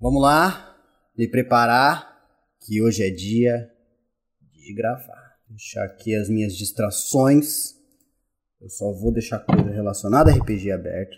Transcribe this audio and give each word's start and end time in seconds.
Vamos 0.00 0.22
lá, 0.22 0.76
me 1.16 1.26
preparar, 1.26 2.16
que 2.64 2.80
hoje 2.80 3.02
é 3.02 3.10
dia 3.10 3.68
de 4.52 4.72
gravar. 4.72 5.34
Deixar 5.48 5.82
aqui 5.84 6.14
as 6.14 6.28
minhas 6.28 6.56
distrações. 6.56 7.74
Eu 8.60 8.68
só 8.68 8.92
vou 8.92 9.12
deixar 9.12 9.40
coisa 9.40 9.68
relacionada 9.70 10.30
a 10.30 10.34
RPG 10.34 10.70
aberto. 10.70 11.16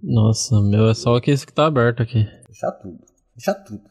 Nossa, 0.00 0.60
meu, 0.60 0.88
é 0.88 0.94
só 0.94 1.18
que 1.20 1.32
isso 1.32 1.44
que 1.44 1.52
tá 1.52 1.66
aberto 1.66 2.04
aqui. 2.04 2.24
Deixar 2.46 2.70
tudo. 2.72 2.98
Deixar 3.34 3.54
tudo. 3.54 3.82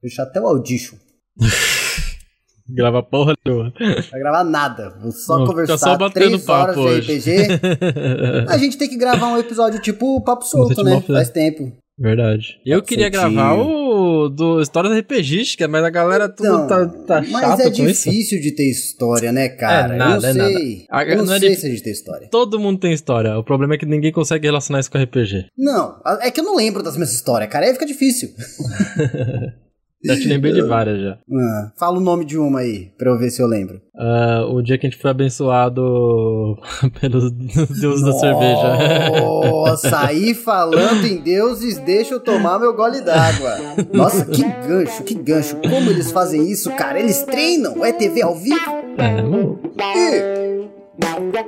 Deixar 0.00 0.22
até 0.22 0.40
o 0.40 0.46
Audition. 0.46 0.96
Grava 2.70 3.02
porra 3.02 3.34
nenhuma. 3.44 3.72
Vai 4.10 4.20
gravar 4.20 4.44
nada. 4.44 4.90
Vou 4.98 5.12
só 5.12 5.38
Não, 5.38 5.46
conversar 5.46 5.76
só 5.76 6.10
três 6.10 6.48
horas 6.48 6.76
de. 7.04 7.16
RPG. 7.16 8.46
A 8.48 8.56
gente 8.56 8.78
tem 8.78 8.88
que 8.88 8.96
gravar 8.96 9.28
um 9.32 9.38
episódio 9.38 9.80
tipo 9.80 10.22
Papo 10.22 10.44
Solto, 10.44 10.82
né? 10.82 11.02
Faz 11.02 11.28
tempo. 11.28 11.70
Verdade. 11.98 12.60
Eu 12.64 12.78
Papo 12.78 12.88
queria 12.88 13.08
gravar 13.08 13.54
o 13.54 14.28
do 14.28 14.60
Histórias 14.62 14.96
RPGística, 14.96 15.66
mas 15.66 15.82
a 15.84 15.90
galera 15.90 16.28
tudo 16.28 16.46
Então, 16.46 16.66
tá, 16.68 16.86
tá 16.86 17.24
mas 17.28 17.40
chato 17.44 17.60
é 17.60 17.64
com 17.64 17.88
isso. 17.88 18.08
difícil 18.10 18.40
de 18.40 18.52
ter 18.52 18.70
história, 18.70 19.32
né, 19.32 19.48
cara? 19.48 19.94
É 19.94 19.98
nada, 19.98 20.26
eu 20.26 20.30
é 20.30 20.34
não 20.34 20.44
nada. 20.44 20.58
sei. 20.58 20.86
A- 20.90 21.04
Eu 21.04 21.16
não, 21.18 21.24
não 21.26 21.34
é 21.34 21.38
sei 21.40 21.48
difí- 21.48 21.60
se 21.60 21.66
a 21.66 21.70
gente 21.70 21.82
tem 21.82 21.92
história. 21.92 22.28
Todo 22.30 22.60
mundo 22.60 22.78
tem 22.78 22.92
história. 22.92 23.36
O 23.36 23.42
problema 23.42 23.74
é 23.74 23.78
que 23.78 23.84
ninguém 23.86 24.12
consegue 24.12 24.46
relacionar 24.46 24.78
isso 24.80 24.90
com 24.90 24.98
RPG. 24.98 25.46
Não, 25.58 26.00
é 26.20 26.30
que 26.30 26.38
eu 26.40 26.44
não 26.44 26.54
lembro 26.54 26.82
das 26.84 26.94
minhas 26.94 27.12
histórias, 27.12 27.50
cara. 27.50 27.66
Aí 27.66 27.72
fica 27.72 27.86
difícil. 27.86 28.30
Já 30.04 30.14
te 30.14 30.28
lembrei 30.28 30.52
de 30.52 30.62
várias 30.66 31.00
já. 31.00 31.18
Ah, 31.32 31.72
fala 31.76 31.98
o 31.98 32.00
nome 32.00 32.24
de 32.24 32.38
uma 32.38 32.60
aí, 32.60 32.90
pra 32.96 33.10
eu 33.10 33.18
ver 33.18 33.30
se 33.30 33.42
eu 33.42 33.46
lembro. 33.46 33.80
Ah, 33.96 34.46
o 34.48 34.62
dia 34.62 34.78
que 34.78 34.86
a 34.86 34.90
gente 34.90 35.00
foi 35.00 35.10
abençoado 35.10 36.56
pelos 37.00 37.30
deuses 37.32 38.04
da 38.04 38.12
cerveja. 38.12 39.20
Nossa, 39.50 40.00
aí 40.06 40.34
falando 40.34 41.04
em 41.06 41.18
deuses, 41.18 41.78
deixa 41.78 42.14
eu 42.14 42.20
tomar 42.20 42.58
meu 42.60 42.74
gole 42.74 43.00
d'água. 43.00 43.56
Nossa, 43.92 44.24
que 44.24 44.42
gancho, 44.42 45.02
que 45.02 45.14
gancho. 45.14 45.56
Como 45.56 45.90
eles 45.90 46.12
fazem 46.12 46.48
isso, 46.48 46.70
cara? 46.72 47.00
Eles 47.00 47.22
treinam? 47.22 47.84
É 47.84 47.92
TV 47.92 48.22
ao 48.22 48.34
vivo? 48.34 48.58
É, 48.96 49.22
mano. 49.22 49.58
E 49.76 50.37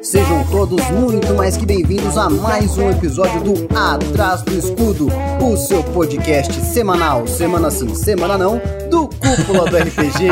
sejam 0.03 0.45
todos 0.51 0.81
muito 0.91 1.35
mais 1.35 1.57
que 1.57 1.67
bem-vindos 1.67 2.17
a 2.17 2.31
mais 2.31 2.79
um 2.79 2.89
episódio 2.91 3.43
do 3.43 3.69
Atrás 3.77 4.43
do 4.43 4.53
Escudo, 4.57 5.09
o 5.43 5.57
seu 5.57 5.83
podcast 5.83 6.53
semanal, 6.67 7.27
semana 7.27 7.71
sim, 7.71 7.93
semana 7.95 8.39
não, 8.39 8.61
do 8.91 9.09
Cúpula 9.09 9.69
do 9.69 9.77
RPG. 9.77 10.29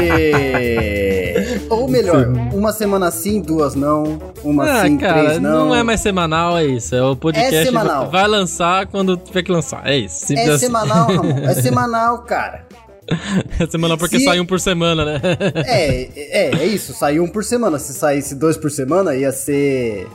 Ou 1.70 1.88
melhor, 1.88 2.28
uma 2.52 2.72
semana 2.72 3.10
sim, 3.10 3.40
duas 3.40 3.74
não, 3.74 4.18
uma 4.44 4.64
Ah, 4.64 4.82
sim, 4.84 4.96
cara, 4.96 5.24
três 5.24 5.40
não. 5.40 5.66
não 5.66 5.74
é 5.74 5.82
mais 5.82 6.00
semanal, 6.00 6.56
é 6.56 6.64
isso. 6.66 6.94
É 6.94 7.02
o 7.02 7.16
podcast 7.16 7.54
É 7.54 7.64
semanal. 7.64 8.10
vai 8.10 8.26
lançar 8.28 8.86
quando 8.86 9.16
tiver 9.16 9.42
que 9.42 9.50
lançar. 9.52 9.86
É 9.86 9.96
isso. 9.96 10.32
É 10.32 10.48
assim. 10.48 10.66
semanal, 10.66 11.06
Ramon, 11.08 11.38
é 11.38 11.54
semanal, 11.60 12.18
cara. 12.18 12.66
É 13.60 13.66
semanal 13.66 13.96
porque 13.98 14.18
Se- 14.18 14.24
sai 14.24 14.38
um 14.40 14.46
por 14.46 14.60
semana, 14.60 15.04
né? 15.04 15.20
É, 15.66 16.08
é, 16.16 16.50
é 16.60 16.66
isso, 16.66 16.92
saiu 16.94 17.24
um 17.24 17.28
por 17.28 17.42
semana. 17.44 17.78
Se 17.78 17.92
saísse 17.94 18.34
dois 18.34 18.56
por 18.56 18.70
semana, 18.70 19.14
ia 19.16 19.32
ser 19.32 20.06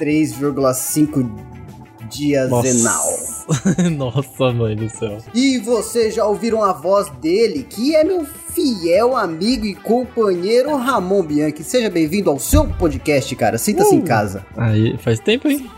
3,5 0.00 1.28
dias 2.10 2.50
zenal. 2.62 3.04
Nossa, 3.96 4.52
mãe 4.52 4.74
do 4.76 4.88
céu. 4.88 5.18
E 5.34 5.58
vocês 5.58 6.14
já 6.14 6.24
ouviram 6.24 6.62
a 6.62 6.72
voz 6.72 7.08
dele, 7.20 7.64
que 7.68 7.94
é 7.94 8.02
meu 8.04 8.24
fiel 8.24 9.16
amigo 9.16 9.64
e 9.66 9.74
companheiro 9.74 10.76
Ramon 10.76 11.22
Bianchi. 11.22 11.62
Seja 11.62 11.90
bem-vindo 11.90 12.30
ao 12.30 12.38
seu 12.38 12.66
podcast, 12.66 13.34
cara. 13.36 13.58
Sinta-se 13.58 13.94
em 13.94 14.00
Uh. 14.00 14.04
casa. 14.04 14.44
Aí, 14.56 14.96
faz 14.98 15.20
tempo, 15.20 15.48
hein? 15.48 15.68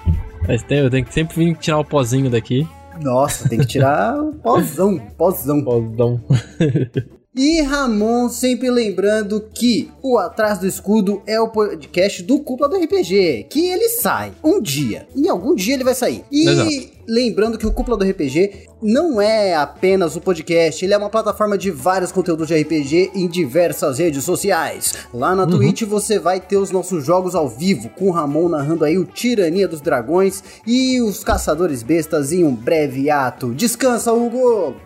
Faz 0.47 0.62
tempo, 0.62 0.84
eu 0.84 0.91
tenho 0.91 1.05
que 1.05 1.12
sempre 1.12 1.36
vir 1.44 1.56
tirar 1.56 1.78
o 1.78 1.84
pozinho 1.84 2.31
daqui. 2.31 2.66
Nossa, 3.00 3.48
tem 3.48 3.58
que 3.58 3.66
tirar 3.66 4.20
o 4.20 4.32
pozão, 4.34 4.98
pozão. 5.16 5.62
Pozão. 5.62 6.20
E 7.34 7.60
Ramon 7.60 8.28
sempre 8.28 8.68
lembrando 8.68 9.41
que 9.54 9.88
o 10.02 10.18
Atrás 10.18 10.58
do 10.58 10.66
Escudo 10.66 11.22
é 11.24 11.41
o 11.41 11.48
podcast 11.48 12.20
do 12.24 12.41
Cúpula 12.41 12.69
do 12.69 12.76
RPG, 12.76 13.47
que 13.48 13.69
ele 13.69 13.88
sai 13.91 14.32
um 14.42 14.60
dia, 14.60 15.06
em 15.14 15.28
algum 15.28 15.54
dia 15.54 15.75
ele 15.75 15.84
vai 15.84 15.94
sair. 15.94 16.25
E 16.32 16.48
Exato. 16.48 16.97
Lembrando 17.08 17.56
que 17.56 17.66
o 17.66 17.72
Cúpula 17.72 17.96
do 17.96 18.04
RPG 18.04 18.69
não 18.82 19.20
é 19.20 19.54
apenas 19.54 20.14
o 20.14 20.20
podcast, 20.20 20.84
ele 20.84 20.92
é 20.92 20.98
uma 20.98 21.08
plataforma 21.08 21.56
de 21.56 21.70
vários 21.70 22.12
conteúdos 22.12 22.46
de 22.46 22.54
RPG 22.54 23.12
em 23.14 23.26
diversas 23.26 23.98
redes 23.98 24.22
sociais. 24.24 24.92
Lá 25.12 25.34
na 25.34 25.46
Twitch 25.46 25.82
você 25.82 26.19
vai 26.19 26.38
ter 26.38 26.58
os 26.58 26.70
nossos 26.70 27.04
jogos 27.04 27.34
ao 27.34 27.48
vivo, 27.48 27.88
com 27.88 28.08
o 28.08 28.12
Ramon 28.12 28.48
narrando 28.50 28.84
aí 28.84 28.98
o 28.98 29.06
Tirania 29.06 29.66
dos 29.66 29.80
Dragões 29.80 30.44
e 30.66 31.00
os 31.00 31.24
Caçadores 31.24 31.82
Bestas 31.82 32.30
em 32.30 32.44
um 32.44 32.54
breve 32.54 33.08
ato. 33.08 33.54
Descansa, 33.54 34.12
Hugo! 34.12 34.76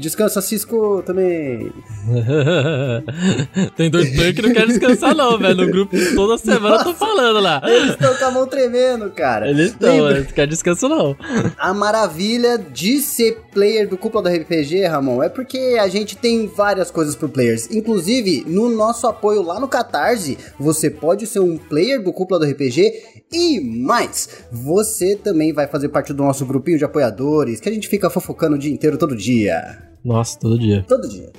Descansa, 0.00 0.40
Cisco, 0.40 1.02
também. 1.02 1.72
Tem 3.76 3.88
dois 3.88 4.10
players 4.10 4.34
que 4.34 4.42
não 4.42 4.52
querem 4.52 4.68
descansar, 4.68 5.14
não, 5.14 5.38
velho. 5.38 5.64
No 5.64 5.70
grupo 5.70 5.96
toda 6.14 6.36
semana 6.36 6.76
eu 6.76 6.84
tô 6.84 6.94
falando 6.94 7.40
lá. 7.40 7.62
Eles 7.64 7.90
estão 7.90 8.14
com 8.14 8.24
a 8.24 8.30
mão 8.30 8.46
tremendo, 8.46 9.10
cara. 9.10 9.48
Eles 9.48 9.70
estão, 9.70 10.10
eles 10.10 10.32
querem 10.32 10.50
descanso, 10.50 10.88
não. 10.88 11.16
A 11.64 11.72
maravilha 11.72 12.58
de 12.58 12.98
ser 12.98 13.40
player 13.50 13.88
do 13.88 13.96
Cúpula 13.96 14.24
do 14.24 14.28
RPG, 14.28 14.84
Ramon, 14.84 15.22
é 15.22 15.30
porque 15.30 15.78
a 15.80 15.88
gente 15.88 16.14
tem 16.14 16.46
várias 16.46 16.90
coisas 16.90 17.16
pro 17.16 17.26
players. 17.26 17.70
Inclusive, 17.70 18.44
no 18.46 18.68
nosso 18.68 19.06
apoio 19.06 19.40
lá 19.40 19.58
no 19.58 19.66
Catarse, 19.66 20.36
você 20.60 20.90
pode 20.90 21.26
ser 21.26 21.40
um 21.40 21.56
player 21.56 22.02
do 22.02 22.12
Cúpula 22.12 22.38
do 22.38 22.44
RPG 22.44 23.24
e 23.32 23.60
mais, 23.60 24.28
você 24.52 25.16
também 25.16 25.54
vai 25.54 25.66
fazer 25.66 25.88
parte 25.88 26.12
do 26.12 26.22
nosso 26.22 26.44
grupinho 26.44 26.76
de 26.76 26.84
apoiadores, 26.84 27.60
que 27.60 27.68
a 27.70 27.72
gente 27.72 27.88
fica 27.88 28.10
fofocando 28.10 28.56
o 28.56 28.58
dia 28.58 28.70
inteiro, 28.70 28.98
todo 28.98 29.16
dia. 29.16 29.88
Nossa, 30.04 30.38
todo 30.38 30.58
dia. 30.58 30.84
Todo 30.86 31.08
dia. 31.08 31.32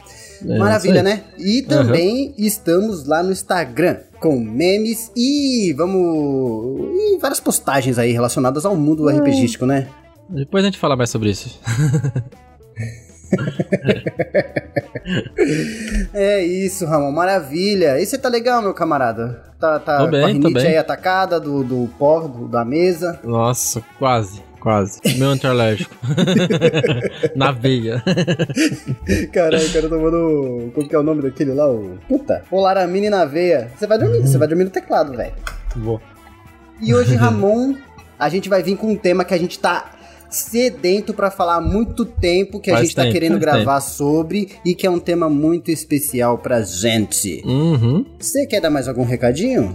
É, 0.43 0.57
Maravilha, 0.57 1.03
né? 1.03 1.23
E 1.37 1.61
também 1.61 2.33
estamos 2.35 3.05
lá 3.05 3.21
no 3.21 3.31
Instagram 3.31 3.97
com 4.19 4.39
memes 4.39 5.11
e 5.15 5.71
vamos. 5.77 6.95
e 6.95 7.19
várias 7.19 7.39
postagens 7.39 7.99
aí 7.99 8.11
relacionadas 8.11 8.65
ao 8.65 8.75
mundo 8.75 9.07
RPGístico, 9.07 9.67
né? 9.67 9.87
Depois 10.29 10.63
a 10.63 10.67
gente 10.67 10.79
fala 10.79 10.95
mais 10.95 11.09
sobre 11.09 11.29
isso. 11.29 11.59
É 16.13 16.43
isso, 16.43 16.85
Ramon, 16.85 17.11
maravilha. 17.11 17.99
E 17.99 18.05
você 18.05 18.17
tá 18.17 18.29
legal, 18.29 18.61
meu 18.61 18.73
camarada? 18.73 19.43
Tá, 19.59 19.79
tá 19.79 19.97
Tô 19.99 20.07
bem, 20.07 20.39
com 20.41 20.47
a 20.47 20.49
tô 20.49 20.55
bem. 20.55 20.67
aí 20.67 20.77
atacada 20.77 21.39
do, 21.39 21.63
do 21.63 21.89
pó, 21.97 22.21
do- 22.21 22.47
da 22.47 22.65
mesa. 22.65 23.19
Nossa, 23.23 23.83
quase, 23.99 24.41
quase. 24.59 24.99
Meu 25.17 25.29
antialérgico. 25.29 25.95
Na 27.35 27.51
veia. 27.51 28.03
Caralho, 29.31 29.65
o 29.67 29.73
cara 29.73 29.89
tomando. 29.89 30.71
Como 30.73 30.87
que 30.87 30.95
é 30.95 30.99
o 30.99 31.03
nome 31.03 31.21
daquele 31.21 31.53
lá? 31.53 31.69
O... 31.69 31.97
Puta, 32.07 32.43
Polaramine 32.49 33.09
na 33.09 33.25
veia. 33.25 33.69
Você 33.75 33.87
vai 33.87 33.97
dormir, 33.97 34.21
você 34.21 34.37
vai 34.37 34.47
dormir 34.47 34.65
no 34.65 34.69
teclado, 34.71 35.15
velho. 35.15 35.33
Vou. 35.75 36.01
E 36.81 36.93
hoje, 36.93 37.15
Ramon, 37.15 37.75
a 38.19 38.27
gente 38.29 38.49
vai 38.49 38.61
vir 38.61 38.75
com 38.77 38.91
um 38.91 38.97
tema 38.97 39.23
que 39.23 39.33
a 39.33 39.37
gente 39.37 39.57
tá 39.59 39.91
sedento 40.29 41.13
pra 41.13 41.29
falar 41.31 41.55
há 41.55 41.61
muito 41.61 42.05
tempo, 42.05 42.59
que 42.59 42.69
a 42.69 42.75
Faz 42.75 42.85
gente 42.87 42.95
tá 42.95 43.01
tempo, 43.03 43.13
querendo 43.13 43.39
faz 43.39 43.41
gravar 43.41 43.81
sobre 43.81 44.49
e 44.65 44.73
que 44.75 44.85
é 44.85 44.89
um 44.89 44.99
tema 44.99 45.29
muito 45.29 45.71
especial 45.71 46.37
pra 46.37 46.61
gente. 46.61 47.41
Uhum. 47.45 48.05
Você 48.19 48.45
quer 48.45 48.59
dar 48.61 48.69
mais 48.69 48.87
algum 48.87 49.03
recadinho? 49.05 49.73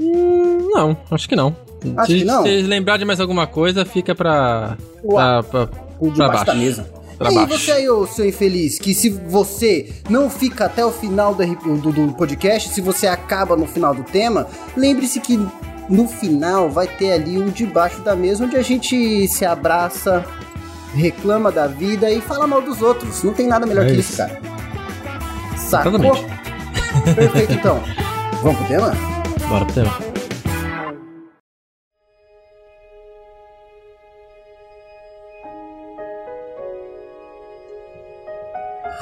Hum, 0.00 0.68
Não, 0.72 0.96
acho 1.10 1.28
que 1.28 1.36
não. 1.36 1.54
Acho 1.96 2.12
se, 2.12 2.18
que 2.18 2.24
não? 2.24 2.42
Se 2.44 2.62
lembrar 2.62 2.96
de 2.96 3.04
mais 3.04 3.20
alguma 3.20 3.46
coisa, 3.46 3.84
fica 3.84 4.14
pra. 4.14 4.76
Pra, 5.06 5.42
pra 5.42 5.66
Pra 5.66 6.08
debaixo 6.10 6.16
da 6.16 6.44
baixo. 6.44 6.56
mesa. 6.56 6.90
Pra 7.18 7.30
e 7.30 7.34
baixo. 7.34 7.58
você 7.58 7.70
aí, 7.72 7.88
ô 7.88 8.06
seu 8.06 8.26
infeliz, 8.28 8.78
que 8.78 8.94
se 8.94 9.08
você 9.10 9.88
não 10.08 10.28
fica 10.30 10.64
até 10.66 10.84
o 10.84 10.90
final 10.90 11.34
do, 11.34 11.76
do- 11.76 11.92
do 11.92 12.12
podcast, 12.14 12.70
se 12.70 12.80
você 12.80 13.06
acaba 13.06 13.56
no 13.56 13.66
final 13.66 13.94
do 13.94 14.02
tema, 14.02 14.46
lembre-se 14.76 15.20
que 15.20 15.38
no 15.92 16.08
final 16.08 16.70
vai 16.70 16.86
ter 16.86 17.12
ali 17.12 17.38
o 17.38 17.50
debaixo 17.50 18.00
da 18.00 18.16
mesa, 18.16 18.44
onde 18.44 18.56
a 18.56 18.62
gente 18.62 19.28
se 19.28 19.44
abraça, 19.44 20.24
reclama 20.94 21.52
da 21.52 21.66
vida 21.66 22.10
e 22.10 22.20
fala 22.20 22.46
mal 22.46 22.62
dos 22.62 22.80
outros. 22.80 23.22
Não 23.22 23.34
tem 23.34 23.46
nada 23.46 23.66
melhor 23.66 23.84
É 23.86 23.90
que 23.92 24.00
isso. 24.00 24.16
cara. 24.16 24.40
Sacou? 25.58 25.92
Exatamente. 25.92 27.14
Perfeito, 27.14 27.52
então. 27.52 27.82
Vamos 28.42 28.58
pro 28.58 28.68
tema? 28.68 28.92
Bora 29.48 29.64
pro 29.66 29.74
tema. 29.74 29.92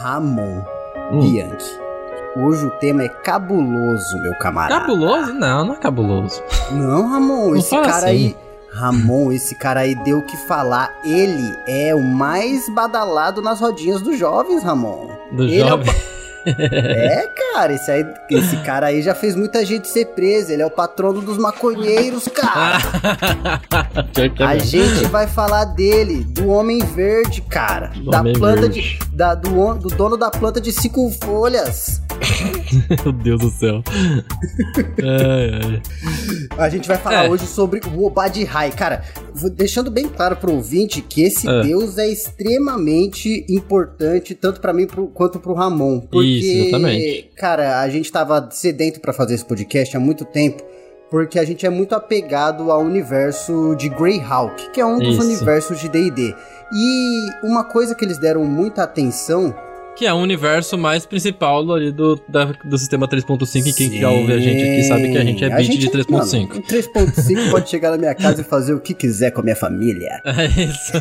Ramon 0.02 0.64
Hum. 1.12 1.20
Bianchi. 1.20 1.89
Hoje 2.36 2.64
o 2.64 2.70
tema 2.70 3.02
é 3.02 3.08
cabuloso, 3.08 4.16
meu 4.20 4.32
camarada. 4.38 4.80
Cabuloso? 4.82 5.34
Não, 5.34 5.64
não 5.64 5.74
é 5.74 5.76
cabuloso. 5.76 6.42
Não, 6.70 7.08
Ramon, 7.08 7.48
Não 7.50 7.56
esse 7.56 7.70
cara 7.70 7.88
assim. 7.96 8.06
aí. 8.06 8.36
Ramon, 8.72 9.32
esse 9.32 9.54
cara 9.56 9.80
aí 9.80 9.96
deu 10.04 10.18
o 10.18 10.22
que 10.22 10.36
falar. 10.46 10.94
Ele 11.04 11.56
é 11.66 11.92
o 11.92 12.00
mais 12.00 12.72
badalado 12.72 13.42
nas 13.42 13.60
rodinhas 13.60 14.00
dos 14.00 14.16
jovens, 14.16 14.62
Ramon. 14.62 15.08
Do 15.32 15.42
Ele 15.42 15.60
é 15.60 15.74
o. 15.74 15.80
é, 16.46 17.26
cara, 17.52 17.72
esse, 17.72 17.90
aí, 17.90 18.06
esse 18.30 18.56
cara 18.58 18.86
aí 18.86 19.02
já 19.02 19.14
fez 19.14 19.34
muita 19.36 19.64
gente 19.64 19.88
ser 19.88 20.06
preso. 20.06 20.52
Ele 20.52 20.62
é 20.62 20.66
o 20.66 20.70
patrono 20.70 21.20
dos 21.20 21.36
maconheiros, 21.38 22.26
cara. 22.28 22.78
é 24.38 24.44
A 24.44 24.58
gente 24.58 25.04
vai 25.06 25.26
falar 25.26 25.64
dele, 25.66 26.24
do 26.24 26.48
Homem 26.48 26.78
Verde, 26.78 27.40
cara. 27.42 27.88
Do 27.88 28.10
da 28.10 28.22
planta 28.22 28.62
Verde. 28.62 28.80
de. 28.80 28.98
Da, 29.12 29.34
do, 29.34 29.74
do 29.74 29.88
dono 29.88 30.16
da 30.16 30.30
planta 30.30 30.60
de 30.60 30.72
cinco 30.72 31.10
folhas. 31.22 32.00
Meu 33.04 33.12
Deus 33.12 33.40
do 33.40 33.50
céu. 33.50 33.82
Ai, 35.02 35.50
ai. 35.64 35.82
A 36.58 36.68
gente 36.68 36.86
vai 36.88 36.96
falar 36.98 37.26
É. 37.26 37.28
hoje 37.28 37.46
sobre 37.46 37.80
o 37.94 38.04
Obadihai. 38.06 38.70
Cara, 38.70 39.02
deixando 39.54 39.90
bem 39.90 40.08
claro 40.08 40.36
pro 40.36 40.52
ouvinte 40.52 41.00
que 41.00 41.22
esse 41.22 41.48
É. 41.48 41.62
deus 41.62 41.98
é 41.98 42.08
extremamente 42.08 43.44
importante, 43.48 44.34
tanto 44.34 44.60
pra 44.60 44.72
mim 44.72 44.86
pro- 44.86 45.08
quanto 45.08 45.38
pro 45.38 45.54
Ramon. 45.54 46.00
Porque, 46.00 46.18
Isso, 46.38 46.68
exatamente. 46.68 47.30
cara, 47.36 47.80
a 47.80 47.88
gente 47.88 48.10
tava 48.10 48.48
sedento 48.50 49.00
pra 49.00 49.12
fazer 49.12 49.34
esse 49.34 49.44
podcast 49.44 49.96
há 49.96 50.00
muito 50.00 50.24
tempo. 50.24 50.62
Porque 51.10 51.40
a 51.40 51.44
gente 51.44 51.66
é 51.66 51.70
muito 51.70 51.92
apegado 51.92 52.70
ao 52.70 52.82
universo 52.82 53.74
de 53.76 53.88
Greyhawk, 53.88 54.70
que 54.70 54.80
é 54.80 54.86
um 54.86 54.98
dos 54.98 55.16
Isso. 55.16 55.26
universos 55.26 55.80
de 55.80 55.88
D&D. 55.88 56.32
E 56.72 57.30
uma 57.42 57.64
coisa 57.64 57.96
que 57.96 58.04
eles 58.04 58.16
deram 58.16 58.44
muita 58.44 58.84
atenção 58.84 59.52
Que 60.00 60.06
é 60.06 60.14
o 60.14 60.16
universo 60.16 60.78
mais 60.78 61.04
principal 61.04 61.70
ali 61.70 61.92
do, 61.92 62.18
da- 62.26 62.54
do 62.64 62.78
sistema 62.78 63.06
3.5. 63.06 63.66
E 63.66 63.72
quem 63.74 64.00
já 64.00 64.08
ouve 64.08 64.32
a 64.32 64.38
gente 64.38 64.62
aqui 64.62 64.82
sabe 64.84 65.12
que 65.12 65.18
a 65.18 65.22
gente 65.22 65.44
é 65.44 65.54
bit 65.54 65.76
de 65.76 65.90
3.5. 65.90 66.10
mano, 66.10 66.62
3.5 66.62 67.50
pode 67.50 67.68
chegar 67.68 67.90
na 67.90 67.98
minha 67.98 68.14
casa 68.14 68.40
e 68.40 68.44
fazer 68.44 68.72
o 68.72 68.80
que 68.80 68.94
quiser 68.94 69.30
com 69.30 69.42
a 69.42 69.44
minha 69.44 69.56
família. 69.56 70.08
É 70.24 70.46
isso. 70.46 70.92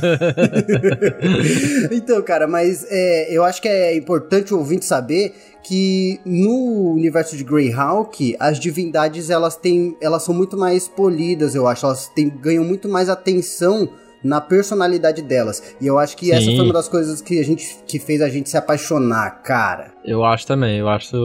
então, 1.95 2.21
cara, 2.21 2.45
mas 2.45 2.85
é, 2.89 3.33
eu 3.33 3.45
acho 3.45 3.61
que 3.61 3.69
é 3.69 3.95
importante 3.95 4.53
o 4.53 4.57
ouvinte 4.57 4.83
saber 4.83 5.33
que 5.63 6.19
no 6.25 6.91
universo 6.91 7.37
de 7.37 7.45
Greyhawk, 7.45 8.35
as 8.37 8.59
divindades 8.59 9.29
elas 9.29 9.55
têm, 9.55 9.95
elas 10.01 10.23
são 10.23 10.35
muito 10.35 10.57
mais 10.57 10.89
polidas, 10.89 11.55
eu 11.55 11.67
acho, 11.67 11.85
elas 11.85 12.07
têm, 12.09 12.27
ganham 12.27 12.65
muito 12.65 12.89
mais 12.89 13.07
atenção 13.07 13.87
na 14.23 14.41
personalidade 14.41 15.21
delas. 15.21 15.75
E 15.81 15.87
eu 15.87 15.97
acho 15.97 16.15
que 16.17 16.31
essa 16.31 16.45
Sim. 16.45 16.55
foi 16.55 16.65
uma 16.65 16.73
das 16.73 16.87
coisas 16.87 17.21
que 17.21 17.39
a 17.39 17.43
gente 17.43 17.77
que 17.87 17.99
fez 17.99 18.21
a 18.21 18.29
gente 18.29 18.49
se 18.49 18.57
apaixonar, 18.57 19.41
cara. 19.43 19.91
Eu 20.03 20.23
acho 20.25 20.45
também, 20.47 20.77
eu 20.77 20.89
acho 20.89 21.15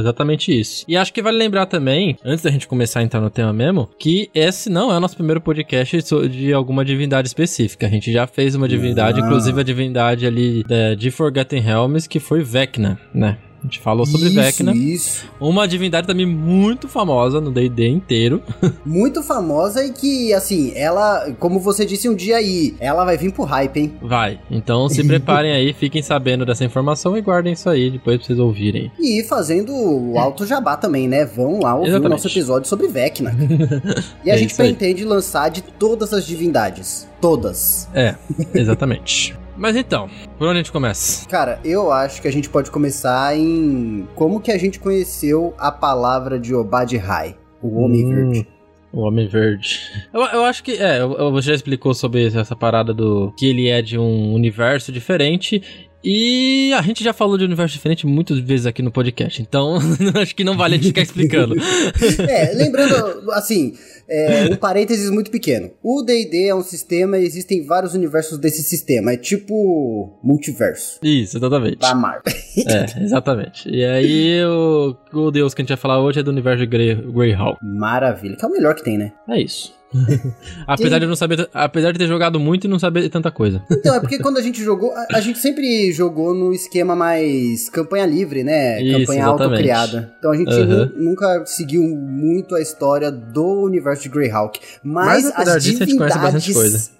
exatamente 0.00 0.58
isso. 0.58 0.84
E 0.88 0.96
acho 0.96 1.12
que 1.12 1.22
vale 1.22 1.36
lembrar 1.36 1.66
também, 1.66 2.16
antes 2.24 2.42
da 2.42 2.50
gente 2.50 2.66
começar 2.68 3.00
a 3.00 3.02
entrar 3.02 3.20
no 3.20 3.30
tema 3.30 3.52
mesmo, 3.52 3.88
que 3.98 4.30
esse 4.34 4.70
não 4.70 4.90
é 4.92 4.96
o 4.96 5.00
nosso 5.00 5.16
primeiro 5.16 5.40
podcast 5.40 5.98
de 6.28 6.52
alguma 6.52 6.84
divindade 6.84 7.28
específica. 7.28 7.86
A 7.86 7.90
gente 7.90 8.12
já 8.12 8.26
fez 8.26 8.54
uma 8.54 8.68
divindade, 8.68 9.20
Ah. 9.20 9.24
inclusive 9.24 9.60
a 9.60 9.64
divindade 9.64 10.26
ali 10.26 10.64
é, 10.68 10.94
de 10.94 11.10
Forgotten 11.10 11.60
Realms, 11.60 12.08
que 12.08 12.18
foi 12.20 12.42
Vecna, 12.42 12.98
né? 13.14 13.38
A 13.68 13.70
gente 13.70 13.80
falou 13.80 14.06
sobre 14.06 14.28
isso, 14.28 14.34
Vecna. 14.34 14.74
Isso. 14.74 15.26
Uma 15.38 15.68
divindade 15.68 16.06
também 16.06 16.24
muito 16.24 16.88
famosa 16.88 17.38
no 17.38 17.50
D&D 17.50 17.86
inteiro. 17.86 18.42
Muito 18.86 19.22
famosa 19.22 19.84
e 19.84 19.90
que, 19.92 20.32
assim, 20.32 20.72
ela, 20.74 21.30
como 21.38 21.60
você 21.60 21.84
disse 21.84 22.08
um 22.08 22.14
dia 22.14 22.36
aí, 22.36 22.74
ela 22.80 23.04
vai 23.04 23.18
vir 23.18 23.30
pro 23.32 23.44
hype, 23.44 23.76
hein? 23.78 23.92
Vai. 24.00 24.40
Então 24.50 24.88
se 24.88 25.04
preparem 25.04 25.52
aí, 25.52 25.72
fiquem 25.74 26.02
sabendo 26.02 26.46
dessa 26.46 26.64
informação 26.64 27.16
e 27.16 27.20
guardem 27.20 27.52
isso 27.52 27.68
aí 27.68 27.90
depois 27.90 28.16
pra 28.16 28.26
vocês 28.26 28.38
ouvirem. 28.38 28.90
E 28.98 29.22
fazendo 29.24 29.72
o 29.74 30.18
alto 30.18 30.46
jabá 30.46 30.76
também, 30.76 31.06
né? 31.06 31.26
Vão 31.26 31.60
lá 31.60 31.74
ouvir 31.74 31.88
o 31.88 31.90
Exatamente. 31.90 32.10
nosso 32.10 32.28
episódio 32.28 32.68
sobre 32.68 32.88
Vecna. 32.88 33.36
E 34.24 34.30
a 34.30 34.34
É 34.34 34.38
gente 34.38 34.54
pretende 34.54 35.04
lançar 35.04 35.50
de 35.50 35.62
todas 35.62 36.12
as 36.14 36.26
divindades. 36.26 37.06
Todas. 37.20 37.88
É, 37.94 38.14
exatamente. 38.54 39.36
Mas 39.58 39.76
então, 39.76 40.08
por 40.38 40.46
onde 40.46 40.58
a 40.58 40.62
gente 40.62 40.72
começa? 40.72 41.28
Cara, 41.28 41.58
eu 41.64 41.90
acho 41.90 42.22
que 42.22 42.28
a 42.28 42.32
gente 42.32 42.48
pode 42.48 42.70
começar 42.70 43.36
em 43.36 44.06
como 44.14 44.40
que 44.40 44.52
a 44.52 44.58
gente 44.58 44.78
conheceu 44.78 45.52
a 45.58 45.72
palavra 45.72 46.38
de 46.38 46.54
Obadihai, 46.54 47.36
o 47.60 47.82
Homem 47.82 48.06
Hum. 48.06 48.14
Verde. 48.30 48.48
O 48.92 49.00
Homem 49.00 49.28
Verde. 49.28 49.80
Eu, 50.14 50.22
eu 50.22 50.44
acho 50.44 50.62
que, 50.62 50.72
é, 50.72 51.04
você 51.04 51.48
já 51.48 51.54
explicou 51.54 51.92
sobre 51.92 52.26
essa 52.26 52.56
parada 52.56 52.94
do 52.94 53.32
que 53.36 53.46
ele 53.46 53.68
é 53.68 53.82
de 53.82 53.98
um 53.98 54.32
universo 54.32 54.90
diferente. 54.90 55.62
E 56.02 56.72
a 56.74 56.80
gente 56.80 57.02
já 57.02 57.12
falou 57.12 57.36
de 57.36 57.44
universo 57.44 57.74
diferente 57.74 58.06
muitas 58.06 58.38
vezes 58.38 58.66
aqui 58.66 58.80
no 58.80 58.92
podcast, 58.92 59.42
então 59.42 59.78
acho 60.22 60.34
que 60.34 60.44
não 60.44 60.56
vale 60.56 60.74
a 60.74 60.78
gente 60.78 60.86
ficar 60.86 61.02
explicando. 61.02 61.56
É, 62.28 62.52
lembrando, 62.54 63.30
assim, 63.32 63.74
é, 64.08 64.48
um 64.52 64.56
parênteses 64.56 65.10
muito 65.10 65.30
pequeno. 65.30 65.70
O 65.82 66.02
D&D 66.02 66.48
é 66.48 66.54
um 66.54 66.62
sistema 66.62 67.18
e 67.18 67.24
existem 67.24 67.64
vários 67.64 67.94
universos 67.94 68.38
desse 68.38 68.62
sistema. 68.62 69.12
É 69.12 69.16
tipo 69.16 70.18
multiverso 70.22 70.98
Isso, 71.02 71.36
exatamente. 71.36 71.78
da 71.78 71.94
Marvel. 71.94 72.32
É, 72.66 73.02
exatamente. 73.02 73.68
E 73.68 73.84
aí 73.84 74.44
o, 74.44 74.96
o 75.12 75.30
deus 75.30 75.54
que 75.54 75.60
a 75.60 75.64
gente 75.64 75.68
vai 75.68 75.76
falar 75.76 76.00
hoje 76.00 76.20
é 76.20 76.22
do 76.22 76.30
universo 76.30 76.60
de 76.60 76.66
Grey, 76.66 76.94
Greyhawk. 76.94 77.58
Maravilha, 77.62 78.36
que 78.36 78.44
é 78.44 78.48
o 78.48 78.50
melhor 78.50 78.74
que 78.74 78.82
tem, 78.82 78.98
né? 78.98 79.12
É 79.28 79.40
isso. 79.40 79.77
apesar 80.66 80.98
de 80.98 81.04
eu 81.04 81.08
não 81.08 81.16
saber, 81.16 81.48
apesar 81.52 81.92
de 81.92 81.98
ter 81.98 82.06
jogado 82.06 82.38
muito 82.38 82.64
e 82.66 82.68
não 82.68 82.78
saber 82.78 83.08
tanta 83.08 83.30
coisa. 83.30 83.62
Então, 83.78 83.94
é 83.94 84.00
porque 84.00 84.18
quando 84.18 84.36
a 84.38 84.42
gente 84.42 84.62
jogou, 84.62 84.92
a, 84.92 85.06
a 85.14 85.20
gente 85.20 85.38
sempre 85.38 85.90
jogou 85.92 86.34
no 86.34 86.52
esquema 86.52 86.94
mais 86.96 87.68
campanha 87.70 88.04
livre, 88.04 88.42
né? 88.44 88.82
Isso, 88.82 88.98
campanha 89.00 89.26
autocriada. 89.26 90.12
Então 90.18 90.32
a 90.32 90.36
gente 90.36 90.52
nu- 90.52 90.92
nunca 91.10 91.44
seguiu 91.46 91.82
muito 91.82 92.54
a 92.54 92.60
história 92.60 93.10
do 93.10 93.62
universo 93.62 94.02
de 94.02 94.08
Greyhawk. 94.10 94.58
Mas, 94.82 95.24
Mas, 95.24 95.32
apesar 95.32 95.56
as 95.56 95.62
disso, 95.64 95.82
a 95.82 95.86
gente 95.86 95.96
conhece 95.96 96.18
bastante 96.18 96.46
divindades. 96.46 96.97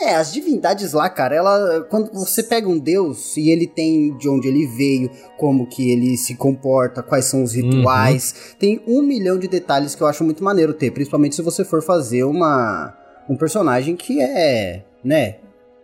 É, 0.00 0.14
as 0.14 0.32
divindades 0.32 0.92
lá, 0.92 1.08
cara, 1.10 1.34
ela. 1.34 1.80
Quando 1.90 2.12
você 2.12 2.42
pega 2.42 2.68
um 2.68 2.78
deus 2.78 3.36
e 3.36 3.50
ele 3.50 3.66
tem 3.66 4.16
de 4.16 4.28
onde 4.28 4.46
ele 4.46 4.66
veio, 4.66 5.10
como 5.36 5.66
que 5.66 5.90
ele 5.90 6.16
se 6.16 6.36
comporta, 6.36 7.02
quais 7.02 7.24
são 7.24 7.42
os 7.42 7.52
rituais, 7.54 8.54
tem 8.58 8.80
um 8.86 9.02
milhão 9.02 9.38
de 9.38 9.48
detalhes 9.48 9.94
que 9.94 10.02
eu 10.02 10.06
acho 10.06 10.22
muito 10.24 10.42
maneiro 10.44 10.72
ter, 10.72 10.90
principalmente 10.92 11.34
se 11.34 11.42
você 11.42 11.64
for 11.64 11.82
fazer 11.82 12.24
uma. 12.24 12.94
um 13.28 13.36
personagem 13.36 13.96
que 13.96 14.20
é. 14.20 14.82
né? 15.04 15.36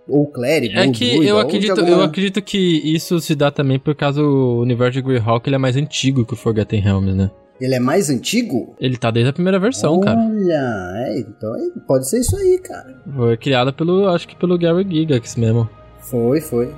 Ou 0.06 0.26
clérigo, 0.26 0.76
É 0.78 0.86
ou 0.86 0.92
que 0.92 1.10
druida, 1.12 1.26
eu 1.30 1.38
acredito, 1.38 1.70
alguma- 1.80 1.96
eu 1.96 2.02
acredito 2.02 2.42
que 2.42 2.58
isso 2.84 3.18
se 3.20 3.34
dá 3.34 3.50
também 3.50 3.78
por 3.78 3.94
causa 3.94 4.20
do 4.20 4.60
universo 4.60 4.92
de 4.92 5.02
Greyhawk, 5.02 5.48
ele 5.48 5.56
é 5.56 5.58
mais 5.58 5.76
antigo 5.76 6.26
que 6.26 6.34
o 6.34 6.36
Forgotten 6.36 6.78
Realms, 6.80 7.14
né? 7.16 7.30
Ele 7.60 7.74
é 7.74 7.78
mais 7.80 8.10
antigo? 8.10 8.74
Ele 8.80 8.96
tá 8.96 9.10
desde 9.10 9.30
a 9.30 9.32
primeira 9.32 9.58
versão, 9.60 10.00
cara. 10.00 10.18
Olha, 10.18 11.06
é, 11.06 11.18
então 11.20 11.54
é, 11.54 11.68
pode 11.86 12.08
ser 12.08 12.18
isso 12.20 12.36
aí, 12.36 12.58
cara. 12.58 13.00
Foi 13.14 13.36
criado 13.36 13.72
pelo, 13.72 14.08
acho 14.08 14.26
que 14.26 14.34
pelo 14.36 14.58
Gary 14.58 14.84
Gigax 14.88 15.36
mesmo. 15.36 15.68
Foi, 16.00 16.40
foi. 16.40 16.74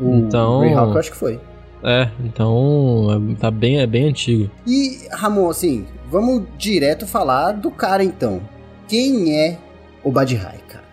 O 0.00 0.14
Então- 0.16 0.60
Greyhawk 0.60 0.92
eu 0.92 0.98
acho 0.98 1.10
que 1.12 1.16
foi. 1.16 1.40
É, 1.82 2.10
então 2.24 3.32
é, 3.32 3.34
tá 3.40 3.50
bem, 3.50 3.78
é 3.80 3.86
bem 3.86 4.08
antigo. 4.08 4.50
E, 4.66 5.06
Ramon, 5.12 5.48
assim, 5.48 5.86
vamos 6.10 6.42
direto 6.58 7.06
falar 7.06 7.52
do 7.52 7.70
cara 7.70 8.02
então. 8.04 8.40
Quem 8.88 9.34
é 9.38 9.58
o 10.04 10.10
Badhai, 10.10 10.58
cara? 10.68 10.84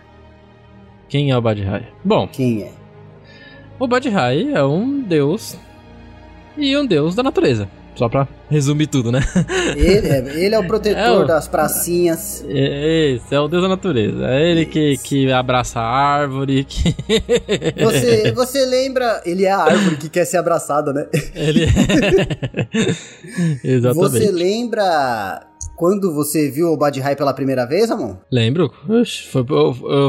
Quem 1.08 1.30
é 1.30 1.36
o 1.36 1.40
Badhai? 1.42 1.88
Bom, 2.04 2.26
Quem 2.28 2.62
é? 2.62 2.72
o 3.78 3.86
Badhai 3.86 4.52
é 4.54 4.62
um 4.64 5.00
deus 5.02 5.56
e 6.56 6.76
um 6.76 6.86
deus 6.86 7.14
da 7.14 7.22
natureza. 7.22 7.68
Só 7.96 8.08
pra 8.10 8.28
resumir 8.50 8.86
tudo, 8.88 9.10
né? 9.10 9.20
Ele 9.74 10.06
é, 10.08 10.18
ele 10.44 10.54
é 10.54 10.58
o 10.58 10.64
protetor 10.68 10.98
É 11.00 11.10
o- 11.10 11.24
das 11.24 11.48
pracinhas. 11.48 12.44
Esse 12.46 13.34
é 13.34 13.40
o 13.40 13.48
deus 13.48 13.62
da 13.62 13.68
natureza. 13.70 14.26
É 14.28 14.50
ele 14.50 14.66
que, 14.66 14.98
que 14.98 15.32
abraça 15.32 15.80
a 15.80 15.84
árvore, 15.86 16.62
que... 16.64 16.94
Você, 17.82 18.32
você 18.32 18.64
lembra? 18.66 19.22
Ele 19.24 19.44
é 19.46 19.50
a 19.50 19.58
árvore 19.58 19.96
que 19.96 20.08
quer 20.10 20.24
ser 20.26 20.36
abraçada, 20.36 20.92
né? 20.92 21.06
Ele 21.34 21.66
Exatamente. 23.64 24.10
Você 24.10 24.30
lembra 24.30 25.46
quando 25.76 26.12
você 26.14 26.50
viu 26.50 26.68
o 26.72 26.76
Badhai 26.76 27.14
pela 27.16 27.32
primeira 27.34 27.64
vez, 27.66 27.90
Ramon? 27.90 28.16
Lembro. 28.32 28.70
Foi, 29.30 29.44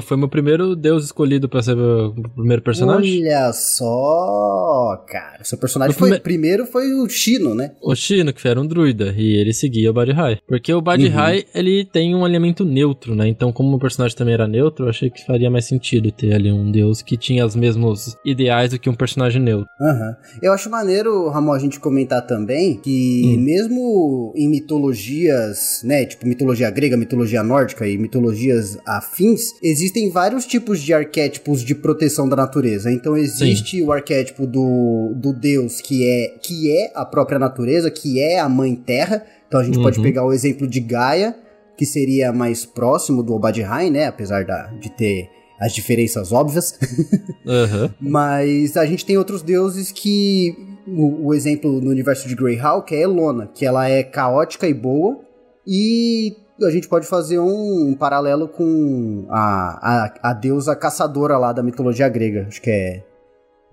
foi 0.01 0.17
meu 0.17 0.27
primeiro 0.29 0.75
deus 0.75 1.05
escolhido 1.05 1.47
pra 1.50 1.62
ser 1.62 1.75
meu 1.75 2.13
primeiro 2.36 2.62
personagem. 2.62 3.21
Olha 3.24 3.51
só, 3.53 5.03
cara. 5.07 5.43
Seu 5.43 5.57
personagem 5.57 5.95
foi. 5.95 6.09
prime- 6.09 6.24
Primeiro 6.38 6.65
foi 6.67 6.93
o 6.93 7.09
Shino, 7.09 7.55
né? 7.55 7.71
O 7.81 7.95
Shino, 7.95 8.31
que 8.31 8.47
era 8.47 8.59
um 8.62 8.65
druida, 8.67 9.13
e 9.17 9.36
ele 9.38 9.53
seguia 9.53 9.89
o 9.89 9.93
Badhai. 9.93 10.38
Porque 10.47 10.71
o 10.74 10.81
Badhai, 10.81 11.45
ele 11.53 11.83
tem 11.86 12.13
um 12.15 12.24
alinhamento 12.24 12.63
neutro, 12.63 13.15
né? 13.15 13.27
Então, 13.27 13.51
como 13.51 13.75
o 13.75 13.79
personagem 13.79 14.15
também 14.15 14.33
era 14.36 14.47
neutro, 14.47 14.86
eu 14.86 14.89
achei 14.89 15.09
que 15.09 15.25
faria 15.25 15.50
mais 15.50 15.65
sentido 15.65 16.12
ter 16.12 16.33
ali 16.33 16.51
um 16.51 16.71
deus 16.71 17.01
que 17.01 17.17
tinha 17.17 17.45
os 17.45 17.55
mesmos 17.55 18.15
ideais 18.24 18.71
do 18.71 18.79
que 18.79 18.89
um 18.89 18.93
personagem 18.95 19.41
neutro. 19.41 19.67
Aham. 19.81 20.15
Eu 20.41 20.53
acho 20.53 20.69
maneiro, 20.69 21.27
Ramon, 21.29 21.53
a 21.53 21.59
gente 21.59 21.79
comentar 21.79 22.25
também 22.25 22.77
que 22.77 23.24
Hum. 23.38 23.41
mesmo 23.41 24.33
em 24.36 24.47
mitologias, 24.50 25.57
né, 25.84 26.06
tipo 26.06 26.28
mitologia 26.28 26.70
grega, 26.70 26.98
mitologia 26.98 27.44
nórdica 27.44 27.88
e 27.88 27.98
mitologias 27.98 28.78
afins, 28.86 29.42
existem 29.62 30.10
vários 30.10 30.46
tipos 30.46 30.82
de 30.82 30.94
arquétipos 30.94 31.62
de 31.62 31.74
proteção 31.76 32.28
da 32.28 32.36
natureza. 32.36 32.92
Então 32.92 33.16
existe 33.18 33.82
o 33.82 33.92
arquétipo 33.92 34.46
do, 34.48 35.14
do 35.16 35.34
deus 35.34 35.82
que 35.82 36.06
é, 36.08 36.36
que 36.42 36.72
é 36.72 36.92
a 36.96 37.06
própria 37.06 37.40
natureza, 37.40 37.90
que 37.92 38.20
é 38.20 38.40
a 38.40 38.50
mãe 38.50 38.76
terra. 38.76 39.24
Então 39.48 39.60
a 39.60 39.64
gente 39.64 39.80
pode 39.80 39.98
Uhum. 39.98 40.04
pegar 40.04 40.26
o 40.26 40.34
exemplo 40.34 40.68
de 40.68 40.80
Gaia, 40.80 41.36
que 41.78 41.86
seria 41.86 42.34
mais 42.34 42.66
próximo 42.66 43.22
do 43.24 43.34
Obadihai, 43.34 43.90
né, 43.90 44.06
apesar 44.08 44.44
da, 44.46 44.68
de 44.80 44.90
ter 44.90 45.30
as 45.60 45.74
diferenças 45.74 46.32
óbvias. 46.32 46.78
Aham. 47.46 47.94
Mas 48.00 48.78
a 48.78 48.86
gente 48.86 49.06
tem 49.06 49.18
outros 49.18 49.42
deuses 49.42 49.92
que 49.92 50.56
o, 50.88 51.28
o 51.28 51.34
exemplo 51.34 51.82
no 51.82 51.90
universo 51.90 52.28
de 52.28 52.36
Greyhawk 52.36 52.94
é 52.94 53.02
Elona, 53.02 53.48
que 53.54 53.66
ela 53.66 53.90
é 53.90 54.04
caótica 54.04 54.68
e 54.68 54.74
boa, 54.74 55.20
e 55.67 56.36
a 56.65 56.69
gente 56.71 56.88
pode 56.88 57.05
fazer 57.05 57.39
um, 57.39 57.93
paralelo 58.00 58.47
com 58.47 59.27
a, 59.29 60.05
a, 60.24 60.31
a 60.31 60.33
deusa 60.33 60.75
caçadora 60.75 61.38
lá 61.38 61.51
da 61.51 61.62
mitologia 61.62 62.07
grega, 62.07 62.45
acho 62.47 62.62
que 62.62 62.69
é 62.69 63.03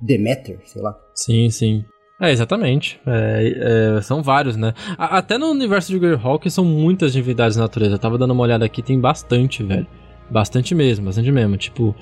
Demeter, 0.00 0.58
sei 0.66 0.82
lá. 0.82 0.98
Sim, 1.14 1.48
sim. 1.50 1.84
É, 2.20 2.30
exatamente. 2.30 3.00
É, 3.06 3.96
é, 3.96 4.02
são 4.02 4.22
vários, 4.22 4.56
né? 4.56 4.74
A, 4.98 5.18
até 5.18 5.38
no 5.38 5.50
universo 5.50 5.90
de 5.90 5.98
Greyhawk 5.98 6.50
são 6.50 6.64
muitas 6.64 7.12
divindades 7.12 7.56
da 7.56 7.62
natureza. 7.62 7.94
Eu 7.94 7.98
tava 7.98 8.18
dando 8.18 8.32
uma 8.32 8.42
olhada 8.42 8.64
aqui, 8.64 8.82
tem 8.82 9.00
bastante, 9.00 9.62
velho. 9.62 9.86
Bastante 10.30 10.74
mesmo, 10.74 11.04
bastante 11.04 11.30
mesmo. 11.30 11.56
Tipo, 11.56 11.94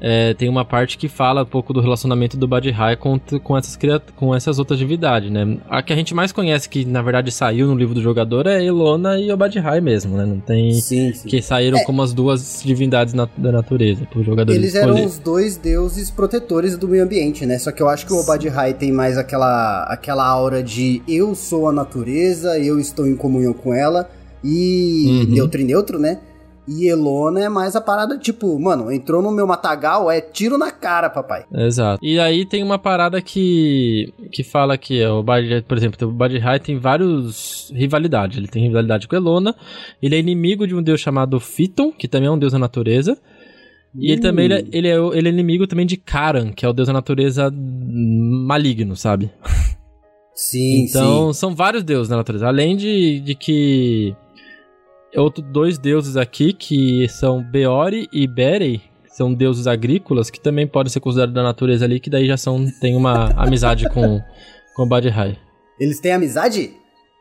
é, 0.00 0.34
tem 0.34 0.48
uma 0.48 0.64
parte 0.64 0.98
que 0.98 1.08
fala 1.08 1.42
um 1.42 1.46
pouco 1.46 1.72
do 1.72 1.80
relacionamento 1.80 2.36
do 2.36 2.46
Bad 2.46 2.70
High 2.70 2.96
com, 2.96 3.18
com, 3.42 3.56
essas, 3.56 3.78
com 4.16 4.34
essas 4.34 4.58
outras 4.58 4.78
divindades, 4.78 5.30
né? 5.30 5.58
A 5.68 5.82
que 5.82 5.92
a 5.92 5.96
gente 5.96 6.14
mais 6.14 6.30
conhece, 6.30 6.68
que 6.68 6.84
na 6.84 7.00
verdade 7.00 7.30
saiu 7.32 7.66
no 7.66 7.74
livro 7.74 7.94
do 7.94 8.02
jogador, 8.02 8.46
é 8.46 8.62
Elona 8.62 9.18
e 9.18 9.32
o 9.32 9.36
Bad 9.36 9.58
High 9.58 9.80
mesmo, 9.80 10.16
né? 10.16 10.26
Não 10.26 10.40
tem. 10.40 10.74
Sim, 10.74 11.12
sim. 11.14 11.28
Que 11.28 11.40
saíram 11.40 11.78
é. 11.78 11.84
como 11.84 12.02
as 12.02 12.12
duas 12.12 12.62
divindades 12.62 13.14
na, 13.14 13.28
da 13.36 13.50
natureza 13.50 14.06
pro 14.06 14.22
jogador 14.22 14.52
Eles 14.52 14.74
escolher. 14.74 14.98
eram 14.98 15.06
os 15.06 15.18
dois 15.18 15.56
deuses 15.56 16.10
protetores 16.10 16.76
do 16.76 16.86
meio 16.86 17.04
ambiente, 17.04 17.44
né? 17.46 17.58
Só 17.58 17.72
que 17.72 17.82
eu 17.82 17.88
acho 17.88 18.06
que 18.06 18.12
o 18.12 18.22
Bad 18.24 18.46
High 18.46 18.74
tem 18.74 18.92
mais 18.92 19.16
aquela, 19.16 19.84
aquela 19.84 20.26
aura 20.26 20.62
de 20.62 21.02
eu 21.08 21.34
sou 21.34 21.68
a 21.68 21.72
natureza, 21.72 22.58
eu 22.58 22.78
estou 22.78 23.06
em 23.06 23.16
comunhão 23.16 23.52
com 23.54 23.74
ela. 23.74 24.08
E 24.42 25.04
uhum. 25.06 25.34
neutro 25.34 25.60
e 25.60 25.64
neutro, 25.64 25.98
né? 25.98 26.18
E 26.68 26.88
Elona 26.88 27.40
é 27.40 27.48
mais 27.48 27.74
a 27.74 27.80
parada, 27.80 28.18
tipo, 28.18 28.58
mano, 28.58 28.92
entrou 28.92 29.22
no 29.22 29.30
meu 29.30 29.46
matagal, 29.46 30.10
é 30.10 30.20
tiro 30.20 30.56
na 30.56 30.70
cara, 30.70 31.10
papai. 31.10 31.44
Exato. 31.52 32.04
E 32.04 32.18
aí 32.18 32.44
tem 32.44 32.62
uma 32.62 32.78
parada 32.78 33.20
que 33.20 34.12
que 34.30 34.44
fala 34.44 34.78
que 34.78 35.04
o 35.04 35.22
Bad, 35.22 35.64
por 35.66 35.76
exemplo, 35.76 36.08
o 36.08 36.12
Bad 36.12 36.38
High 36.38 36.60
tem 36.60 36.78
vários 36.78 37.72
rivalidades. 37.74 38.38
Ele 38.38 38.48
tem 38.48 38.62
rivalidade 38.62 39.08
com 39.08 39.16
Elona, 39.16 39.54
ele 40.02 40.14
é 40.14 40.18
inimigo 40.18 40.66
de 40.66 40.74
um 40.74 40.82
deus 40.82 41.00
chamado 41.00 41.40
Fiton, 41.40 41.90
que 41.90 42.06
também 42.06 42.28
é 42.28 42.32
um 42.32 42.38
deus 42.38 42.52
da 42.52 42.58
natureza. 42.58 43.18
E 43.94 44.12
ele 44.12 44.20
também 44.20 44.44
ele 44.44 44.54
é, 44.54 44.64
ele, 44.70 44.88
é, 44.88 45.18
ele 45.18 45.28
é 45.28 45.32
inimigo 45.32 45.66
também 45.66 45.86
de 45.86 45.96
Karan, 45.96 46.52
que 46.52 46.64
é 46.64 46.68
o 46.68 46.72
deus 46.72 46.86
da 46.86 46.92
natureza 46.92 47.52
maligno, 47.52 48.94
sabe? 48.96 49.30
Sim, 50.32 50.86
então, 50.86 51.34
sim. 51.34 51.38
são 51.38 51.54
vários 51.54 51.84
deuses 51.84 52.08
da 52.08 52.16
natureza. 52.16 52.48
Além 52.48 52.74
de, 52.74 53.20
de 53.20 53.34
que 53.34 54.16
outros 55.16 55.46
dois 55.50 55.78
deuses 55.78 56.16
aqui, 56.16 56.52
que 56.52 57.08
são 57.08 57.42
Beori 57.42 58.08
e 58.12 58.26
Berei, 58.26 58.80
são 59.08 59.34
deuses 59.34 59.66
agrícolas, 59.66 60.30
que 60.30 60.40
também 60.40 60.66
podem 60.66 60.90
ser 60.90 61.00
considerados 61.00 61.34
da 61.34 61.42
natureza 61.42 61.84
ali, 61.84 62.00
que 62.00 62.08
daí 62.08 62.26
já 62.26 62.36
são, 62.36 62.64
tem 62.80 62.96
uma 62.96 63.30
amizade 63.36 63.88
com, 63.88 64.20
com 64.74 64.88
Badihai. 64.88 65.36
Eles 65.78 66.00
têm 66.00 66.12
amizade? 66.12 66.72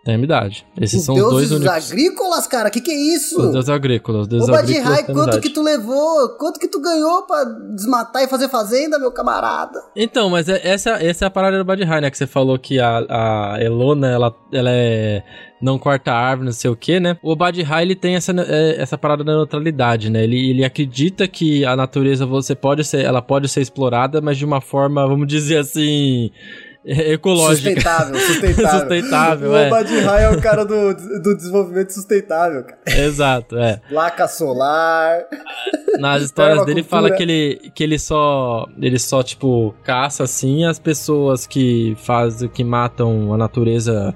Tem 0.10 0.16
amizade. 0.16 0.66
Esses 0.82 1.02
os 1.02 1.06
são 1.06 1.14
os 1.14 1.22
dois 1.22 1.52
únicos. 1.52 1.92
agrícolas, 1.92 2.48
cara? 2.48 2.72
Que 2.72 2.82
que 2.82 2.90
é 2.90 2.96
isso? 2.96 3.40
Os 3.40 3.52
deuses 3.52 3.70
agrícolas. 3.70 4.24
Os 4.24 4.28
deuses 4.28 4.50
Ô, 4.50 4.52
Badihai, 4.52 5.04
quanto 5.04 5.40
que 5.40 5.52
tu 5.52 5.62
levou? 5.62 6.30
Quanto 6.30 6.60
que 6.60 6.68
tu 6.68 6.82
ganhou 6.82 7.28
pra 7.28 7.44
desmatar 7.76 8.24
e 8.24 8.28
fazer 8.28 8.50
fazenda, 8.50 8.98
meu 8.98 9.12
camarada? 9.12 9.80
Então, 9.96 10.32
mas 10.32 10.50
é, 10.50 10.60
essa, 10.68 10.94
essa 10.94 11.26
é 11.26 11.28
a 11.28 11.30
parada 11.30 11.60
do 11.60 11.64
Badihai, 11.64 12.02
né? 12.02 12.10
Que 12.10 12.18
você 12.18 12.26
falou 12.26 12.58
que 12.58 12.80
a, 12.80 13.06
a 13.08 13.58
Elona, 13.62 14.08
ela, 14.08 14.36
ela 14.52 14.72
é 14.72 15.22
não 15.62 15.78
corta 15.78 16.12
árvore, 16.12 16.46
não 16.46 16.54
sei 16.54 16.72
o 16.72 16.76
que, 16.76 17.00
né? 17.00 17.18
O 17.22 17.36
Badihai, 17.36 17.84
ele 17.84 17.96
tem 17.96 18.16
essa, 18.16 18.32
é, 18.32 18.82
essa 18.82 18.98
parada 18.98 19.24
da 19.24 19.34
neutralidade, 19.34 20.10
né? 20.10 20.24
Ele, 20.24 20.50
ele 20.50 20.66
acredita 20.66 21.28
que 21.28 21.64
a 21.66 21.76
natureza 21.76 22.26
você 22.26 22.56
pode 22.56 22.84
ser, 22.84 23.06
ela 23.06 23.22
pode 23.22 23.48
ser 23.48 23.62
explorada, 23.62 24.22
mas 24.22 24.40
de 24.40 24.46
uma 24.46 24.60
forma, 24.60 25.06
vamos 25.06 25.28
dizer 25.28 25.58
assim 25.58 26.32
ecológica. 26.86 27.70
Sustentável, 27.70 28.16
sustentável. 28.20 28.80
sustentável, 28.80 29.52
o 29.52 29.56
é. 29.56 29.70
Badihai 29.70 30.24
é 30.26 30.30
o 30.30 30.42
cara 30.42 30.64
do, 30.66 30.94
do 30.94 31.36
desenvolvimento 31.36 31.92
sustentável, 31.92 32.64
cara. 32.64 32.80
Exato, 32.86 33.58
é. 33.58 33.82
Placa 33.90 34.28
solar. 34.28 35.26
Nas 36.00 36.24
histórias 36.24 36.66
dele 36.66 36.84
fala 36.84 37.12
que 37.12 37.24
ele, 37.24 37.72
que 37.74 37.84
ele 37.84 38.00
só 38.00 38.66
ele 38.80 39.00
só 39.00 39.22
tipo 39.22 39.76
caça 39.84 40.24
assim 40.24 40.66
as 40.66 40.80
pessoas 40.80 41.46
que 41.46 41.96
fazem 42.00 42.48
que 42.48 42.64
matam 42.64 43.34
a 43.34 43.38
natureza 43.38 44.16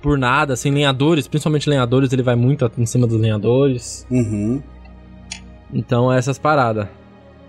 por 0.00 0.18
nada, 0.18 0.54
assim, 0.54 0.70
lenhadores, 0.70 1.28
principalmente 1.28 1.68
lenhadores, 1.68 2.12
ele 2.12 2.22
vai 2.22 2.34
muito 2.34 2.70
em 2.78 2.86
cima 2.86 3.06
dos 3.06 3.20
lenhadores. 3.20 4.06
Uhum. 4.10 4.62
Então, 5.72 6.12
essas 6.12 6.38
paradas. 6.38 6.88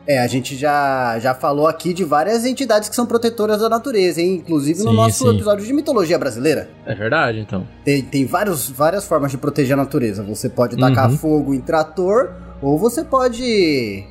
É, 0.08 0.20
a 0.20 0.28
gente 0.28 0.56
já, 0.56 1.20
já 1.20 1.34
falou 1.34 1.68
aqui 1.68 1.94
de 1.94 2.04
várias 2.04 2.44
entidades 2.44 2.90
que 2.90 2.96
são 2.96 3.06
protetoras 3.06 3.62
da 3.62 3.70
natureza, 3.70 4.22
hein? 4.22 4.36
Inclusive 4.36 4.80
sim, 4.80 4.86
no 4.86 4.94
nosso 4.94 5.26
sim. 5.26 5.36
episódio 5.36 5.66
de 5.66 5.72
mitologia 5.74 6.18
brasileira. 6.18 6.70
É 6.86 6.96
verdade, 6.96 7.40
então. 7.40 7.68
Tem, 7.86 8.02
tem 8.02 8.26
vários, 8.26 8.70
várias 8.70 9.06
formas 9.06 9.32
de 9.32 9.38
proteger 9.38 9.74
a 9.74 9.78
natureza. 9.78 10.24
Você 10.24 10.50
pode 10.50 10.76
tacar 10.76 11.10
uhum. 11.10 11.18
fogo 11.18 11.54
em 11.54 11.62
trator, 11.62 12.32
ou 12.62 12.78
você 12.78 13.04
pode. 13.04 14.04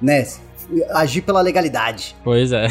né? 0.00 0.26
Agir 0.90 1.22
pela 1.22 1.40
legalidade. 1.40 2.14
Pois 2.22 2.52
é. 2.52 2.66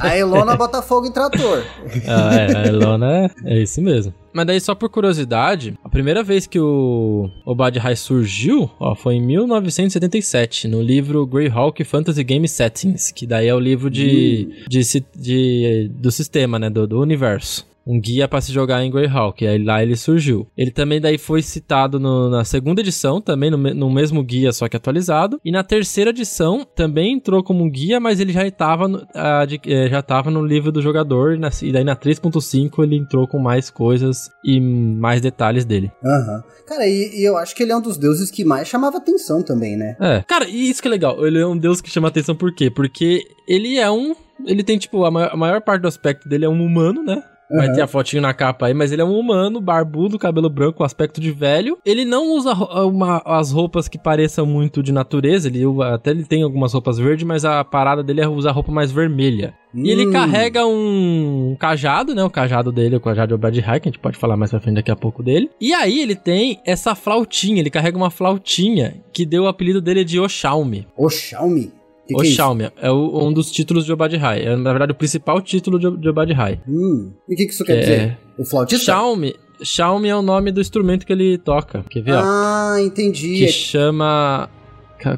a 0.00 0.16
Elona 0.16 0.54
bota 0.56 0.82
fogo 0.82 1.06
em 1.06 1.12
trator. 1.12 1.64
ah, 2.06 2.34
é, 2.34 2.56
a 2.56 2.66
Elona 2.66 3.30
é, 3.44 3.54
é 3.54 3.62
isso 3.62 3.80
mesmo. 3.80 4.12
Mas 4.32 4.46
daí, 4.46 4.60
só 4.60 4.74
por 4.74 4.88
curiosidade, 4.88 5.76
a 5.82 5.88
primeira 5.88 6.22
vez 6.22 6.46
que 6.46 6.60
o 6.60 7.28
Obad 7.44 7.76
High 7.76 7.96
surgiu 7.96 8.70
ó, 8.78 8.94
foi 8.94 9.14
em 9.14 9.20
1977, 9.20 10.68
no 10.68 10.80
livro 10.82 11.26
Greyhawk 11.26 11.82
Fantasy 11.82 12.22
Game 12.22 12.46
Settings, 12.46 13.10
que 13.10 13.26
daí 13.26 13.48
é 13.48 13.54
o 13.54 13.58
livro 13.58 13.90
de, 13.90 14.64
de, 14.68 14.80
de, 14.80 15.04
de 15.16 15.90
do 15.92 16.12
sistema, 16.12 16.58
né, 16.58 16.70
do, 16.70 16.86
do 16.86 17.00
universo 17.00 17.67
um 17.88 17.98
guia 17.98 18.28
para 18.28 18.42
se 18.42 18.52
jogar 18.52 18.84
em 18.84 18.90
Greyhawk. 18.90 19.42
E 19.42 19.48
aí 19.48 19.64
lá 19.64 19.82
ele 19.82 19.96
surgiu. 19.96 20.46
Ele 20.56 20.70
também 20.70 21.00
daí 21.00 21.16
foi 21.16 21.40
citado 21.40 21.98
no, 21.98 22.28
na 22.28 22.44
segunda 22.44 22.82
edição, 22.82 23.20
também 23.20 23.50
no, 23.50 23.56
no, 23.56 23.90
mesmo 23.90 24.22
guia, 24.22 24.52
só 24.52 24.68
que 24.68 24.76
atualizado. 24.76 25.40
E 25.42 25.50
na 25.50 25.64
terceira 25.64 26.10
edição 26.10 26.66
também 26.76 27.14
entrou 27.14 27.42
como 27.42 27.64
um 27.64 27.70
guia, 27.70 27.98
mas 27.98 28.20
ele 28.20 28.32
já 28.32 28.46
estava 28.46 28.86
no, 28.86 29.06
é, 29.14 29.88
já 29.88 30.00
estava 30.00 30.30
no 30.30 30.44
livro 30.44 30.70
do 30.70 30.82
jogador. 30.82 31.34
E, 31.34 31.38
na, 31.38 31.48
e 31.62 31.72
daí 31.72 31.84
na 31.84 31.96
3.5 31.96 32.82
ele 32.82 32.96
entrou 32.96 33.26
com 33.26 33.38
mais 33.38 33.70
coisas 33.70 34.30
e 34.44 34.60
mais 34.60 35.22
detalhes 35.22 35.64
dele. 35.64 35.90
Aham. 36.04 36.36
Uhum. 36.36 36.42
Cara, 36.66 36.86
e, 36.86 37.20
e, 37.20 37.24
eu 37.24 37.38
acho 37.38 37.56
que 37.56 37.62
ele 37.62 37.72
é 37.72 37.76
um 37.76 37.80
dos 37.80 37.96
deuses 37.96 38.30
que 38.30 38.44
mais 38.44 38.68
chamava 38.68 38.98
atenção 38.98 39.42
também, 39.42 39.74
né? 39.74 39.96
É. 39.98 40.22
Cara, 40.28 40.46
e 40.46 40.68
isso 40.68 40.82
que 40.82 40.88
é 40.88 40.90
legal. 40.90 41.26
Ele 41.26 41.38
é 41.38 41.46
um 41.46 41.56
deus 41.56 41.80
que 41.80 41.90
chama 41.90 42.08
atenção 42.08 42.36
por 42.36 42.54
quê? 42.54 42.70
Porque 42.70 43.22
ele 43.48 43.78
é 43.78 43.90
um 43.90 44.14
ele 44.46 44.62
tem, 44.62 44.78
tipo, 44.78 45.04
a 45.04 45.10
maior, 45.10 45.30
a 45.32 45.36
maior, 45.36 45.60
parte 45.60 45.82
do 45.82 45.88
aspecto 45.88 46.28
dele 46.28 46.44
é 46.44 46.48
um 46.48 46.64
humano, 46.64 47.02
né? 47.02 47.22
Vai 47.50 47.72
ter 47.72 47.80
a 47.80 47.86
fotinho 47.86 48.22
na 48.22 48.34
capa 48.34 48.66
aí, 48.66 48.74
mas 48.74 48.92
ele 48.92 49.02
é 49.02 49.04
um 49.04 49.18
humano, 49.18 49.60
barbudo, 49.60 50.18
cabelo 50.18 50.50
branco, 50.50 50.84
aspecto 50.84 51.20
de 51.20 51.30
velho. 51.30 51.78
Ele 51.84 52.04
não 52.04 52.32
usa 52.32 52.52
uma, 52.84 53.22
as 53.24 53.50
roupas 53.50 53.88
que 53.88 53.98
pareçam 53.98 54.44
muito 54.44 54.82
de 54.82 54.92
natureza. 54.92 55.48
Ele 55.48 55.64
até 55.82 56.10
ele 56.10 56.24
tem 56.24 56.42
algumas 56.42 56.72
roupas 56.72 56.98
verdes, 56.98 57.26
mas 57.26 57.44
a 57.44 57.64
parada 57.64 58.02
dele 58.02 58.20
é 58.20 58.28
usar 58.28 58.52
roupa 58.52 58.70
mais 58.70 58.92
vermelha. 58.92 59.54
Hum. 59.74 59.82
E 59.84 59.90
ele 59.90 60.06
hum. 60.06 60.12
carrega 60.12 60.66
um 60.66 61.56
cajado, 61.58 62.14
né? 62.14 62.22
O 62.22 62.30
cajado 62.30 62.70
dele, 62.70 62.96
o 62.96 63.00
cajado 63.00 63.34
de 63.34 63.40
Brad 63.40 63.56
High, 63.56 63.80
que 63.80 63.88
a 63.88 63.92
gente 63.92 64.00
pode 64.00 64.18
falar 64.18 64.36
mais 64.36 64.50
pra 64.50 64.60
frente 64.60 64.76
daqui 64.76 64.90
a 64.90 64.96
pouco 64.96 65.22
dele. 65.22 65.50
E 65.60 65.72
aí 65.72 66.00
ele 66.00 66.14
tem 66.14 66.60
essa 66.66 66.94
flautinha, 66.94 67.60
ele 67.60 67.70
carrega 67.70 67.96
uma 67.96 68.10
flautinha 68.10 69.02
que 69.12 69.24
deu 69.24 69.44
o 69.44 69.48
apelido 69.48 69.80
dele 69.80 70.04
de 70.04 70.20
Oxalme. 70.20 70.86
Oxalme? 70.96 71.77
Que 72.08 72.14
o 72.14 72.20
que 72.20 72.62
é, 72.62 72.72
é 72.86 72.90
o, 72.90 73.26
um 73.26 73.30
dos 73.30 73.50
títulos 73.50 73.84
de 73.84 73.92
Obad 73.92 74.16
High. 74.16 74.40
É, 74.40 74.56
na 74.56 74.70
verdade, 74.70 74.92
o 74.92 74.94
principal 74.94 75.42
título 75.42 75.78
de, 75.78 75.94
de 75.94 76.08
Obad 76.08 76.32
High. 76.32 76.58
Hum. 76.66 77.12
E 77.28 77.34
o 77.34 77.36
que, 77.36 77.44
que 77.44 77.52
isso 77.52 77.64
quer 77.64 77.76
é... 77.76 77.80
dizer? 77.80 78.18
O 78.38 78.44
flautista? 78.46 78.86
Xiaomi. 78.86 79.36
Xiaomi 79.62 80.08
é 80.08 80.16
o 80.16 80.22
nome 80.22 80.50
do 80.50 80.60
instrumento 80.60 81.04
que 81.04 81.12
ele 81.12 81.36
toca. 81.36 81.84
Quer 81.90 82.02
ver? 82.02 82.14
Ah, 82.14 82.76
ó? 82.76 82.78
entendi. 82.78 83.40
Que 83.40 83.48
chama. 83.48 84.48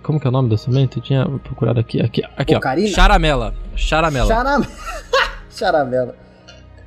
Como 0.02 0.18
que 0.18 0.26
é 0.26 0.30
o 0.30 0.32
nome 0.32 0.49
do 0.49 0.54
instrumento? 0.56 0.99
Eu 0.99 1.02
tinha 1.02 1.26
procurado 1.44 1.78
aqui. 1.78 2.00
Aqui, 2.00 2.23
aqui 2.37 2.56
Ocarina? 2.56 2.88
ó. 2.88 2.92
Charamela. 2.92 3.54
Charamela. 3.76 4.26
Charam... 4.26 4.66
charamela. 5.49 6.16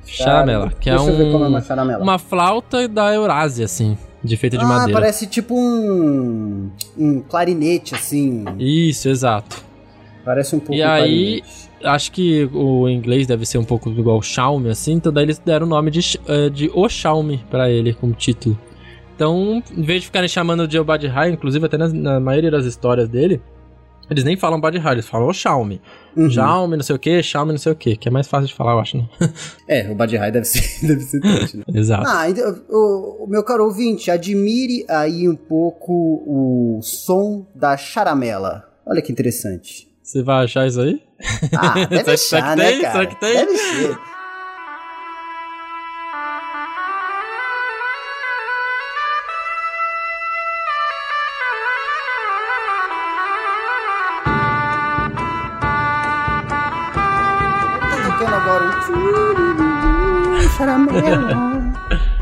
Charamela. 0.04 0.70
Que 0.78 0.90
é 0.90 0.96
Deixa 0.96 1.10
um, 1.10 1.16
ver 1.16 1.32
como 1.32 1.44
é 1.44 1.48
uma 1.48 1.62
charamela. 1.62 2.02
Uma 2.02 2.18
flauta 2.18 2.86
da 2.86 3.14
Eurásia, 3.14 3.64
assim. 3.64 3.96
De 4.22 4.36
feita 4.36 4.58
de 4.58 4.64
ah, 4.64 4.68
madeira. 4.68 5.00
parece 5.00 5.26
tipo 5.26 5.54
um. 5.58 6.70
Um 6.96 7.20
clarinete, 7.20 7.94
assim. 7.94 8.44
Isso, 8.58 9.08
exato. 9.08 9.64
Parece 10.24 10.56
um 10.56 10.58
pouco 10.58 10.74
E 10.74 10.82
aí, 10.82 11.42
acho 11.82 12.10
que 12.10 12.48
o 12.52 12.88
inglês 12.88 13.26
deve 13.26 13.44
ser 13.44 13.58
um 13.58 13.64
pouco 13.64 13.90
igual 13.90 14.22
Xiaomi, 14.22 14.70
assim, 14.70 14.94
então 14.94 15.12
daí 15.12 15.24
eles 15.24 15.38
deram 15.38 15.66
o 15.66 15.68
nome 15.68 15.90
de, 15.90 16.18
uh, 16.28 16.48
de 16.50 16.70
O 16.74 16.88
Xiaomi 16.88 17.44
pra 17.50 17.70
ele 17.70 17.92
como 17.92 18.14
título. 18.14 18.58
Então, 19.14 19.62
em 19.76 19.82
vez 19.82 20.00
de 20.00 20.06
ficarem 20.06 20.28
chamando 20.28 20.66
de 20.66 20.78
Obad 20.78 21.06
High, 21.06 21.30
inclusive 21.30 21.64
até 21.64 21.78
na, 21.78 21.88
na, 21.88 22.20
maioria 22.20 22.50
das 22.50 22.64
histórias 22.64 23.08
dele, 23.08 23.40
eles 24.10 24.24
nem 24.24 24.36
falam 24.36 24.60
Bad 24.60 24.76
High, 24.76 24.92
eles 24.94 25.06
falam 25.06 25.28
o 25.28 25.32
Xiaomi. 25.32 25.80
Uhum. 26.16 26.28
Xiaomi, 26.28 26.76
não 26.76 26.82
sei 26.82 26.96
o 26.96 26.98
que, 26.98 27.22
Xiaomi, 27.22 27.52
não 27.52 27.58
sei 27.58 27.72
o 27.72 27.76
que, 27.76 27.96
que 27.96 28.08
é 28.08 28.10
mais 28.10 28.26
fácil 28.26 28.48
de 28.48 28.54
falar, 28.54 28.72
eu 28.72 28.80
acho, 28.80 28.98
né? 28.98 29.08
é, 29.68 29.90
o 29.90 29.94
Bad 29.94 30.16
High 30.16 30.32
deve 30.32 30.46
ser, 30.46 30.60
deve 30.86 31.00
ser 31.00 31.20
triste, 31.20 31.56
né? 31.58 31.64
Exato. 31.72 32.06
Ah, 32.08 32.28
então, 32.28 32.60
o, 32.68 33.24
o, 33.24 33.26
meu 33.28 33.44
caro 33.44 33.64
ouvinte, 33.64 34.10
admire 34.10 34.84
aí 34.88 35.28
um 35.28 35.36
pouco 35.36 35.92
o 36.26 36.80
som 36.82 37.46
da 37.54 37.76
charamela. 37.76 38.68
Olha 38.84 39.00
que 39.00 39.12
interessante. 39.12 39.93
Você 40.04 40.22
vai 40.22 40.44
achar 40.44 40.66
isso 40.66 40.82
aí? 40.82 41.02
Ah, 41.56 41.86
deve 41.88 42.10
achar, 42.12 42.18
será 42.18 42.50
que 42.50 42.60
tem? 42.60 42.76
Né, 42.76 42.82
cara? 42.82 42.92
Será 42.92 43.06
que 43.06 43.16
tem? 43.16 43.34
Deve 43.34 43.56
ser. 43.56 43.98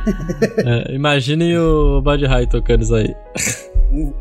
é, 0.65 0.95
imagine 0.95 1.59
o 1.59 2.01
Bad 2.01 2.25
High 2.27 2.47
tocando 2.47 2.83
isso 2.83 2.95
aí. 2.95 3.15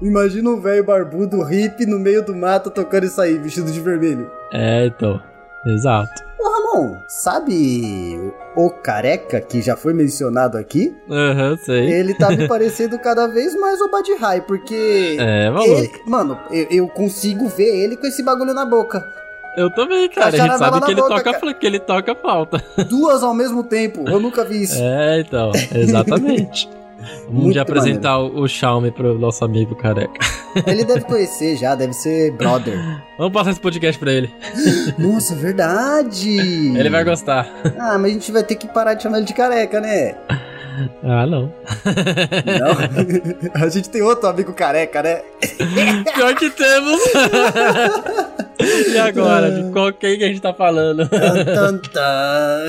Imagina 0.02 0.50
um 0.50 0.60
velho 0.60 0.84
barbudo 0.84 1.42
hippie 1.44 1.86
no 1.86 1.98
meio 2.00 2.24
do 2.24 2.36
mato 2.36 2.70
tocando 2.70 3.06
isso 3.06 3.22
aí, 3.22 3.38
vestido 3.38 3.72
de 3.72 3.80
vermelho. 3.80 4.30
É, 4.52 4.86
então. 4.88 5.22
Exato. 5.66 6.24
Ô 6.40 6.50
Ramon, 6.50 6.98
sabe 7.08 8.20
o 8.56 8.70
careca 8.70 9.40
que 9.40 9.62
já 9.62 9.78
foi 9.78 9.94
mencionado 9.94 10.58
aqui? 10.58 10.94
Aham, 11.10 11.52
uhum, 11.52 11.58
sei. 11.58 11.92
Ele 11.92 12.16
tá 12.16 12.30
me 12.30 12.48
parecendo 12.50 12.98
cada 13.00 13.28
vez 13.28 13.56
mais 13.56 13.80
o 13.80 13.90
Bad 13.90 14.12
High, 14.16 14.42
porque. 14.42 15.18
É, 15.20 15.50
maluco. 15.50 15.72
Ele, 15.72 15.92
mano, 16.08 16.40
eu, 16.50 16.68
eu, 16.72 16.88
consigo 16.88 17.48
ver 17.48 17.84
ele 17.84 17.96
com 17.96 18.08
esse 18.08 18.24
bagulho 18.24 18.54
na 18.54 18.66
boca. 18.66 19.06
Eu 19.56 19.70
também, 19.70 20.10
cara. 20.10 20.28
A 20.28 20.32
gente 20.32 20.58
sabe 20.58 20.82
que 20.82 20.92
ele, 20.92 21.02
boca, 21.02 21.24
toca, 21.24 21.54
que 21.54 21.66
ele 21.68 21.80
toca 21.80 22.16
falta. 22.16 22.64
Duas 22.90 23.22
ao 23.22 23.34
mesmo 23.34 23.64
tempo. 23.64 24.10
Eu 24.10 24.20
nunca 24.20 24.44
vi 24.44 24.64
isso. 24.64 24.78
É, 24.82 25.20
então. 25.20 25.52
Exatamente. 25.76 26.70
Vamos 27.30 27.58
apresentar 27.58 28.18
maneiro. 28.18 28.42
o 28.42 28.48
Xiaomi 28.48 28.92
pro 28.92 29.18
nosso 29.18 29.44
amigo 29.44 29.76
careca. 29.76 30.20
Ele 30.68 30.84
deve 30.84 31.02
conhecer 31.02 31.56
já, 31.56 31.76
deve 31.76 31.94
ser 31.94 32.32
brother. 32.34 32.78
Vamos 33.18 33.34
passar 33.34 33.52
esse 33.52 33.60
podcast 33.60 34.00
pra 34.00 34.12
ele. 34.12 34.34
Nossa, 34.98 35.36
verdade! 35.36 36.38
Ele 36.78 36.90
vai 36.90 37.04
gostar. 37.04 37.48
Ah, 37.80 37.98
mas 37.98 38.12
a 38.12 38.14
gente 38.14 38.32
vai 38.32 38.44
ter 38.44 38.56
que 38.56 38.68
parar 38.68 38.94
de 38.96 39.04
chamar 39.04 39.18
ele 39.18 39.28
de 39.28 39.34
careca, 39.34 39.80
né? 39.80 40.16
Ah, 41.04 41.26
não. 41.28 41.52
Não? 42.46 43.52
A 43.62 43.68
gente 43.68 43.90
tem 43.90 44.02
outro 44.02 44.30
amigo 44.30 44.54
careca, 44.54 45.04
né? 45.04 45.22
Pior 46.16 46.34
que 46.36 46.50
temos. 46.50 47.02
E 48.94 48.98
agora? 48.98 49.52
De 49.52 49.72
qual 49.72 49.92
quem 49.94 50.18
que 50.18 50.24
a 50.24 50.28
gente 50.28 50.42
tá 50.42 50.54
falando? 50.54 51.08
Tan, 51.10 51.46
tan, 51.46 51.78
tan. 51.78 52.66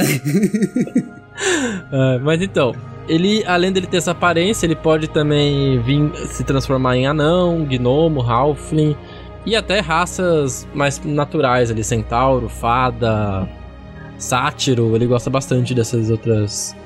É, 1.92 2.18
mas 2.22 2.42
então, 2.42 2.74
ele, 3.08 3.44
além 3.46 3.72
dele 3.72 3.86
ter 3.86 3.98
essa 3.98 4.12
aparência, 4.12 4.66
ele 4.66 4.76
pode 4.76 5.08
também 5.08 5.80
vir 5.80 6.10
se 6.28 6.44
transformar 6.44 6.96
em 6.96 7.06
anão, 7.06 7.64
gnomo, 7.64 8.20
halfling 8.20 8.96
e 9.44 9.56
até 9.56 9.80
raças 9.80 10.66
mais 10.72 11.00
naturais 11.04 11.70
ali, 11.70 11.82
centauro, 11.82 12.48
fada, 12.48 13.48
sátiro. 14.18 14.94
Ele 14.94 15.06
gosta 15.06 15.28
bastante 15.28 15.74
dessas 15.74 16.10
outras 16.10 16.76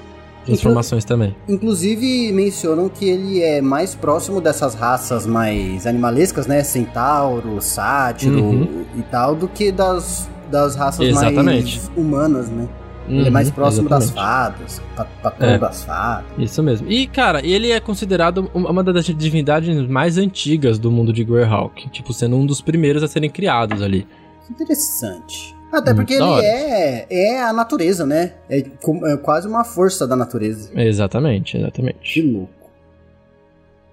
transformações 0.46 1.04
Inclu 1.04 1.16
também. 1.16 1.36
Inclusive 1.48 2.32
mencionam 2.32 2.88
que 2.88 3.04
ele 3.08 3.42
é 3.42 3.60
mais 3.60 3.94
próximo 3.94 4.40
dessas 4.40 4.74
raças 4.74 5.26
mais 5.26 5.86
animalescas, 5.86 6.46
né? 6.46 6.62
Centauro, 6.62 7.60
sátiro 7.60 8.42
uhum. 8.42 8.84
e 8.96 9.02
tal, 9.02 9.34
do 9.34 9.48
que 9.48 9.70
das, 9.70 10.28
das 10.50 10.76
raças 10.76 11.06
Exatamente. 11.06 11.78
mais 11.78 11.90
humanas, 11.96 12.48
né? 12.48 12.66
Uhum, 13.08 13.18
ele 13.18 13.28
é 13.28 13.30
mais 13.30 13.48
uhum, 13.48 13.54
próximo 13.54 13.88
exatamente. 13.88 14.14
das 14.14 14.24
fadas, 14.24 14.82
patrão 15.22 15.48
é, 15.48 15.58
das 15.58 15.84
fadas. 15.84 16.26
Isso 16.38 16.62
mesmo. 16.62 16.90
E, 16.90 17.06
cara, 17.06 17.44
ele 17.44 17.70
é 17.70 17.78
considerado 17.78 18.50
uma 18.52 18.82
das 18.82 19.04
divindades 19.06 19.86
mais 19.88 20.18
antigas 20.18 20.78
do 20.78 20.90
mundo 20.90 21.12
de 21.12 21.24
Greyhawk. 21.24 21.88
Tipo, 21.90 22.12
sendo 22.12 22.36
um 22.36 22.44
dos 22.44 22.60
primeiros 22.60 23.02
a 23.02 23.08
serem 23.08 23.30
criados 23.30 23.80
ali. 23.82 24.06
Interessante. 24.50 25.54
Até 25.72 25.92
porque 25.92 26.14
ele 26.14 26.44
é, 26.44 27.06
é 27.10 27.42
a 27.42 27.52
natureza, 27.52 28.06
né? 28.06 28.34
É, 28.48 28.58
é, 28.58 29.16
quase 29.16 29.48
uma 29.48 29.64
força 29.64 30.06
da 30.06 30.16
natureza. 30.16 30.70
Exatamente, 30.74 31.56
exatamente. 31.56 31.98
Que 32.14 32.22
louco. 32.22 32.52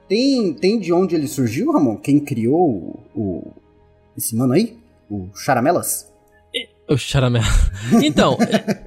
Tem, 0.08 0.54
tem 0.54 0.80
de 0.80 0.94
onde 0.94 1.16
ele 1.16 1.28
surgiu, 1.28 1.72
Ramon? 1.72 1.98
Quem 1.98 2.20
criou 2.20 3.04
o, 3.16 3.20
o 3.20 3.52
esse 4.16 4.36
mano 4.36 4.54
aí? 4.54 4.78
O 5.10 5.30
Charamelas? 5.36 6.13
O 6.94 6.98
Charamela. 6.98 7.46
Então, 8.04 8.38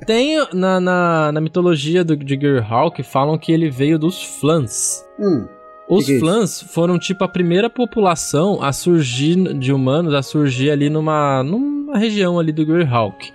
tem 0.07 0.39
na, 0.53 0.81
na, 0.81 1.33
na, 1.33 1.41
mitologia 1.41 2.05
do, 2.05 2.17
de 2.17 2.37
Gerhawk 2.37 3.03
falam 3.03 3.37
que 3.37 3.53
ele 3.53 3.69
veio 3.69 3.99
dos 3.99 4.23
Flans. 4.23 5.05
Hum. 5.19 5.47
Os 5.88 6.07
que 6.07 6.19
Flans 6.19 6.61
que 6.61 6.64
é 6.64 6.69
foram 6.69 6.99
tipo 6.99 7.23
a 7.25 7.29
primeira 7.29 7.69
população 7.69 8.62
a 8.62 8.73
surgir 8.73 9.37
de 9.59 9.73
humanos 9.73 10.14
a 10.14 10.23
surgir 10.23 10.71
ali 10.71 10.88
numa, 10.88 11.42
numa 11.42 11.99
região 11.99 12.38
ali 12.38 12.53
do 12.53 12.64
Greyhawk. 12.64 13.33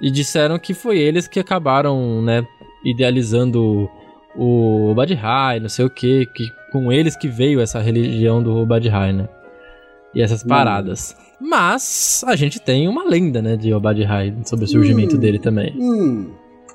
E 0.00 0.10
disseram 0.10 0.58
que 0.58 0.74
foi 0.74 0.98
eles 0.98 1.26
que 1.26 1.40
acabaram, 1.40 2.22
né, 2.22 2.46
idealizando 2.84 3.88
o 4.36 4.94
Badhai, 4.94 5.58
não 5.58 5.68
sei 5.68 5.84
o 5.84 5.90
que, 5.90 6.26
que 6.26 6.52
com 6.70 6.92
eles 6.92 7.16
que 7.16 7.28
veio 7.28 7.60
essa 7.60 7.80
religião 7.80 8.42
do 8.42 8.64
Badhai, 8.64 9.12
né? 9.12 9.28
E 10.14 10.22
essas 10.22 10.44
hum. 10.44 10.48
paradas. 10.48 11.16
Hum. 11.18 11.27
Mas 11.40 12.24
a 12.26 12.34
gente 12.34 12.60
tem 12.60 12.88
uma 12.88 13.04
lenda, 13.04 13.40
né, 13.40 13.56
de 13.56 13.72
Obadihai, 13.72 14.34
sobre 14.44 14.64
o 14.64 14.68
surgimento 14.68 15.16
hum. 15.16 15.20
dele 15.20 15.38
também. 15.38 15.72
Hum. 15.76 16.30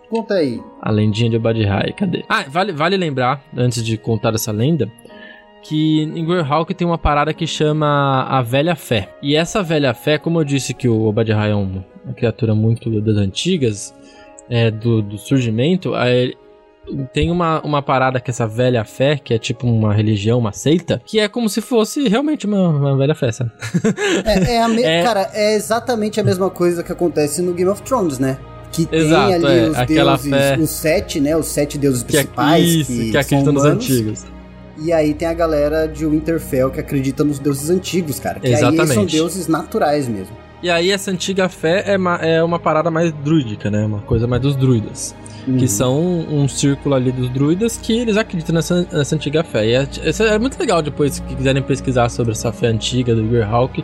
Conta 0.10 0.36
aí. 0.36 0.62
A 0.82 0.92
lendinha 0.92 1.30
de 1.30 1.38
Obadihai, 1.38 1.92
cadê? 1.94 2.24
Ah, 2.30 2.46
vale, 2.48 2.72
vale 2.72 2.96
lembrar, 2.96 3.44
antes 3.56 3.84
de 3.84 3.98
contar 3.98 4.34
essa 4.34 4.52
lenda, 4.52 4.90
que 5.64 6.02
em 6.04 6.26
Greyhawk 6.26 6.74
tem 6.74 6.86
uma 6.86 6.98
parada 6.98 7.34
que 7.34 7.48
chama 7.48 8.24
a 8.30 8.42
Velha 8.42 8.76
Fé. 8.76 9.10
E 9.22 9.36
essa 9.36 9.64
Velha 9.64 9.94
Fé, 9.94 10.18
como 10.18 10.40
eu 10.40 10.44
disse 10.44 10.74
que 10.74 10.88
o 10.88 11.06
Obadiah 11.06 11.48
é 11.48 11.56
uma 11.56 11.84
criatura 12.16 12.54
muito 12.54 13.02
das 13.02 13.18
antigas, 13.18 13.94
é, 14.50 14.70
do, 14.70 15.02
do 15.02 15.18
surgimento, 15.18 15.96
tem 17.14 17.32
uma, 17.32 17.62
uma 17.62 17.82
parada 17.82 18.20
que 18.20 18.30
essa 18.30 18.48
velha 18.48 18.84
fé, 18.84 19.18
que 19.18 19.34
é 19.34 19.38
tipo 19.38 19.68
uma 19.68 19.94
religião, 19.94 20.40
uma 20.40 20.52
seita, 20.52 21.02
que 21.06 21.20
é 21.20 21.28
como 21.28 21.50
se 21.50 21.62
fosse 21.62 22.08
realmente 22.08 22.46
uma, 22.46 22.70
uma 22.70 22.98
velha 22.98 23.16
fé, 23.16 23.32
sabe? 23.32 23.52
É, 24.26 24.56
é 24.56 24.62
a 24.62 24.68
me... 24.68 24.84
é... 24.84 25.04
Cara, 25.04 25.30
é 25.34 25.56
exatamente 25.56 26.20
a 26.20 26.24
mesma 26.24 26.50
coisa 26.50 26.84
que 26.84 26.92
acontece 26.92 27.42
no 27.42 27.54
Game 27.54 27.70
of 27.70 27.82
Thrones, 27.84 28.20
né? 28.20 28.38
que 28.74 28.88
Exato, 28.92 29.28
tem 29.28 29.36
ali 29.36 29.60
é, 29.60 29.70
os 29.70 29.88
deuses, 29.88 30.30
fé... 30.30 30.58
os 30.60 30.70
sete, 30.72 31.20
né? 31.22 31.38
Os 31.38 31.46
sete 31.46 31.78
deuses 31.78 32.02
principais. 32.02 32.64
Que, 32.64 32.70
é, 32.70 32.74
isso, 32.74 32.92
que, 32.92 33.12
que 33.12 33.18
acreditam 33.18 33.54
nos 33.54 33.66
antigos. 33.66 34.26
E 34.82 34.92
aí 34.92 35.14
tem 35.14 35.28
a 35.28 35.34
galera 35.34 35.88
de 35.88 36.06
Winterfell 36.06 36.72
que 36.72 36.80
acredita 36.80 37.24
nos 37.24 37.38
deuses 37.38 37.70
antigos, 37.70 38.20
cara. 38.20 38.40
Que 38.40 38.48
Exatamente. 38.48 38.82
aí 38.82 38.88
são 38.88 39.06
deuses 39.06 39.48
naturais 39.48 40.08
mesmo. 40.08 40.36
E 40.62 40.70
aí 40.70 40.92
essa 40.92 41.12
antiga 41.12 41.48
fé 41.48 41.84
é 41.86 41.98
uma, 41.98 42.16
é 42.16 42.44
uma 42.44 42.58
parada 42.58 42.90
mais 42.90 43.12
druídica, 43.12 43.70
né? 43.70 43.86
Uma 43.86 44.00
coisa 44.00 44.26
mais 44.26 44.42
dos 44.42 44.56
druidas. 44.56 45.14
Uhum. 45.46 45.58
Que 45.58 45.68
são 45.68 46.00
um, 46.00 46.48
círculo 46.48 46.96
ali 46.96 47.12
dos 47.12 47.30
druidas 47.30 47.76
que 47.76 47.92
eles 48.00 48.16
acreditam 48.16 48.56
nessa, 48.56 48.88
nessa 48.92 49.16
antiga 49.16 49.44
fé. 49.44 49.66
E 49.66 49.74
é, 49.74 49.88
é, 50.20 50.40
muito 50.40 50.58
legal 50.58 50.82
depois, 50.82 51.20
que 51.20 51.36
quiserem 51.36 51.62
pesquisar 51.62 52.10
sobre 52.10 52.32
essa 52.32 52.52
fé 52.54 52.68
antiga 52.68 53.14
do 53.14 53.24
Greyhawk. 53.24 53.84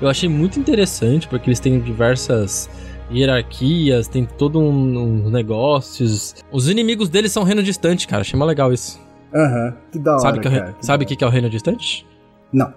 Eu 0.00 0.08
achei 0.08 0.28
muito 0.28 0.58
interessante, 0.58 1.28
porque 1.28 1.48
eles 1.48 1.60
têm 1.60 1.78
diversas 1.78 2.70
hierarquias, 3.12 4.08
tem 4.08 4.24
todo 4.24 4.58
um, 4.58 5.26
um 5.26 5.30
negócios. 5.30 6.34
Os 6.50 6.68
inimigos 6.68 7.08
deles 7.08 7.32
são 7.32 7.44
reino 7.44 7.62
distante, 7.62 8.08
cara. 8.08 8.22
Achei 8.22 8.38
mais 8.38 8.48
legal 8.48 8.72
isso. 8.72 8.98
Aham, 9.34 9.66
uhum. 9.66 9.72
que 9.92 9.98
da 9.98 10.12
hora, 10.12 10.20
Sabe, 10.20 10.40
que 10.40 10.48
é, 10.48 10.72
que 10.72 10.86
sabe 10.86 11.04
o 11.04 11.06
que, 11.08 11.16
que 11.16 11.24
é 11.24 11.26
o 11.26 11.30
reino 11.30 11.50
distante? 11.50 12.06
Não. 12.52 12.72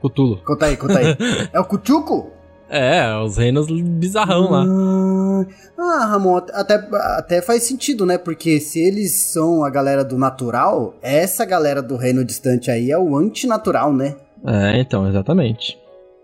Cutulo. 0.00 0.42
Conta 0.44 0.66
aí, 0.66 0.76
conta 0.76 0.98
aí. 0.98 1.16
é 1.52 1.60
o 1.60 1.64
Cuchuco? 1.64 2.35
É, 2.68 3.16
os 3.18 3.36
reinos 3.36 3.66
bizarrão 3.70 4.50
lá. 4.50 4.64
Ah, 4.64 5.46
ah, 5.78 6.06
Ramon, 6.06 6.38
até, 6.52 6.74
até 6.92 7.42
faz 7.42 7.62
sentido, 7.62 8.04
né? 8.04 8.18
Porque 8.18 8.58
se 8.58 8.80
eles 8.80 9.12
são 9.32 9.64
a 9.64 9.70
galera 9.70 10.04
do 10.04 10.18
natural, 10.18 10.94
essa 11.00 11.44
galera 11.44 11.80
do 11.80 11.96
reino 11.96 12.24
distante 12.24 12.70
aí 12.70 12.90
é 12.90 12.98
o 12.98 13.16
antinatural, 13.16 13.92
né? 13.92 14.16
É, 14.44 14.80
então, 14.80 15.08
exatamente. 15.08 15.78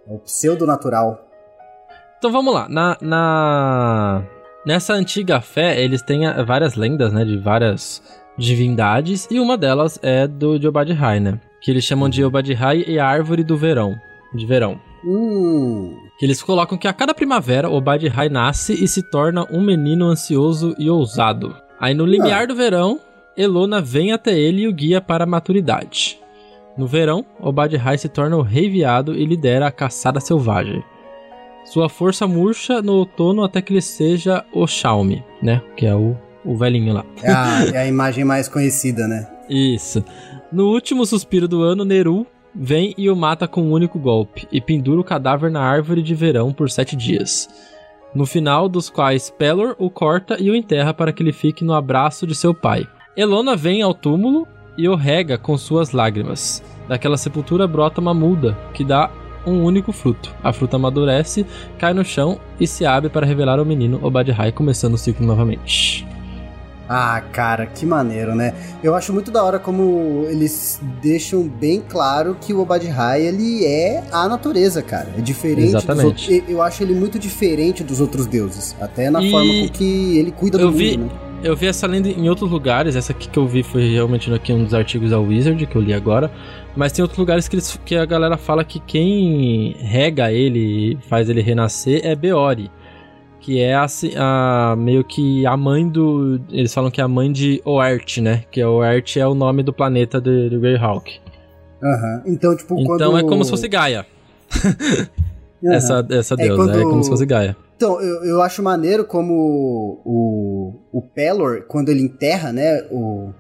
É 0.09 0.13
o 0.13 0.19
pseudo-natural. 0.19 1.29
Então 2.19 2.33
vamos 2.33 2.53
lá. 2.53 2.69
Na, 2.69 2.97
na... 3.01 4.25
Nessa 4.67 4.95
antiga 4.95 5.41
fé, 5.41 5.81
eles 5.81 6.03
têm 6.03 6.23
várias 6.45 6.75
lendas, 6.75 7.13
né? 7.13 7.25
De 7.25 7.37
várias 7.37 8.03
divindades. 8.39 9.29
E 9.31 9.39
uma 9.39 9.57
delas 9.57 9.99
é 10.03 10.27
do 10.27 10.59
de 10.59 10.67
Obadihai, 10.67 11.21
né? 11.21 11.41
Que 11.61 11.71
eles 11.71 11.85
chamam 11.85 12.09
de 12.09 12.25
Obadihai 12.25 12.85
e 12.87 12.99
a 12.99 13.07
árvore 13.07 13.45
do 13.45 13.57
verão. 13.57 13.95
De 14.35 14.47
verão. 14.47 14.81
Uh. 15.05 15.97
Que 16.19 16.27
eles 16.27 16.43
colocam 16.43 16.79
que 16.79 16.87
a 16.87 16.93
cada 16.93 17.15
primavera 17.15 17.69
o 17.69 17.81
Badihai 17.81 18.29
nasce 18.29 18.73
e 18.73 18.87
se 18.87 19.03
torna 19.03 19.47
um 19.51 19.61
menino 19.61 20.07
ansioso 20.07 20.75
e 20.79 20.89
ousado. 20.89 21.57
Aí 21.81 21.95
no 21.95 22.07
limiar 22.07 22.47
do 22.47 22.55
verão, 22.55 23.01
Elona 23.37 23.81
vem 23.81 24.13
até 24.13 24.39
ele 24.39 24.63
e 24.63 24.69
o 24.69 24.73
guia 24.73 25.01
para 25.01 25.25
a 25.25 25.27
maturidade. 25.27 26.21
No 26.77 26.87
verão, 26.87 27.25
Obadihai 27.41 27.99
se 27.99 28.09
torna 28.09 28.37
o 28.37 28.43
rei 28.43 28.69
viado 28.71 29.15
e 29.15 29.25
lidera 29.27 29.67
a 29.67 29.73
caçada 29.73 30.21
selvagem. 30.21 30.83
Sua 31.65 31.89
força 31.89 32.27
murcha 32.27 32.81
no 32.81 32.95
outono 32.95 33.45
até 33.45 33.61
que 33.61 33.73
ele 33.73 33.81
seja 33.81 34.45
o 34.53 34.67
Xiaomi, 34.67 35.25
né? 35.43 35.63
Que 35.77 35.87
é 35.87 35.95
o, 35.95 36.17
o 36.45 36.57
velhinho 36.57 36.93
lá. 36.95 37.05
É 37.23 37.31
a, 37.31 37.65
é 37.75 37.79
a 37.79 37.87
imagem 37.87 38.25
mais 38.25 38.49
conhecida, 38.49 39.07
né? 39.07 39.29
Isso. 39.49 40.05
No 40.51 40.69
último 40.69 41.05
suspiro 41.05 41.47
do 41.47 41.63
ano, 41.63 41.85
Neru 41.85 42.27
vem 42.55 42.95
e 42.97 43.11
o 43.11 43.17
mata 43.17 43.49
com 43.49 43.63
um 43.63 43.73
único 43.73 43.99
golpe, 43.99 44.47
e 44.51 44.61
pendura 44.61 45.01
o 45.01 45.05
cadáver 45.05 45.51
na 45.51 45.63
árvore 45.63 46.03
de 46.03 46.15
verão 46.15 46.53
por 46.53 46.71
sete 46.71 46.97
dias. 46.97 47.49
No 48.15 48.27
final 48.27 48.69
dos 48.69 48.91
quais 48.91 49.31
Pelor 49.31 49.75
o 49.79 49.89
corta 49.89 50.37
e 50.39 50.51
o 50.51 50.55
enterra 50.55 50.93
para 50.93 51.13
que 51.13 51.23
ele 51.23 51.33
fique 51.33 51.65
no 51.65 51.73
abraço 51.73 52.27
de 52.27 52.35
seu 52.35 52.53
pai. 52.55 52.87
Elona 53.17 53.57
vem 53.57 53.83
ao 53.83 53.95
túmulo 53.95 54.47
e 54.77 54.89
o 54.89 54.95
rega 54.95 55.39
com 55.39 55.57
suas 55.57 55.93
lágrimas. 55.93 56.63
Daquela 56.89 57.17
sepultura 57.17 57.67
brota 57.67 58.01
uma 58.01 58.13
muda, 58.13 58.57
que 58.75 58.85
dá 58.85 59.11
um 59.47 59.63
único 59.65 59.93
fruto. 59.93 60.35
A 60.43 60.53
fruta 60.53 60.77
amadurece, 60.77 61.47
cai 61.79 61.95
no 61.95 62.05
chão 62.05 62.39
e 62.61 62.67
se 62.67 62.85
abre 62.85 63.09
para 63.09 63.27
revelar 63.27 63.59
ao 63.59 63.65
menino 63.65 63.99
Obadihai, 64.03 64.53
começando 64.53 64.95
o 64.95 64.99
ciclo 64.99 65.27
novamente. 65.27 66.12
Ah, 66.89 67.23
cara, 67.33 67.67
que 67.67 67.87
maneiro, 67.87 68.35
né? 68.35 68.55
Eu 68.83 68.95
acho 68.95 69.13
muito 69.13 69.31
da 69.31 69.43
hora 69.43 69.59
como 69.59 70.27
eles 70.29 70.81
deixam 71.01 71.49
bem 71.49 71.83
claro 71.89 72.37
que 72.41 72.53
o 72.53 72.61
Obadihai, 72.61 73.23
ele 73.23 73.65
é 73.65 74.03
a 74.13 74.29
natureza, 74.29 74.83
cara. 74.83 75.09
É 75.17 75.21
diferente 75.21 75.69
Exatamente. 75.69 76.03
dos 76.03 76.29
outros. 76.29 76.51
Eu 76.51 76.63
acho 76.63 76.83
ele 76.83 76.95
muito 76.95 77.19
diferente 77.19 77.83
dos 77.83 78.01
outros 78.01 78.27
deuses. 78.27 78.77
Até 78.81 79.09
na 79.11 79.23
e... 79.23 79.31
forma 79.31 79.53
com 79.53 79.69
que 79.73 80.19
ele 80.19 80.33
cuida 80.33 80.59
do 80.59 80.71
vi, 80.73 80.99
mundo, 80.99 81.13
né? 81.13 81.33
Eu 81.43 81.57
vi 81.57 81.67
essa 81.67 81.87
lenda 81.87 82.09
em 82.09 82.29
outros 82.29 82.51
lugares. 82.51 82.95
Essa 82.95 83.13
aqui 83.13 83.29
que 83.29 83.39
eu 83.39 83.47
vi 83.47 83.63
foi 83.63 83.91
realmente 83.91 84.33
aqui 84.33 84.53
um 84.53 84.65
dos 84.65 84.75
artigos 84.75 85.11
da 85.11 85.19
Wizard, 85.19 85.67
que 85.67 85.77
eu 85.77 85.83
li 85.83 85.93
agora. 85.93 86.31
Mas 86.77 86.93
tem 86.93 87.03
outros 87.03 87.19
lugares 87.19 87.49
que, 87.49 87.57
eles, 87.57 87.81
que 87.85 87.97
a 87.97 88.05
galera 88.05 88.37
fala 88.37 88.65
que 88.65 88.79
quem 88.81 89.77
rega 89.81 90.33
ele 90.33 90.99
faz 91.09 91.29
ele 91.29 91.43
renascer 91.43 92.01
é 92.05 92.15
Beori. 92.15 92.71
Que 93.43 93.61
é 93.61 93.75
a, 93.75 93.87
a, 94.19 94.77
meio 94.77 95.05
que 95.05 95.45
a 95.45 95.57
mãe 95.57 95.87
do. 95.87 96.41
Eles 96.51 96.73
falam 96.73 96.91
que 96.91 97.01
é 97.01 97.05
a 97.05 97.09
mãe 97.09 97.31
de 97.31 97.61
Oert, 97.65 98.19
né? 98.23 98.45
Que 98.51 98.65
Oert 98.65 99.17
é 99.19 99.27
o 99.27 99.35
nome 99.35 99.63
do 99.63 99.73
planeta 99.73 100.21
do, 100.21 100.49
do 100.49 100.61
Greyhawk. 100.61 101.21
Aham. 101.83 102.23
Uhum. 102.25 102.33
Então, 102.33 102.57
tipo, 102.57 102.79
Então 102.79 103.11
quando... 103.11 103.19
é 103.19 103.23
como 103.23 103.45
se 103.45 103.51
fosse 103.51 103.69
Gaia. 103.69 104.07
uhum. 105.61 105.73
Essa, 105.73 106.07
essa 106.11 106.37
deusa, 106.37 106.55
é, 106.55 106.57
quando... 106.57 106.79
é 106.79 106.83
como 106.83 107.03
se 107.03 107.11
fosse 107.11 107.27
Gaia. 107.27 107.57
Então, 107.77 108.01
eu, 108.01 108.25
eu 108.25 108.43
acho 108.43 108.63
maneiro 108.63 109.05
como 109.05 110.01
o, 110.05 110.75
o 110.93 111.03
Pelor, 111.03 111.63
quando 111.67 111.89
ele 111.89 112.01
enterra, 112.01 112.53
né, 112.53 112.87
o, 112.93 113.33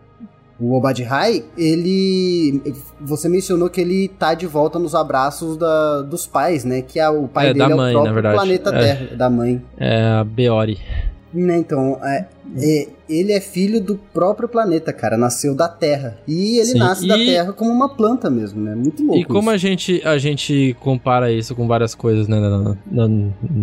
o 0.62 0.74
Obadihai, 0.74 1.44
ele. 1.58 2.62
Você 3.00 3.28
mencionou 3.28 3.68
que 3.68 3.80
ele 3.80 4.08
tá 4.08 4.32
de 4.32 4.46
volta 4.46 4.78
nos 4.78 4.94
abraços 4.94 5.56
da, 5.56 6.02
dos 6.02 6.26
pais, 6.26 6.64
né? 6.64 6.82
Que 6.82 7.00
é, 7.00 7.08
o 7.08 7.26
pai 7.26 7.48
é, 7.48 7.52
dele 7.52 7.72
é 7.72 7.74
mãe, 7.74 7.96
o 7.96 8.02
próprio 8.02 8.22
planeta 8.22 8.70
é, 8.70 8.78
Terra, 8.78 9.16
da 9.16 9.28
mãe. 9.28 9.60
É 9.76 10.02
a 10.20 10.24
Beori. 10.24 10.78
Né, 11.34 11.56
então, 11.56 11.98
é, 12.04 12.26
é, 12.58 12.88
ele 13.08 13.32
é 13.32 13.40
filho 13.40 13.80
do 13.80 13.96
próprio 13.96 14.46
planeta, 14.46 14.92
cara. 14.92 15.16
Nasceu 15.16 15.54
da 15.54 15.66
Terra. 15.66 16.18
E 16.28 16.58
ele 16.58 16.72
Sim, 16.72 16.78
nasce 16.78 17.04
e... 17.06 17.08
da 17.08 17.16
Terra 17.16 17.52
como 17.54 17.70
uma 17.70 17.88
planta 17.88 18.28
mesmo, 18.28 18.60
né? 18.60 18.74
Muito 18.74 19.02
louco. 19.02 19.18
E 19.18 19.24
como 19.24 19.48
a 19.48 19.56
gente, 19.56 20.02
a 20.04 20.18
gente 20.18 20.76
compara 20.80 21.32
isso 21.32 21.54
com 21.54 21.66
várias 21.66 21.94
coisas, 21.94 22.28
né, 22.28 22.38
na, 22.38 22.58
na, 22.58 22.76
na 23.08 23.08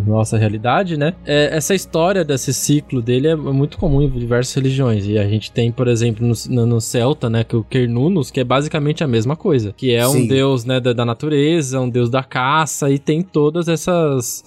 nossa 0.07 0.35
realidade, 0.35 0.97
né? 0.97 1.13
É, 1.25 1.55
essa 1.55 1.75
história 1.75 2.25
desse 2.25 2.53
ciclo 2.53 3.01
dele 3.01 3.27
é 3.27 3.35
muito 3.35 3.77
comum 3.77 4.01
em 4.01 4.09
diversas 4.09 4.53
religiões. 4.55 5.05
E 5.05 5.19
a 5.19 5.27
gente 5.27 5.51
tem, 5.51 5.71
por 5.71 5.87
exemplo, 5.87 6.25
no, 6.25 6.65
no 6.65 6.81
Celta, 6.81 7.29
né, 7.29 7.43
que 7.43 7.55
o 7.55 7.65
Cernunnos, 7.71 8.31
que 8.31 8.39
é 8.39 8.43
basicamente 8.43 9.03
a 9.03 9.07
mesma 9.07 9.35
coisa. 9.35 9.73
Que 9.77 9.93
é 9.93 10.03
Sim. 10.07 10.23
um 10.23 10.27
deus, 10.27 10.65
né, 10.65 10.79
da, 10.79 10.93
da 10.93 11.05
natureza, 11.05 11.79
um 11.79 11.89
deus 11.89 12.09
da 12.09 12.23
caça, 12.23 12.89
e 12.89 12.97
tem 12.97 13.21
todas 13.21 13.67
essas 13.67 14.43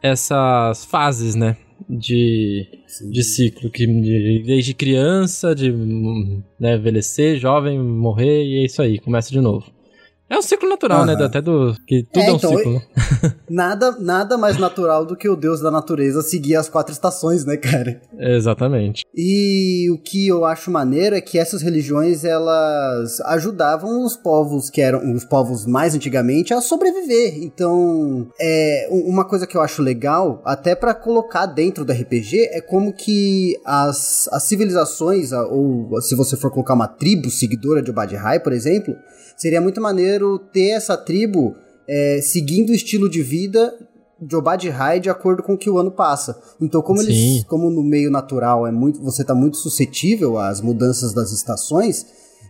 essas 0.00 0.84
fases, 0.84 1.34
né? 1.34 1.56
De, 1.88 2.66
de 3.10 3.22
ciclo, 3.22 3.70
que 3.70 3.86
de, 3.86 4.42
desde 4.44 4.74
criança, 4.74 5.54
de 5.54 5.70
né, 6.58 6.76
envelhecer, 6.76 7.38
jovem, 7.38 7.78
morrer, 7.78 8.44
e 8.44 8.62
é 8.62 8.64
isso 8.64 8.80
aí, 8.82 8.98
começa 8.98 9.30
de 9.30 9.40
novo. 9.40 9.77
É 10.30 10.36
um 10.36 10.42
ciclo 10.42 10.68
natural, 10.68 11.00
uhum. 11.00 11.06
né? 11.06 11.24
Até 11.24 11.40
do. 11.40 11.74
Que 11.86 12.02
tudo 12.02 12.22
é, 12.22 12.28
é 12.28 12.32
um 12.32 12.36
então, 12.36 12.56
ciclo. 12.56 12.82
Nada, 13.48 13.96
nada 13.98 14.36
mais 14.36 14.58
natural 14.58 15.06
do 15.06 15.16
que 15.16 15.26
o 15.26 15.34
deus 15.34 15.60
da 15.60 15.70
natureza 15.70 16.20
seguir 16.20 16.54
as 16.54 16.68
quatro 16.68 16.92
estações, 16.92 17.46
né, 17.46 17.56
cara? 17.56 17.98
Exatamente. 18.18 19.06
E 19.16 19.88
o 19.90 19.96
que 19.96 20.28
eu 20.28 20.44
acho 20.44 20.70
maneiro 20.70 21.16
é 21.16 21.20
que 21.22 21.38
essas 21.38 21.62
religiões 21.62 22.24
elas 22.24 23.20
ajudavam 23.22 24.04
os 24.04 24.16
povos 24.16 24.68
que 24.68 24.82
eram 24.82 25.14
os 25.14 25.24
povos 25.24 25.64
mais 25.64 25.94
antigamente 25.94 26.52
a 26.52 26.60
sobreviver. 26.60 27.42
Então, 27.42 28.28
é 28.38 28.86
uma 28.90 29.24
coisa 29.24 29.46
que 29.46 29.56
eu 29.56 29.62
acho 29.62 29.80
legal, 29.80 30.42
até 30.44 30.74
para 30.74 30.92
colocar 30.92 31.46
dentro 31.46 31.86
do 31.86 31.92
RPG, 31.92 32.50
é 32.52 32.60
como 32.60 32.92
que 32.92 33.58
as, 33.64 34.28
as 34.30 34.42
civilizações, 34.42 35.32
ou 35.32 36.02
se 36.02 36.14
você 36.14 36.36
for 36.36 36.50
colocar 36.50 36.74
uma 36.74 36.86
tribo 36.86 37.30
seguidora 37.30 37.80
de 37.80 37.90
Obadihai, 37.90 38.40
por 38.40 38.52
exemplo, 38.52 38.94
seria 39.38 39.60
muito 39.60 39.80
maneiro 39.80 40.38
ter 40.38 40.70
essa 40.70 40.96
tribo 40.96 41.56
é, 41.88 42.20
seguindo 42.20 42.70
o 42.70 42.74
estilo 42.74 43.08
de 43.08 43.22
vida 43.22 43.74
de 44.20 44.34
Obadihai 44.34 44.98
de 44.98 45.08
acordo 45.08 45.42
com 45.42 45.54
o 45.54 45.58
que 45.58 45.70
o 45.70 45.78
ano 45.78 45.92
passa. 45.92 46.38
Então, 46.60 46.82
como 46.82 47.00
Sim. 47.00 47.06
eles, 47.06 47.44
como 47.44 47.70
no 47.70 47.82
meio 47.82 48.10
natural 48.10 48.66
é 48.66 48.72
muito, 48.72 49.00
você 49.00 49.22
está 49.22 49.34
muito 49.34 49.56
suscetível 49.56 50.36
às 50.36 50.60
mudanças 50.60 51.14
das 51.14 51.30
estações, 51.30 52.04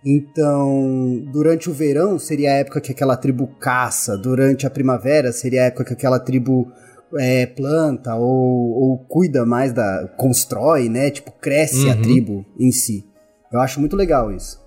então, 0.04 1.24
durante 1.32 1.68
o 1.68 1.72
verão 1.72 2.18
seria 2.18 2.50
a 2.50 2.54
época 2.54 2.80
que 2.80 2.92
aquela 2.92 3.16
tribo 3.16 3.48
caça, 3.58 4.16
durante 4.16 4.66
a 4.66 4.70
primavera 4.70 5.32
seria 5.32 5.62
a 5.62 5.64
época 5.66 5.84
que 5.84 5.92
aquela 5.92 6.20
tribo 6.20 6.70
é, 7.18 7.46
planta 7.46 8.14
ou, 8.14 8.26
ou, 8.26 8.98
cuida 8.98 9.44
mais 9.44 9.72
da. 9.72 10.08
constrói, 10.16 10.88
né? 10.88 11.10
Tipo, 11.10 11.32
cresce 11.32 11.86
uhum. 11.86 11.92
a 11.92 11.96
tribo 11.96 12.46
em 12.58 12.70
si. 12.70 13.04
Eu 13.52 13.60
acho 13.60 13.80
muito 13.80 13.96
legal 13.96 14.30
isso. 14.32 14.60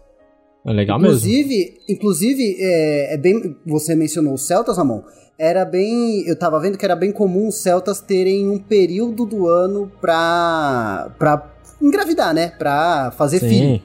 É 0.65 0.71
legal 0.71 0.99
inclusive, 0.99 1.47
mesmo. 1.47 1.73
Inclusive, 1.89 2.57
é, 2.59 3.13
é 3.13 3.17
bem. 3.17 3.55
Você 3.65 3.95
mencionou 3.95 4.33
os 4.33 4.45
Celtas, 4.45 4.77
Ramon. 4.77 5.01
Era 5.37 5.65
bem. 5.65 6.23
Eu 6.27 6.35
tava 6.35 6.59
vendo 6.59 6.77
que 6.77 6.85
era 6.85 6.95
bem 6.95 7.11
comum 7.11 7.47
os 7.47 7.61
Celtas 7.61 7.99
terem 7.99 8.49
um 8.49 8.59
período 8.59 9.25
do 9.25 9.47
ano 9.47 9.91
pra. 9.99 11.11
pra 11.17 11.51
engravidar, 11.81 12.33
né? 12.33 12.53
Pra 12.57 13.11
fazer 13.17 13.39
Sim. 13.39 13.49
filho. 13.49 13.81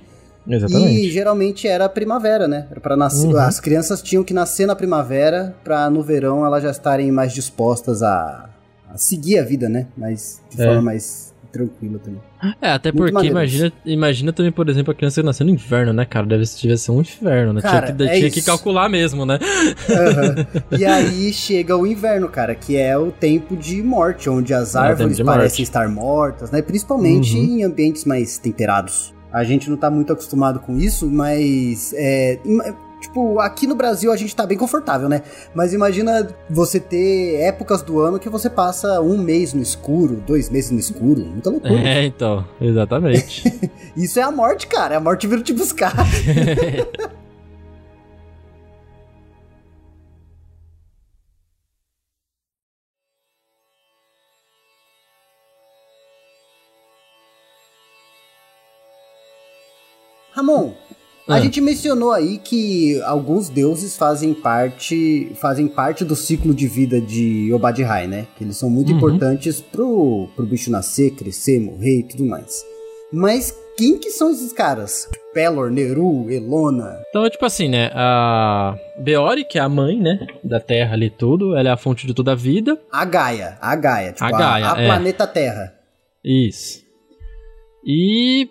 Exatamente. 0.49 1.07
E 1.07 1.11
geralmente 1.11 1.67
era 1.67 1.89
primavera, 1.89 2.47
né? 2.47 2.69
Para 2.81 2.97
nascer, 2.97 3.27
uhum. 3.27 3.39
as 3.39 3.59
crianças 3.59 4.01
tinham 4.01 4.23
que 4.23 4.33
nascer 4.33 4.67
na 4.67 4.77
primavera 4.77 5.57
para 5.65 5.91
no 5.91 6.03
verão 6.03 6.47
elas 6.47 6.63
já 6.63 6.71
estarem 6.71 7.11
mais 7.11 7.33
dispostas 7.33 8.03
a, 8.03 8.49
a 8.89 8.97
seguir 8.97 9.39
a 9.39 9.45
vida, 9.45 9.69
né? 9.69 9.89
Mas 9.97 10.41
de 10.49 10.63
é. 10.63 10.67
forma 10.67 10.83
mais 10.83 11.35
tranquila 11.57 11.99
também. 11.99 12.21
É, 12.61 12.71
até 12.73 12.93
Muito 12.93 13.13
porque 13.13 13.29
imagina, 13.29 13.73
imagina 13.85 14.33
também, 14.33 14.53
por 14.53 14.69
exemplo, 14.69 14.93
a 14.93 14.95
criança 14.95 15.23
nascendo 15.23 15.51
no 15.51 15.57
inverno, 15.57 15.93
né, 15.93 16.05
cara? 16.05 16.27
Deve 16.27 16.45
tivesse 16.45 16.85
ser 16.85 16.91
um 16.93 17.01
inferno, 17.01 17.53
né? 17.55 17.63
Cara, 17.63 17.93
tinha, 17.93 17.97
que, 17.97 18.05
é 18.05 18.19
tinha 18.19 18.31
que, 18.31 18.43
calcular 18.43 18.89
mesmo, 18.89 19.25
né? 19.25 19.39
Uhum. 19.89 20.67
E 20.79 20.85
aí 20.85 21.33
chega 21.33 21.77
o 21.77 21.87
inverno, 21.87 22.29
cara, 22.29 22.55
que 22.55 22.77
é 22.77 22.97
o 22.97 23.11
tempo 23.11 23.57
de 23.57 23.83
morte, 23.83 24.29
onde 24.29 24.53
as 24.53 24.75
é 24.75 24.79
árvores 24.79 25.21
parecem 25.21 25.63
estar 25.63 25.89
mortas, 25.89 26.51
né? 26.51 26.61
Principalmente 26.61 27.37
uhum. 27.37 27.45
em 27.45 27.65
ambientes 27.65 28.05
mais 28.05 28.39
temperados. 28.39 29.15
A 29.33 29.45
gente 29.45 29.69
não 29.69 29.77
tá 29.77 29.91
muito 29.91 30.13
acostumado 30.13 30.61
com 30.61 30.77
isso, 30.77 31.11
mas 31.11 31.93
é, 31.97 32.39
Tipo, 33.01 33.39
aqui 33.41 33.67
no 33.67 33.75
Brasil 33.75 34.11
a 34.11 34.17
gente 34.17 34.35
tá 34.35 34.47
bem 34.47 34.57
confortável, 34.57 35.09
né? 35.09 35.23
Mas 35.55 35.73
imagina 35.73 36.29
você 36.49 36.81
ter 36.81 37.41
épocas 37.43 37.83
do 37.83 38.01
ano 38.01 38.19
que 38.19 38.29
você 38.29 38.49
passa 38.49 39.01
um 39.01 39.19
mês 39.19 39.53
no 39.53 39.63
escuro, 39.63 40.23
dois 40.27 40.49
meses 40.49 40.71
no 40.71 40.79
escuro. 40.79 41.21
Muita 41.21 41.51
loucura. 41.51 41.75
É, 41.75 42.05
então, 42.05 42.45
exatamente. 42.61 43.71
Isso 43.97 44.19
é 44.19 44.23
a 44.23 44.31
morte, 44.31 44.67
cara. 44.67 44.95
É 44.95 44.97
a 44.97 45.01
morte 45.01 45.27
vindo 45.27 45.43
te 45.43 45.53
buscar. 45.53 45.95
Ramon, 60.33 60.75
a 61.29 61.35
ah. 61.35 61.41
gente 61.41 61.61
mencionou 61.61 62.13
aí 62.13 62.39
que 62.39 63.01
alguns 63.03 63.49
deuses 63.49 63.97
fazem 63.97 64.33
parte 64.33 65.33
fazem 65.41 65.67
parte 65.67 66.05
do 66.05 66.15
ciclo 66.15 66.55
de 66.55 66.69
vida 66.69 67.01
de 67.01 67.53
Obadihai, 67.53 68.07
né? 68.07 68.27
Que 68.37 68.45
eles 68.45 68.57
são 68.57 68.71
muito 68.71 68.93
uhum. 68.93 68.99
importantes 68.99 69.61
pro, 69.61 70.29
pro 70.37 70.47
bicho 70.47 70.71
nascer, 70.71 71.11
crescer, 71.13 71.61
morrer 71.61 72.01
e 72.01 72.03
tudo 72.05 72.25
mais. 72.25 72.65
Mas 73.13 73.53
quem 73.77 73.99
que 73.99 74.11
são 74.11 74.31
esses 74.31 74.53
caras? 74.53 75.09
Pelor, 75.35 75.71
Neru, 75.71 76.31
Elona? 76.31 76.99
Então 77.11 77.27
é 77.27 77.31
tipo 77.31 77.45
assim, 77.45 77.69
né? 77.69 77.91
A 77.93 78.75
Beori, 78.99 79.45
que 79.45 79.59
é 79.59 79.63
a 79.63 79.69
mãe, 79.69 79.99
né? 79.99 80.27
Da 80.43 80.61
Terra 80.61 80.95
ali 80.95 81.11
tudo, 81.11 81.57
ela 81.57 81.69
é 81.69 81.73
a 81.73 81.77
fonte 81.77 82.07
de 82.07 82.15
toda 82.15 82.33
a 82.33 82.37
vida. 82.37 82.81
A 82.91 83.05
Gaia, 83.05 83.59
a 83.61 83.75
Gaia, 83.77 84.13
tipo, 84.13 84.25
a, 84.25 84.31
Gaia, 84.31 84.67
a, 84.67 84.77
a 84.77 84.81
é. 84.81 84.87
planeta 84.87 85.27
Terra. 85.27 85.75
Isso. 86.25 86.85
E 87.85 88.49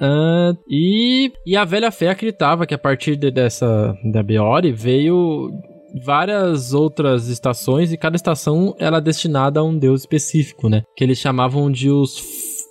Uh, 0.00 0.56
e, 0.68 1.32
e 1.44 1.56
a 1.56 1.64
velha 1.64 1.90
fé 1.90 2.08
acreditava 2.08 2.66
que 2.66 2.74
a 2.74 2.78
partir 2.78 3.16
de, 3.16 3.30
dessa 3.30 3.96
da 4.04 4.22
Beori 4.22 4.72
veio 4.72 5.50
várias 6.04 6.72
outras 6.72 7.28
estações 7.28 7.92
e 7.92 7.96
cada 7.96 8.16
estação 8.16 8.74
era 8.78 9.00
destinada 9.00 9.60
a 9.60 9.64
um 9.64 9.76
deus 9.76 10.02
específico, 10.02 10.68
né? 10.68 10.82
Que 10.96 11.04
eles 11.04 11.18
chamavam 11.18 11.70
de 11.70 11.90
os 11.90 12.18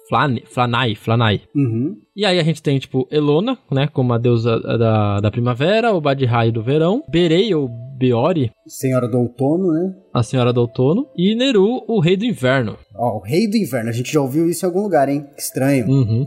Flan, 0.07 0.37
Flanai, 0.45 0.95
Flanai. 0.95 1.41
Uhum. 1.53 1.97
E 2.15 2.25
aí 2.25 2.39
a 2.39 2.43
gente 2.43 2.63
tem, 2.63 2.79
tipo, 2.79 3.07
Elona, 3.11 3.57
né, 3.69 3.87
como 3.91 4.13
a 4.13 4.17
deusa 4.17 4.59
da, 4.59 5.19
da 5.19 5.31
primavera, 5.31 5.93
o 5.93 5.99
Badihai 5.99 6.49
do 6.49 6.63
verão, 6.63 7.03
Berei 7.09 7.53
ou 7.53 7.69
Beori. 7.97 8.51
Senhora 8.67 9.07
do 9.07 9.17
outono, 9.17 9.73
né? 9.73 9.93
A 10.13 10.23
senhora 10.23 10.53
do 10.53 10.61
outono. 10.61 11.07
E 11.17 11.35
Neru, 11.35 11.83
o 11.87 11.99
rei 11.99 12.15
do 12.15 12.25
inverno. 12.25 12.77
Ó, 12.95 13.15
oh, 13.15 13.17
o 13.17 13.21
rei 13.21 13.49
do 13.49 13.57
inverno, 13.57 13.89
a 13.89 13.93
gente 13.93 14.13
já 14.13 14.21
ouviu 14.21 14.49
isso 14.49 14.65
em 14.65 14.67
algum 14.67 14.81
lugar, 14.81 15.09
hein? 15.09 15.25
Estranho. 15.37 15.87
Uhum. 15.87 16.25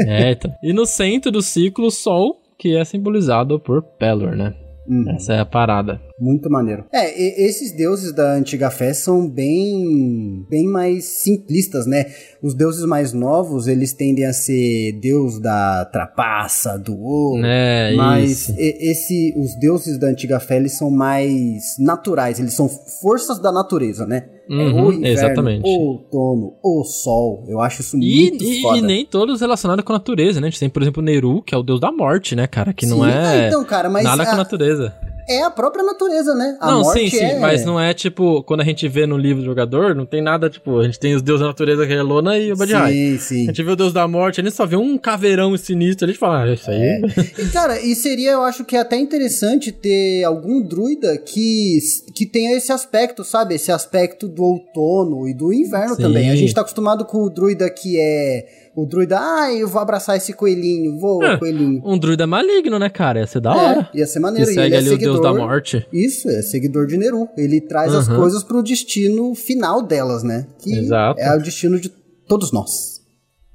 É, 0.00 0.32
então. 0.32 0.54
E 0.62 0.72
no 0.72 0.86
centro 0.86 1.30
do 1.30 1.42
ciclo, 1.42 1.90
Sol, 1.90 2.40
que 2.58 2.76
é 2.76 2.84
simbolizado 2.84 3.58
por 3.58 3.82
Pelor, 3.82 4.34
né? 4.36 4.54
Uhum. 4.86 5.10
Essa 5.10 5.34
é 5.34 5.40
a 5.40 5.46
parada. 5.46 6.00
Muito 6.18 6.48
maneiro. 6.48 6.84
É, 6.92 7.10
e- 7.20 7.44
esses 7.46 7.72
deuses 7.76 8.12
da 8.12 8.34
antiga 8.34 8.70
fé 8.70 8.94
são 8.94 9.28
bem 9.28 10.46
bem 10.48 10.64
mais 10.66 11.04
simplistas, 11.06 11.86
né? 11.86 12.06
Os 12.40 12.54
deuses 12.54 12.84
mais 12.84 13.12
novos, 13.12 13.66
eles 13.66 13.92
tendem 13.92 14.24
a 14.24 14.32
ser 14.32 14.92
deus 15.00 15.40
da 15.40 15.84
trapaça, 15.86 16.78
do 16.78 16.96
ouro. 16.96 17.44
É, 17.44 17.94
Mas 17.96 18.30
isso. 18.48 18.54
e- 18.56 18.90
esse, 18.90 19.34
os 19.36 19.58
deuses 19.58 19.98
da 19.98 20.06
antiga 20.06 20.38
fé, 20.38 20.56
eles 20.56 20.78
são 20.78 20.88
mais 20.88 21.74
naturais, 21.80 22.38
eles 22.38 22.54
são 22.54 22.68
forças 22.68 23.40
da 23.40 23.50
natureza, 23.50 24.06
né? 24.06 24.28
É 24.48 24.52
Uhum, 24.54 24.86
o 24.86 24.92
inverno, 24.92 25.06
exatamente. 25.08 25.62
o 25.66 25.80
outono, 25.80 26.52
o 26.62 26.84
sol. 26.84 27.44
Eu 27.48 27.60
acho 27.60 27.80
isso 27.80 27.96
E, 27.96 28.30
muito 28.30 28.44
e- 28.44 28.60
foda. 28.62 28.78
e 28.78 28.82
nem 28.82 29.04
todos 29.04 29.40
relacionados 29.40 29.84
com 29.84 29.92
a 29.92 29.96
natureza, 29.96 30.40
né? 30.40 30.46
A 30.46 30.50
gente 30.50 30.60
tem, 30.60 30.68
por 30.70 30.80
exemplo, 30.82 31.02
o 31.02 31.04
Neru, 31.04 31.42
que 31.42 31.54
é 31.54 31.58
o 31.58 31.62
deus 31.62 31.80
da 31.80 31.90
morte, 31.90 32.36
né, 32.36 32.46
cara? 32.46 32.72
Que 32.72 32.86
não 32.86 32.98
Sim, 33.02 33.10
é 33.10 33.48
então, 33.48 33.64
cara, 33.64 33.88
mas 33.90 34.04
nada 34.04 34.22
com 34.24 34.30
a 34.30 34.34
a- 34.34 34.36
natureza. 34.36 34.94
É 35.28 35.42
a 35.42 35.50
própria 35.50 35.82
natureza, 35.84 36.34
né? 36.34 36.56
A 36.60 36.70
não, 36.70 36.82
morte 36.82 37.10
sim, 37.10 37.18
sim, 37.18 37.24
é... 37.24 37.38
mas 37.38 37.64
não 37.64 37.80
é 37.80 37.94
tipo, 37.94 38.42
quando 38.42 38.60
a 38.60 38.64
gente 38.64 38.86
vê 38.88 39.06
no 39.06 39.16
livro 39.16 39.42
do 39.42 39.46
jogador, 39.46 39.94
não 39.94 40.06
tem 40.06 40.22
nada, 40.22 40.50
tipo, 40.50 40.78
a 40.78 40.84
gente 40.84 40.98
tem 40.98 41.14
os 41.14 41.22
deuses 41.22 41.40
da 41.40 41.48
natureza, 41.48 41.86
que 41.86 41.92
é 41.92 42.02
Lona 42.02 42.38
e 42.38 42.52
o 42.52 42.56
Badihai. 42.56 42.92
Sim, 42.92 43.14
A 43.14 43.18
sim. 43.18 43.44
gente 43.46 43.62
vê 43.62 43.70
o 43.70 43.76
deus 43.76 43.92
da 43.92 44.06
morte, 44.06 44.40
a 44.40 44.44
gente 44.44 44.54
só 44.54 44.66
vê 44.66 44.76
um 44.76 44.98
caveirão 44.98 45.56
sinistro, 45.56 46.04
a 46.04 46.08
gente 46.08 46.18
fala, 46.18 46.44
ah, 46.44 46.52
isso 46.52 46.70
aí... 46.70 46.76
É. 46.76 47.00
E, 47.38 47.48
cara, 47.50 47.80
e 47.80 47.94
seria, 47.94 48.32
eu 48.32 48.42
acho 48.42 48.64
que 48.64 48.76
é 48.76 48.80
até 48.80 48.96
interessante 48.96 49.72
ter 49.72 50.24
algum 50.24 50.60
druida 50.62 51.16
que, 51.18 51.78
que 52.14 52.26
tenha 52.26 52.56
esse 52.56 52.72
aspecto, 52.72 53.24
sabe? 53.24 53.54
Esse 53.54 53.72
aspecto 53.72 54.28
do 54.28 54.42
outono 54.42 55.28
e 55.28 55.34
do 55.34 55.52
inverno 55.52 55.96
Sim. 55.96 56.02
também. 56.02 56.30
A 56.30 56.36
gente 56.36 56.54
tá 56.54 56.60
acostumado 56.60 57.04
com 57.04 57.18
o 57.22 57.30
druida 57.30 57.68
que 57.70 57.98
é... 57.98 58.63
O 58.76 58.86
druida, 58.86 59.18
ah, 59.20 59.52
eu 59.52 59.68
vou 59.68 59.80
abraçar 59.80 60.16
esse 60.16 60.32
coelhinho, 60.32 60.98
vou, 60.98 61.22
É. 61.22 61.36
coelhinho. 61.38 61.80
Um 61.84 61.96
druida 61.96 62.26
maligno, 62.26 62.76
né, 62.78 62.88
cara? 62.90 63.20
Ia 63.20 63.26
ser 63.26 63.40
da 63.40 63.54
hora. 63.54 63.88
É, 63.94 63.98
ia 63.98 64.06
ser 64.06 64.14
Que 64.14 64.20
maneiro. 64.20 64.50
e 64.50 64.54
segue 64.54 64.66
ele 64.66 64.74
é 64.74 64.78
ali 64.78 64.88
o 64.88 64.90
seguidor... 64.92 65.12
deus 65.20 65.22
da 65.22 65.32
morte. 65.34 65.86
Isso, 65.92 66.28
é 66.28 66.42
seguidor 66.42 66.86
de 66.86 66.96
Neru. 66.96 67.28
Ele 67.36 67.60
traz 67.60 67.94
as 67.94 68.08
Uhum. 68.08 68.16
coisas 68.16 68.42
pro 68.42 68.62
destino 68.64 69.32
final 69.34 69.80
delas, 69.82 70.22
né? 70.24 70.46
Que 70.58 70.74
Exato. 70.76 71.20
é 71.20 71.36
o 71.36 71.40
destino 71.40 71.78
de 71.78 71.88
todos 72.26 72.52
nós. 72.52 73.00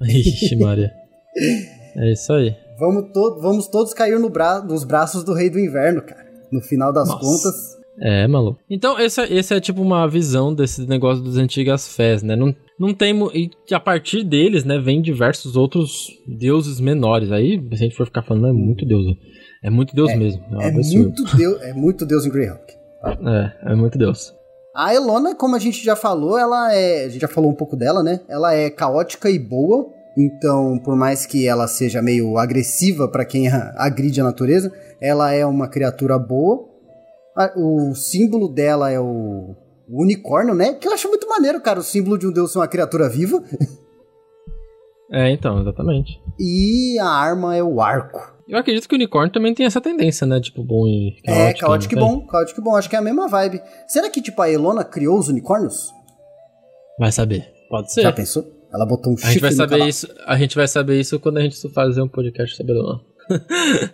Ixi, 0.02 0.56
Maria. 0.56 0.90
É 1.96 2.12
isso 2.12 2.32
aí. 2.32 2.54
Vamos, 2.78 3.12
to 3.12 3.38
vamos 3.42 3.66
todos 3.68 3.92
cair 3.92 4.18
no 4.18 4.30
bra 4.30 4.62
nos 4.62 4.84
braços 4.84 5.22
do 5.22 5.34
Rei 5.34 5.50
do 5.50 5.58
Inverno, 5.58 6.00
cara. 6.02 6.24
No 6.50 6.60
final 6.62 6.92
das 6.92 7.08
Nossa. 7.08 7.20
contas. 7.20 7.54
É, 8.00 8.26
maluco. 8.26 8.58
Então, 8.70 8.98
esse, 8.98 9.20
é- 9.20 9.32
esse 9.34 9.52
é 9.52 9.60
tipo 9.60 9.82
uma 9.82 10.08
visão 10.08 10.54
desse 10.54 10.86
negócio 10.86 11.22
das 11.22 11.36
antigas 11.36 11.86
fés, 11.88 12.22
né? 12.22 12.34
Não, 12.34 12.54
não 12.80 12.94
tem. 12.94 13.14
E 13.34 13.50
a 13.74 13.78
partir 13.78 14.24
deles, 14.24 14.64
né, 14.64 14.78
vem 14.78 15.02
diversos 15.02 15.54
outros 15.54 16.08
deuses 16.26 16.80
menores. 16.80 17.30
Aí, 17.30 17.60
se 17.68 17.74
a 17.74 17.76
gente 17.76 17.94
for 17.94 18.06
ficar 18.06 18.22
falando, 18.22 18.48
é 18.48 18.52
muito 18.52 18.86
deus. 18.86 19.04
É 19.62 19.68
muito 19.68 19.94
deus 19.94 20.14
mesmo. 20.16 20.42
É, 20.52 20.56
um 20.56 20.60
É 20.62 20.68
absurdo. 20.68 20.98
muito, 21.04 21.36
Deus, 21.36 21.62
é 21.62 21.72
muito 21.74 22.06
Deus 22.06 22.24
em 22.24 22.30
Greyhawk. 22.30 22.72
É, 23.04 23.72
é 23.72 23.74
muito 23.74 23.98
deus. 23.98 24.34
A 24.74 24.94
Elona, 24.94 25.34
como 25.34 25.54
a 25.54 25.58
gente 25.58 25.84
já 25.84 25.94
falou, 25.94 26.38
ela 26.38 26.74
é. 26.74 27.04
A 27.04 27.08
gente 27.08 27.20
já 27.20 27.28
falou 27.28 27.50
um 27.50 27.54
pouco 27.54 27.76
dela, 27.76 28.02
né? 28.02 28.20
Ela 28.28 28.54
é 28.54 28.70
caótica 28.70 29.28
e 29.28 29.38
boa. 29.38 29.86
Então, 30.16 30.78
por 30.82 30.96
mais 30.96 31.26
que 31.26 31.46
ela 31.46 31.68
seja 31.68 32.00
meio 32.00 32.38
agressiva 32.38 33.08
pra 33.08 33.24
quem 33.24 33.48
agride 33.48 34.20
a 34.20 34.24
natureza, 34.24 34.72
ela 35.00 35.32
é 35.32 35.44
uma 35.44 35.68
criatura 35.68 36.18
boa. 36.18 36.66
O 37.56 37.94
símbolo 37.94 38.48
dela 38.48 38.90
é 38.90 38.98
o, 38.98 39.54
o 39.90 40.02
unicórnio, 40.02 40.54
né? 40.54 40.74
Que 40.74 40.86
eu 40.86 40.92
acho 40.92 41.08
muito 41.08 41.28
maneiro, 41.28 41.60
cara. 41.60 41.80
O 41.80 41.82
símbolo 41.82 42.16
de 42.16 42.26
um 42.26 42.32
deus 42.32 42.52
ser 42.52 42.58
uma 42.58 42.68
criatura 42.68 43.08
viva. 43.08 43.42
É, 45.12 45.28
então, 45.32 45.60
exatamente. 45.60 46.22
E 46.38 46.96
a 47.00 47.08
arma 47.08 47.56
é 47.56 47.60
o 47.60 47.80
arco. 47.80 48.20
Eu 48.48 48.56
acredito 48.56 48.88
que 48.88 48.94
o 48.94 48.96
unicórnio 48.96 49.32
também 49.32 49.52
tem 49.52 49.66
essa 49.66 49.80
tendência, 49.80 50.24
né? 50.24 50.40
Tipo, 50.40 50.62
bom 50.62 50.86
e 50.86 51.20
caótico. 51.24 51.40
é, 51.40 51.54
caótico 51.54 51.94
e 51.94 51.96
tem? 51.98 52.06
bom. 52.06 52.26
Caótico 52.28 52.60
e 52.60 52.62
bom. 52.62 52.76
Acho 52.76 52.88
que 52.88 52.94
é 52.94 52.98
a 53.00 53.02
mesma 53.02 53.26
vibe. 53.26 53.60
Será 53.88 54.08
que, 54.08 54.22
tipo, 54.22 54.40
a 54.40 54.48
Elona 54.48 54.84
criou 54.84 55.18
os 55.18 55.26
unicórnios? 55.26 55.90
Vai 56.96 57.10
saber. 57.10 57.44
Pode 57.68 57.92
ser. 57.92 58.02
Já 58.02 58.12
pensou? 58.12 58.44
Ela 58.72 58.86
botou 58.86 59.12
um 59.12 59.16
A 59.16 59.18
gente 59.18 59.32
chifre 59.32 59.40
vai 59.40 59.50
no 59.50 59.56
saber 59.56 59.70
cavalo. 59.70 59.90
isso. 59.90 60.08
A 60.24 60.36
gente 60.38 60.54
vai 60.54 60.68
saber 60.68 61.00
isso 61.00 61.18
quando 61.18 61.38
a 61.38 61.42
gente 61.42 61.68
fazer 61.70 62.02
um 62.02 62.08
podcast 62.08 62.56
sobre 62.56 62.78
ela. 62.78 63.00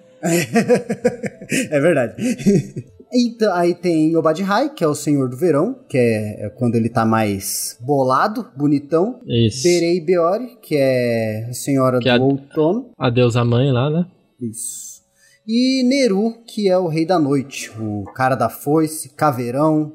é 1.70 1.80
verdade. 1.80 2.14
Então, 3.12 3.54
aí 3.54 3.74
tem 3.74 4.16
Obadihai, 4.16 4.74
que 4.74 4.82
é 4.82 4.86
o 4.86 4.94
Senhor 4.94 5.28
do 5.28 5.36
Verão, 5.36 5.76
que 5.88 5.96
é, 5.96 6.46
é 6.46 6.50
quando 6.50 6.74
ele 6.74 6.88
tá 6.88 7.04
mais 7.06 7.78
bolado, 7.80 8.46
bonitão. 8.56 9.20
Isso. 9.26 9.62
Berei 9.62 10.00
Beori, 10.00 10.58
que 10.60 10.76
é 10.76 11.46
a 11.48 11.52
Senhora 11.52 11.98
Que 11.98 12.04
do 12.04 12.08
é 12.10 12.18
a- 12.18 12.20
Outono. 12.22 12.90
A 12.98 13.08
deusa 13.08 13.44
mãe 13.44 13.70
lá, 13.70 13.88
né? 13.88 14.06
Isso. 14.40 14.96
E 15.46 15.84
Neru, 15.84 16.42
que 16.44 16.68
é 16.68 16.76
o 16.76 16.88
Rei 16.88 17.06
da 17.06 17.18
Noite, 17.18 17.70
o 17.80 18.04
cara 18.12 18.34
da 18.34 18.48
foice, 18.48 19.10
caveirão. 19.10 19.92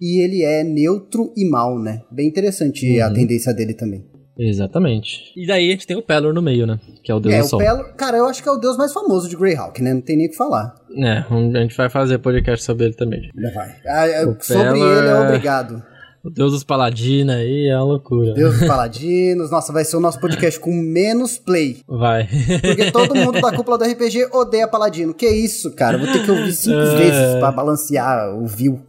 E 0.00 0.20
ele 0.22 0.42
é 0.42 0.62
neutro 0.62 1.32
e 1.36 1.48
mal, 1.48 1.78
né? 1.78 2.02
Bem 2.10 2.28
interessante 2.28 3.00
a 3.00 3.08
Uhum. 3.08 3.14
tendência 3.14 3.52
dele 3.54 3.74
também. 3.74 4.04
Exatamente. 4.38 5.32
E 5.36 5.46
daí 5.46 5.68
a 5.68 5.72
gente 5.72 5.86
tem 5.86 5.96
o 5.96 6.02
Pelor 6.02 6.32
no 6.32 6.40
meio, 6.40 6.66
né? 6.66 6.78
Que 7.02 7.10
é 7.10 7.14
o 7.14 7.18
deus 7.18 7.34
é, 7.34 7.38
do 7.40 7.44
o 7.44 7.48
sol. 7.48 7.58
Pelo, 7.58 7.84
cara, 7.94 8.18
eu 8.18 8.26
acho 8.26 8.42
que 8.42 8.48
é 8.48 8.52
o 8.52 8.56
deus 8.56 8.76
mais 8.76 8.92
famoso 8.92 9.28
de 9.28 9.36
Greyhawk, 9.36 9.82
né? 9.82 9.92
Não 9.92 10.00
tem 10.00 10.16
nem 10.16 10.26
o 10.28 10.30
que 10.30 10.36
falar. 10.36 10.74
É, 10.96 11.24
a 11.28 11.60
gente 11.62 11.76
vai 11.76 11.88
fazer 11.90 12.18
podcast 12.18 12.64
sobre 12.64 12.84
ele 12.86 12.94
também. 12.94 13.30
Já 13.36 13.50
vai. 13.50 13.74
Ah, 13.86 14.06
é, 14.06 14.20
sobre 14.40 14.62
Pelor 14.72 14.98
ele 14.98 15.08
é 15.08 15.14
obrigado. 15.20 15.82
O 16.24 16.30
deus 16.30 16.52
dos 16.52 16.64
paladinos 16.64 17.34
aí 17.34 17.68
é 17.68 17.76
uma 17.76 17.84
loucura. 17.84 18.34
Deus 18.34 18.58
dos 18.58 18.66
Paladinos. 18.66 19.50
Nossa, 19.52 19.72
vai 19.72 19.84
ser 19.84 19.96
o 19.96 20.00
nosso 20.00 20.20
podcast 20.20 20.58
com 20.58 20.72
menos 20.72 21.38
play. 21.38 21.78
Vai. 21.88 22.28
Porque 22.60 22.90
todo 22.90 23.14
mundo 23.14 23.40
da 23.40 23.52
cúpula 23.52 23.78
do 23.78 23.84
RPG 23.84 24.28
odeia 24.32 24.66
Paladino. 24.66 25.14
Que 25.14 25.28
isso, 25.28 25.70
cara? 25.74 25.96
Vou 25.96 26.08
ter 26.08 26.24
que 26.24 26.30
ouvir 26.30 26.52
cinco 26.52 26.76
É. 26.76 26.96
vezes 26.96 27.34
pra 27.38 27.52
balancear 27.52 28.34
o 28.36 28.46
view. 28.46 28.80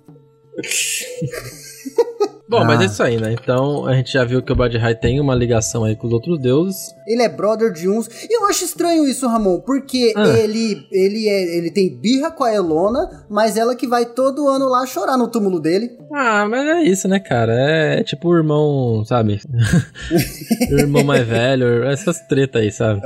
Bom, 2.49 2.61
Ah. 2.61 2.65
mas 2.65 2.81
é 2.81 2.85
isso 2.85 3.03
aí, 3.03 3.21
né? 3.21 3.31
Então 3.33 3.85
a 3.85 3.93
gente 3.93 4.11
já 4.11 4.23
viu 4.25 4.41
que 4.41 4.51
o 4.51 4.55
Badihai 4.55 4.95
tem 4.95 5.19
uma 5.19 5.35
ligação 5.35 5.83
aí 5.83 5.95
com 5.95 6.07
os 6.07 6.13
outros 6.13 6.39
deuses. 6.39 6.95
Ele 7.05 7.21
é 7.21 7.29
brother 7.29 7.71
de 7.71 7.87
uns. 7.87 8.07
E 8.27 8.35
eu 8.35 8.45
acho 8.47 8.65
estranho 8.65 9.07
isso, 9.07 9.27
Ramon, 9.27 9.59
porque 9.59 10.11
Ah. 10.15 10.27
ele 10.39 10.87
ele 10.91 11.27
é, 11.29 11.57
ele 11.57 11.69
tem 11.69 11.95
birra 11.95 12.31
com 12.31 12.43
a 12.43 12.53
Elona, 12.53 13.25
mas 13.29 13.55
ela 13.55 13.75
que 13.75 13.87
vai 13.87 14.05
todo 14.05 14.47
ano 14.47 14.67
lá 14.67 14.83
chorar 14.87 15.15
no 15.17 15.27
túmulo 15.27 15.59
dele. 15.59 15.91
Ah, 16.11 16.47
mas 16.49 16.65
é 16.67 16.81
isso, 16.83 17.07
né, 17.07 17.19
cara? 17.19 17.53
É, 17.53 18.03
tipo 18.03 18.29
o 18.29 18.35
irmão, 18.35 19.03
sabe? 19.05 19.39
o 20.71 20.75
irmão 20.79 21.03
mais 21.03 21.27
velho, 21.27 21.83
essas 21.83 22.19
tretas 22.27 22.61
aí, 22.63 22.71
sabe? 22.71 22.99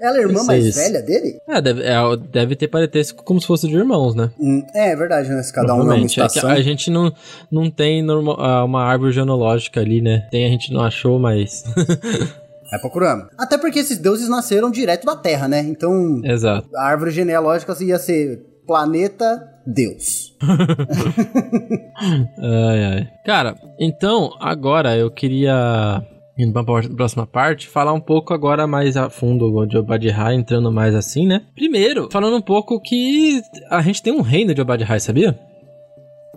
Ela 0.00 0.16
é 0.16 0.20
a 0.20 0.22
irmã 0.22 0.42
mais 0.44 0.64
isso. 0.64 0.78
velha 0.78 1.02
dele? 1.02 1.38
É 1.48 1.60
deve, 1.60 1.82
é, 1.82 1.94
deve 2.30 2.56
ter 2.56 2.68
parentesco 2.68 3.22
como 3.24 3.40
se 3.40 3.46
fosse 3.46 3.66
de 3.68 3.74
irmãos, 3.76 4.14
né? 4.14 4.30
Hum, 4.38 4.64
é, 4.74 4.92
é 4.92 4.96
verdade, 4.96 5.28
né? 5.30 5.42
Se 5.42 5.52
cada 5.52 5.68
um 5.68 5.70
é 5.70 5.72
uma 5.74 5.80
Provavelmente. 5.84 6.20
É 6.20 6.26
estação. 6.26 6.50
a 6.50 6.60
gente 6.62 6.90
não, 6.90 7.12
não 7.50 7.70
tem 7.70 8.02
norma- 8.02 8.36
ah, 8.38 8.64
uma 8.64 8.82
árvore 8.84 9.12
genealógica 9.12 9.80
ali, 9.80 10.00
né? 10.00 10.26
Tem, 10.30 10.46
a 10.46 10.50
gente 10.50 10.72
não 10.72 10.80
achou, 10.82 11.18
mas. 11.18 11.64
Vai 12.70 12.78
procurando. 12.80 13.28
Até 13.38 13.56
porque 13.56 13.78
esses 13.78 13.96
deuses 13.98 14.28
nasceram 14.28 14.70
direto 14.70 15.06
da 15.06 15.16
Terra, 15.16 15.48
né? 15.48 15.60
Então, 15.60 16.20
Exato. 16.22 16.68
a 16.76 16.82
árvore 16.84 17.10
genealógica 17.10 17.74
ia 17.82 17.98
ser 17.98 18.40
planeta 18.66 19.42
Deus. 19.66 20.36
Ai, 22.38 22.84
ai. 22.84 23.08
Cara, 23.24 23.56
então, 23.78 24.30
agora 24.40 24.96
eu 24.96 25.10
queria, 25.10 26.02
indo 26.38 26.52
pra 26.52 26.62
próxima 26.62 27.26
parte, 27.26 27.66
falar 27.66 27.92
um 27.92 28.00
pouco 28.00 28.32
agora 28.32 28.66
mais 28.66 28.96
a 28.96 29.10
fundo 29.10 29.66
de 29.66 29.76
Obadihai, 29.76 30.34
entrando 30.34 30.70
mais 30.70 30.94
assim, 30.94 31.26
né? 31.26 31.42
Primeiro, 31.54 32.08
falando 32.12 32.36
um 32.36 32.40
pouco 32.42 32.80
que 32.80 33.40
a 33.70 33.82
gente 33.82 34.02
tem 34.02 34.12
um 34.12 34.20
reino 34.20 34.54
de 34.54 34.60
Obadihai, 34.60 35.00
sabia? 35.00 35.38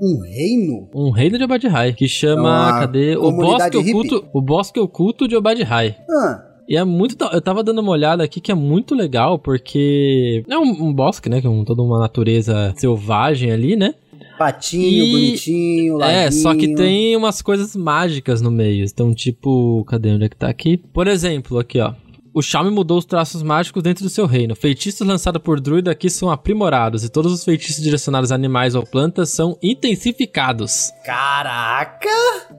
Um 0.01 0.19
reino? 0.23 0.89
Um 0.95 1.11
reino 1.11 1.37
de 1.37 1.43
Obadihai, 1.43 1.93
que 1.93 2.05
É 2.05 2.07
chama, 2.07 2.41
uma 2.41 2.79
cadê? 2.79 3.15
O 3.15 3.31
bosque, 3.31 3.77
hippie? 3.77 3.89
oculto, 3.91 4.25
o 4.33 4.41
bosque 4.41 4.79
Oculto 4.79 5.27
de 5.27 5.35
Obadihai. 5.35 5.95
Ah, 6.09 6.41
E 6.67 6.75
é 6.75 6.83
muito. 6.83 7.15
Eu 7.31 7.41
tava 7.41 7.63
dando 7.63 7.81
uma 7.81 7.91
olhada 7.91 8.23
aqui 8.23 8.41
que 8.41 8.51
é 8.51 8.55
muito 8.55 8.95
legal, 8.95 9.37
porque 9.37 10.43
é 10.49 10.57
um, 10.57 10.85
um 10.87 10.93
bosque, 10.93 11.29
né? 11.29 11.39
É 11.43 11.47
um, 11.47 11.63
toda 11.63 11.83
uma 11.83 11.99
natureza 11.99 12.73
selvagem 12.77 13.51
ali, 13.51 13.75
né? 13.75 13.93
Patinho, 14.43 15.03
E- 15.05 15.11
bonitinho, 15.11 15.97
laguinho. 15.97 16.17
É, 16.19 16.31
só 16.31 16.55
que 16.55 16.73
tem 16.73 17.15
umas 17.15 17.41
coisas 17.41 17.75
mágicas 17.75 18.41
no 18.41 18.49
meio. 18.49 18.83
Então, 18.85 19.13
tipo, 19.13 19.83
cadê 19.85 20.11
onde 20.11 20.25
é 20.25 20.29
que 20.29 20.35
tá 20.35 20.47
aqui? 20.49 20.77
Por 20.77 21.07
exemplo, 21.07 21.59
aqui, 21.59 21.79
ó. 21.79 21.93
O 22.33 22.41
Xiaomi 22.41 22.71
mudou 22.71 22.97
os 22.97 23.03
traços 23.03 23.43
mágicos 23.43 23.83
dentro 23.83 24.05
do 24.05 24.09
seu 24.09 24.25
reino. 24.25 24.55
Feitiços 24.55 25.05
lançados 25.05 25.41
por 25.41 25.59
druida 25.59 25.91
aqui 25.91 26.09
são 26.09 26.31
aprimorados 26.31 27.03
e 27.03 27.09
todos 27.09 27.33
os 27.33 27.43
feitiços 27.43 27.83
direcionados 27.83 28.31
a 28.31 28.35
animais 28.35 28.73
ou 28.73 28.83
plantas 28.85 29.29
são 29.29 29.57
intensificados. 29.61 30.91
Caraca! 31.05 32.07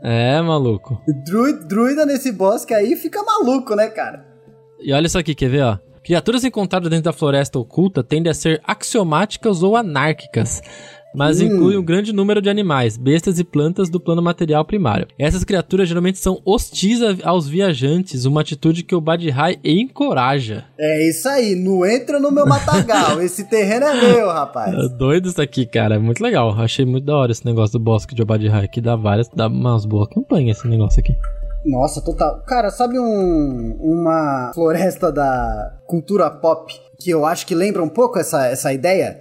É, 0.02 0.42
maluco. 0.42 1.00
Druid, 1.24 1.66
druida 1.66 2.04
nesse 2.04 2.30
bosque 2.32 2.74
aí 2.74 2.94
fica 2.96 3.22
maluco, 3.22 3.74
né, 3.74 3.88
cara? 3.88 4.26
E 4.78 4.92
olha 4.92 5.06
isso 5.06 5.18
aqui, 5.18 5.34
quer 5.34 5.48
ver, 5.48 5.62
ó? 5.62 5.78
Criaturas 6.04 6.44
encontradas 6.44 6.90
dentro 6.90 7.04
da 7.04 7.12
floresta 7.12 7.58
oculta 7.58 8.02
tendem 8.02 8.30
a 8.30 8.34
ser 8.34 8.60
axiomáticas 8.64 9.62
ou 9.62 9.74
anárquicas. 9.74 10.60
Mas 11.14 11.40
Hum. 11.40 11.44
inclui 11.44 11.76
um 11.76 11.82
grande 11.84 12.12
número 12.12 12.40
de 12.40 12.48
animais, 12.48 12.96
bestas 12.96 13.38
e 13.38 13.44
plantas 13.44 13.88
do 13.88 14.00
plano 14.00 14.22
material 14.22 14.64
primário. 14.64 15.06
Essas 15.18 15.44
criaturas 15.44 15.88
geralmente 15.88 16.18
são 16.18 16.40
hostis 16.44 17.00
aos 17.22 17.48
viajantes, 17.48 18.24
uma 18.24 18.40
atitude 18.40 18.82
que 18.82 18.94
o 18.94 19.00
Badihai 19.00 19.58
encoraja. 19.64 20.64
É 20.78 21.08
isso 21.08 21.28
aí, 21.28 21.54
não 21.54 21.84
entra 21.84 22.18
no 22.18 22.30
meu 22.30 22.46
matagal. 22.46 23.20
Esse 23.22 23.44
terreno 23.44 23.86
é 23.86 24.14
meu, 24.14 24.28
rapaz. 24.28 24.74
É 24.74 24.88
doido 24.88 25.28
isso 25.28 25.40
aqui, 25.40 25.66
cara. 25.66 25.96
É 25.96 25.98
muito 25.98 26.22
legal. 26.22 26.50
Achei 26.58 26.84
muito 26.84 27.04
da 27.04 27.16
hora 27.16 27.32
esse 27.32 27.44
negócio 27.44 27.78
do 27.78 27.82
bosque 27.84 28.14
de 28.14 28.22
Obadihai, 28.22 28.68
que 28.68 28.80
dá 28.80 28.96
várias, 28.96 29.28
dá 29.28 29.46
umas 29.46 29.84
boas 29.84 30.08
campanhas 30.08 30.58
esse 30.58 30.68
negócio 30.68 31.00
aqui. 31.00 31.14
Nossa, 31.64 32.02
total. 32.02 32.42
Cara, 32.46 32.70
sabe 32.70 32.98
um, 32.98 33.76
uma 33.80 34.50
floresta 34.54 35.12
da 35.12 35.78
cultura 35.86 36.28
pop 36.30 36.72
que 36.98 37.10
eu 37.10 37.24
acho 37.24 37.46
que 37.46 37.54
lembra 37.54 37.82
um 37.82 37.88
pouco 37.88 38.18
essa, 38.18 38.46
essa 38.46 38.72
ideia? 38.72 39.20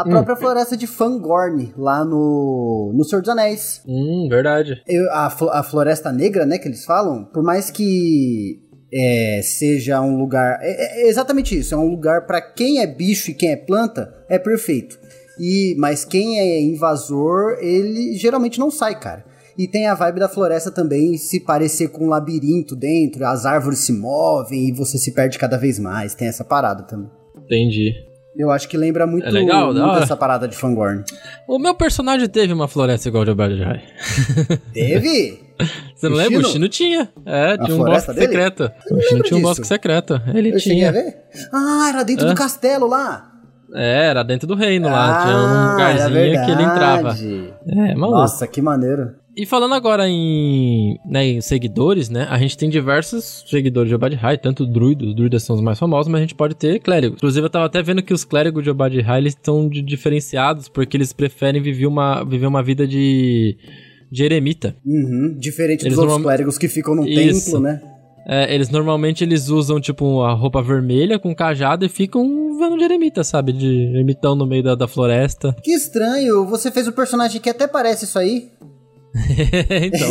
A 0.00 0.04
própria 0.04 0.36
floresta 0.36 0.76
de 0.76 0.86
Fangorn, 0.86 1.72
lá 1.76 2.04
no, 2.04 2.92
no 2.94 3.04
Senhor 3.04 3.20
dos 3.22 3.28
Anéis. 3.30 3.82
Hum, 3.86 4.26
verdade. 4.28 4.82
Eu- 4.86 5.10
a, 5.10 5.26
a 5.26 5.62
Floresta 5.62 6.12
Negra, 6.12 6.44
né, 6.46 6.58
que 6.58 6.68
eles 6.68 6.84
falam, 6.84 7.24
por 7.24 7.42
mais 7.42 7.70
que 7.70 8.60
é, 8.92 9.40
seja 9.42 10.00
um 10.00 10.18
lugar. 10.18 10.58
É, 10.62 11.02
é 11.04 11.08
exatamente 11.08 11.58
isso, 11.58 11.74
é 11.74 11.78
um 11.78 11.88
lugar 11.88 12.26
pra 12.26 12.40
quem 12.40 12.80
é 12.80 12.86
bicho 12.86 13.30
e 13.30 13.34
quem 13.34 13.50
é 13.50 13.56
planta, 13.56 14.12
é 14.28 14.38
perfeito. 14.38 14.98
E, 15.38 15.74
mas 15.78 16.04
quem 16.04 16.38
é 16.40 16.60
invasor, 16.62 17.58
ele 17.60 18.14
geralmente 18.16 18.58
não 18.58 18.70
sai, 18.70 18.98
cara. 18.98 19.24
E 19.58 19.66
tem 19.66 19.86
a 19.86 19.94
vibe 19.94 20.20
da 20.20 20.28
floresta 20.28 20.70
também 20.70 21.16
se 21.16 21.40
parecer 21.40 21.88
com 21.88 22.04
um 22.04 22.08
labirinto 22.08 22.76
dentro, 22.76 23.24
as 23.26 23.46
árvores 23.46 23.78
se 23.80 23.92
movem 23.92 24.68
e 24.68 24.72
você 24.72 24.98
se 24.98 25.12
perde 25.12 25.38
cada 25.38 25.56
vez 25.56 25.78
mais. 25.78 26.14
Tem 26.14 26.28
essa 26.28 26.44
parada 26.44 26.82
também. 26.82 27.10
Entendi. 27.36 27.92
Eu 28.38 28.50
acho 28.50 28.68
que 28.68 28.76
lembra 28.76 29.06
muito, 29.06 29.26
É 29.26 29.30
legal, 29.30 29.72
muito 29.72 29.98
essa 30.02 30.16
parada 30.16 30.46
de 30.46 30.54
Fangorn. 30.56 31.02
O 31.48 31.58
meu 31.58 31.74
personagem 31.74 32.28
teve 32.28 32.52
uma 32.52 32.68
floresta 32.68 33.08
igual 33.08 33.24
de 33.24 33.30
Obadihai. 33.30 33.82
Teve? 34.74 35.40
Você 35.94 36.08
não 36.08 36.16
O 36.16 36.18
lembra? 36.18 36.38
O 36.38 36.40
Shino? 36.42 36.52
Shino 36.52 36.68
tinha. 36.68 37.08
É, 37.24 37.56
tinha 37.56 37.74
um 37.74 37.84
bosque 37.84 38.12
dele? 38.12 38.26
secreto. 38.26 38.70
O 38.90 39.00
Shino 39.00 39.22
tinha 39.22 39.36
um 39.36 39.40
disso. 39.40 39.42
bosque 39.42 39.66
secreto. 39.66 40.20
Ele 40.34 40.50
Eu 40.52 40.56
a 40.56 40.58
tinha. 40.58 40.92
Ah, 41.52 41.86
era 41.88 42.02
dentro 42.02 42.26
do 42.28 42.34
castelo 42.34 42.86
lá. 42.86 43.32
É, 43.74 44.06
era 44.06 44.22
dentro 44.22 44.46
do 44.46 44.54
reino 44.54 44.88
lá. 44.88 45.22
Tinha 45.22 45.36
um 45.36 45.38
Ah, 45.46 45.70
lugarzinho 45.72 46.44
que 46.44 46.50
ele 46.50 46.62
entrava. 46.62 47.16
É, 47.66 47.94
maluco. 47.94 48.18
Nossa, 48.20 48.46
que 48.46 48.60
maneiro. 48.60 49.14
E 49.36 49.44
falando 49.44 49.74
agora 49.74 50.08
em, 50.08 50.98
né, 51.04 51.26
em 51.26 51.40
seguidores, 51.42 52.08
né? 52.08 52.26
A 52.30 52.38
gente 52.38 52.56
tem 52.56 52.70
diversos 52.70 53.44
seguidores 53.46 53.88
de 53.90 53.94
Obadihai, 53.94 54.38
tanto 54.38 54.64
druidos, 54.64 55.08
os 55.08 55.14
druidas 55.14 55.42
são 55.42 55.54
os 55.56 55.60
mais 55.62 55.78
famosos, 55.78 56.10
mas 56.10 56.20
a 56.20 56.22
gente 56.22 56.34
pode 56.34 56.54
ter 56.54 56.78
clérigos. 56.80 57.18
Inclusive, 57.18 57.44
eu 57.44 57.50
tava 57.50 57.66
até 57.66 57.82
vendo 57.82 58.02
que 58.02 58.14
os 58.14 58.24
clérigos 58.24 58.64
de 58.64 58.70
Obadihai, 58.70 59.20
eles 59.20 59.34
estão 59.34 59.68
diferenciados, 59.68 60.68
porque 60.70 60.96
eles 60.96 61.12
preferem 61.12 61.60
viver 61.60 61.86
uma, 61.86 62.24
viver 62.24 62.46
uma 62.46 62.62
vida 62.62 62.86
de, 62.86 63.58
de 64.10 64.24
eremita. 64.24 64.74
Uhum, 64.86 65.36
Diferente 65.38 65.82
Eles 65.82 65.92
dos 65.94 65.98
outros 65.98 66.12
normal- 66.14 66.28
clérigos 66.30 66.56
que 66.56 66.66
ficam 66.68 66.94
num 66.94 67.04
Isso. 67.06 67.44
templo, 67.44 67.60
né? 67.60 67.82
É, 68.28 68.52
eles 68.52 68.70
normalmente 68.70 69.22
eles 69.22 69.48
usam, 69.50 69.78
tipo, 69.80 70.22
a 70.22 70.32
roupa 70.32 70.60
vermelha 70.62 71.16
com 71.18 71.32
cajado 71.34 71.84
e 71.84 71.88
ficam 71.88 72.58
vendo 72.58 72.76
de 72.78 72.82
eremita, 72.84 73.22
sabe? 73.22 73.52
De 73.52 73.92
ermitão 73.96 74.34
no 74.34 74.44
meio 74.46 74.64
da, 74.64 74.74
da 74.74 74.88
floresta. 74.88 75.54
Que 75.62 75.72
estranho, 75.72 76.44
você 76.46 76.70
fez 76.72 76.88
um 76.88 76.92
personagem 76.92 77.40
que 77.40 77.48
até 77.50 77.68
parece 77.68 78.04
isso 78.06 78.18
aí. 78.18 78.50
então. 79.86 80.08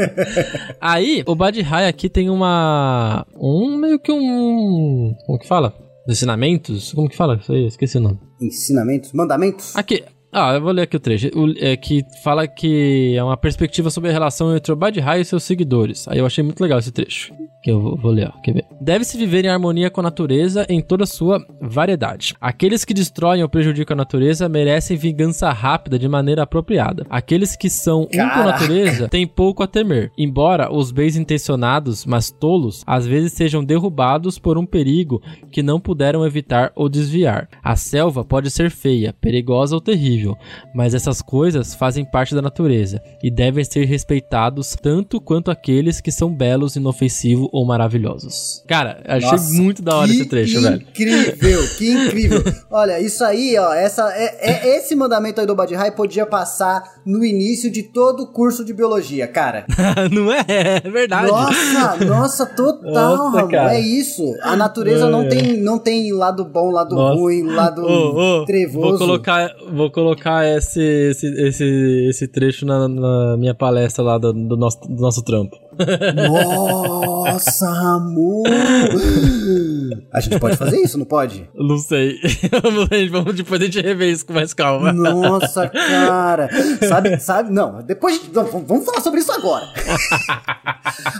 Aí, 0.80 1.22
o 1.26 1.34
Badihai 1.34 1.88
aqui 1.88 2.08
tem 2.08 2.30
uma. 2.30 3.26
Um 3.36 3.76
meio 3.76 3.98
que 3.98 4.10
um. 4.10 5.14
Como 5.26 5.38
que 5.38 5.46
fala? 5.46 5.74
Ensinamentos? 6.08 6.92
Como 6.92 7.08
que 7.08 7.16
fala? 7.16 7.36
Isso 7.36 7.52
aí, 7.52 7.66
esqueci 7.66 7.96
o 7.96 8.00
nome. 8.00 8.18
Ensinamentos, 8.40 9.12
mandamentos. 9.12 9.74
Aqui. 9.74 10.04
Ah, 10.36 10.52
eu 10.54 10.60
vou 10.60 10.72
ler 10.72 10.82
aqui 10.82 10.96
o 10.96 11.00
trecho. 11.00 11.28
O- 11.34 11.54
é, 11.58 11.76
que 11.76 12.04
fala 12.24 12.46
que 12.48 13.14
é 13.16 13.22
uma 13.22 13.36
perspectiva 13.36 13.88
sobre 13.90 14.10
a 14.10 14.12
relação 14.12 14.54
entre 14.56 14.72
o 14.72 14.76
Badihai 14.76 15.20
e 15.20 15.24
seus 15.24 15.44
seguidores. 15.44 16.08
Aí 16.08 16.18
eu 16.18 16.26
achei 16.26 16.42
muito 16.42 16.60
legal 16.60 16.78
esse 16.80 16.90
trecho. 16.90 17.32
Que 17.62 17.70
eu 17.70 17.80
vou, 17.80 17.96
vou 17.96 18.10
ler, 18.10 18.30
ó. 18.34 18.40
Quer 18.42 18.52
ver? 18.52 18.64
Deve-se 18.78 19.16
viver 19.16 19.44
em 19.44 19.48
harmonia 19.48 19.88
com 19.88 20.00
a 20.00 20.04
natureza 20.04 20.66
em 20.68 20.82
toda 20.82 21.04
a 21.04 21.06
sua 21.06 21.38
variedade. 21.62 22.34
Aqueles 22.40 22.84
que 22.84 22.92
destroem 22.92 23.42
ou 23.42 23.48
prejudicam 23.48 23.94
a 23.94 23.98
natureza 23.98 24.48
merecem 24.50 24.96
vingança 24.98 25.50
rápida 25.50 25.98
de 25.98 26.06
maneira 26.08 26.42
apropriada. 26.42 27.06
Aqueles 27.08 27.56
que 27.56 27.70
são 27.70 28.02
um 28.02 28.06
com 28.08 28.20
a 28.20 28.44
natureza 28.44 29.08
têm 29.08 29.26
pouco 29.26 29.62
a 29.62 29.66
temer. 29.66 30.10
Embora 30.18 30.70
os 30.70 30.90
bens 30.92 31.16
intencionados, 31.16 32.04
mas 32.04 32.30
tolos, 32.30 32.82
às 32.86 33.06
vezes 33.06 33.32
sejam 33.32 33.64
derrubados 33.64 34.38
por 34.38 34.58
um 34.58 34.66
perigo 34.66 35.22
que 35.50 35.62
não 35.62 35.80
puderam 35.80 36.26
evitar 36.26 36.70
ou 36.76 36.88
desviar. 36.88 37.48
A 37.62 37.76
selva 37.76 38.24
pode 38.24 38.50
ser 38.50 38.70
feia, 38.70 39.14
perigosa 39.20 39.74
ou 39.74 39.80
terrível, 39.80 40.23
mas 40.74 40.94
essas 40.94 41.20
coisas 41.20 41.74
fazem 41.74 42.04
parte 42.04 42.34
da 42.34 42.42
natureza 42.42 43.00
e 43.22 43.30
devem 43.30 43.64
ser 43.64 43.84
respeitados 43.86 44.76
tanto 44.80 45.20
quanto 45.20 45.50
aqueles 45.50 46.00
que 46.00 46.10
são 46.12 46.34
belos, 46.34 46.76
inofensivos 46.76 47.48
ou 47.52 47.64
maravilhosos. 47.66 48.62
Cara, 48.66 49.02
achei 49.06 49.30
Nossa, 49.30 49.52
muito 49.54 49.82
da 49.82 49.96
hora 49.96 50.10
esse 50.10 50.26
trecho, 50.26 50.60
velho. 50.60 50.80
Incrível, 50.82 51.60
que 51.76 51.90
incrível. 51.90 52.42
Olha, 52.70 53.00
isso 53.00 53.24
aí, 53.24 53.56
ó, 53.58 53.72
essa, 53.72 54.10
é, 54.14 54.50
é- 54.50 54.76
esse 54.78 54.94
mandamento 54.94 55.40
aí 55.40 55.46
do 55.46 55.54
Badihai 55.54 55.90
podia 55.90 56.26
passar 56.26 56.82
no 57.04 57.24
início 57.24 57.70
de 57.70 57.82
todo 57.82 58.22
o 58.24 58.26
curso 58.32 58.64
de 58.64 58.72
biologia, 58.72 59.26
cara. 59.26 59.64
Não 60.12 60.32
é? 60.32 60.44
É 60.48 60.90
verdade. 60.90 61.28
Nossa, 61.28 62.04
nossa, 62.04 62.46
total, 62.46 63.16
Nossa, 63.16 63.36
Ramon, 63.38 63.48
cara. 63.50 63.74
é 63.74 63.80
isso. 63.80 64.22
A 64.42 64.56
natureza 64.56 65.08
não 65.08 65.28
tem, 65.28 65.56
não 65.56 65.78
tem 65.78 66.12
lado 66.12 66.44
bom, 66.44 66.70
lado 66.70 66.94
Nossa. 66.94 67.14
ruim, 67.18 67.42
lado 67.44 67.82
Ô, 67.84 68.40
ô, 68.42 68.44
trevoso. 68.44 68.90
Vou 68.90 68.98
colocar, 68.98 69.50
vou 69.72 69.90
colocar 69.90 70.13
esse, 70.56 70.80
esse, 70.80 71.26
esse, 71.26 72.06
esse 72.08 72.28
trecho 72.28 72.64
na, 72.66 72.88
na 72.88 73.36
minha 73.36 73.54
palestra 73.54 74.04
lá 74.04 74.18
do, 74.18 74.32
do 74.32 74.56
nosso, 74.56 74.80
do 74.80 75.00
nosso 75.00 75.22
trampo. 75.22 75.56
Nossa, 76.14 77.68
Ramon! 77.68 78.44
A 80.12 80.20
gente 80.20 80.38
pode 80.38 80.56
fazer 80.56 80.80
isso, 80.80 80.98
não 80.98 81.04
pode? 81.04 81.48
Não 81.54 81.78
sei. 81.78 82.18
Vamos, 83.10 83.34
depois 83.34 83.60
a 83.60 83.64
gente 83.64 83.80
rever 83.80 84.12
isso 84.12 84.24
com 84.26 84.32
mais 84.32 84.54
calma. 84.54 84.92
Nossa, 84.92 85.68
cara. 85.68 86.48
Sabe, 86.86 87.18
sabe? 87.18 87.52
Não, 87.52 87.82
depois. 87.82 88.20
Não, 88.32 88.44
vamos 88.44 88.84
falar 88.84 89.00
sobre 89.00 89.20
isso 89.20 89.32
agora. 89.32 89.66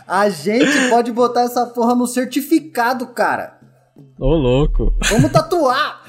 A 0.07 0.28
gente 0.28 0.88
pode 0.90 1.11
botar 1.12 1.42
essa 1.42 1.66
porra 1.66 1.94
no 1.94 2.07
certificado, 2.07 3.09
cara. 3.09 3.59
Ô, 4.18 4.35
louco. 4.35 4.94
Vamos 5.11 5.33
tatuar. 5.33 6.04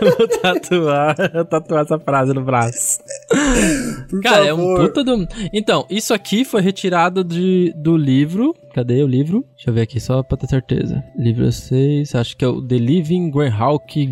Vou 0.00 0.28
tatuar, 0.40 1.16
tatuar 1.46 1.82
essa 1.84 1.98
frase 1.98 2.32
no 2.32 2.42
braço. 2.42 2.98
Por 4.08 4.22
Cara, 4.22 4.46
é 4.46 4.54
um 4.54 4.58
favor. 4.58 4.86
puta 4.86 5.04
do. 5.04 5.26
Então, 5.52 5.84
isso 5.90 6.14
aqui 6.14 6.44
foi 6.44 6.60
retirado 6.60 7.24
de, 7.24 7.72
do 7.76 7.96
livro. 7.96 8.54
Cadê 8.74 9.02
o 9.02 9.06
livro? 9.06 9.44
Deixa 9.56 9.70
eu 9.70 9.74
ver 9.74 9.80
aqui, 9.82 9.98
só 9.98 10.22
pra 10.22 10.36
ter 10.36 10.46
certeza. 10.46 11.02
Livro 11.18 11.50
6, 11.50 12.14
acho 12.14 12.36
que 12.36 12.44
é 12.44 12.48
o 12.48 12.62
The 12.62 12.76
Living 12.76 13.30
Greyhawk 13.30 14.06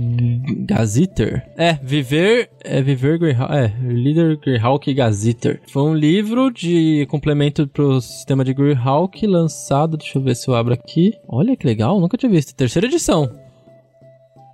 Gazeter. 0.67 1.47
É, 1.57 1.75
Viver. 1.83 2.51
É 2.65 2.83
Viver 2.83 3.19
Greyhawk. 3.19 3.53
É, 3.55 3.73
Leader 3.83 4.39
Greyhawk 4.41 4.93
Gazeter. 4.93 5.61
Foi 5.69 5.83
um 5.83 5.95
livro 5.95 6.51
de 6.51 7.07
complemento 7.09 7.69
pro 7.69 8.01
sistema 8.01 8.45
de 8.45 8.53
Greyhawk 8.53 9.25
lançado. 9.27 9.97
Deixa 9.97 10.19
eu 10.19 10.23
ver 10.23 10.35
se 10.35 10.49
eu 10.49 10.55
abro 10.55 10.75
aqui. 10.75 11.15
Olha 11.29 11.57
que 11.57 11.67
legal, 11.67 12.01
nunca 12.01 12.17
tinha 12.17 12.31
visto. 12.31 12.55
Terceira 12.55 12.89
edição. 12.89 13.31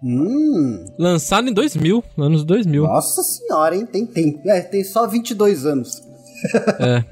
Hum, 0.04 0.84
Lançado 0.98 1.48
em 1.48 1.52
2000, 1.52 2.02
anos 2.18 2.44
2000. 2.44 2.82
nossa 2.84 3.22
senhora, 3.22 3.76
hein? 3.76 3.86
Tem, 3.86 4.04
tem, 4.06 4.40
é, 4.46 4.60
tem 4.60 4.82
só 4.82 5.06
22 5.06 5.64
anos. 5.64 6.02
É. 6.80 7.04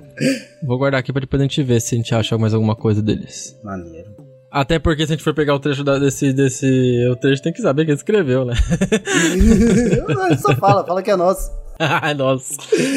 Vou 0.63 0.77
guardar 0.77 0.99
aqui 1.01 1.13
pra 1.13 1.21
depois 1.21 1.41
a 1.41 1.45
gente 1.45 1.63
ver 1.63 1.81
se 1.81 1.95
a 1.95 1.99
gente 1.99 2.15
acha 2.15 2.37
mais 2.37 2.53
alguma 2.53 2.75
coisa 2.75 3.01
deles. 3.01 3.57
Maneiro. 3.63 4.11
Até 4.51 4.81
porque 4.81 5.07
se 5.07 5.13
a 5.13 5.17
gente 5.17 5.23
for 5.23 5.33
pegar 5.33 5.55
o 5.55 5.61
trecho 5.61 5.85
da- 5.85 5.99
desse, 6.01 6.33
desse. 6.33 6.67
O 7.13 7.15
trecho 7.15 7.41
tem 7.41 7.53
que 7.53 7.63
saber 7.63 7.87
quem 7.87 7.95
escreveu, 7.95 8.45
né? 8.45 8.55
Só 10.43 10.57
fala, 10.57 10.85
fala 10.85 11.03
que 11.03 11.11
é 11.13 11.17
nosso. 11.17 11.49
Nossa. 12.17 12.55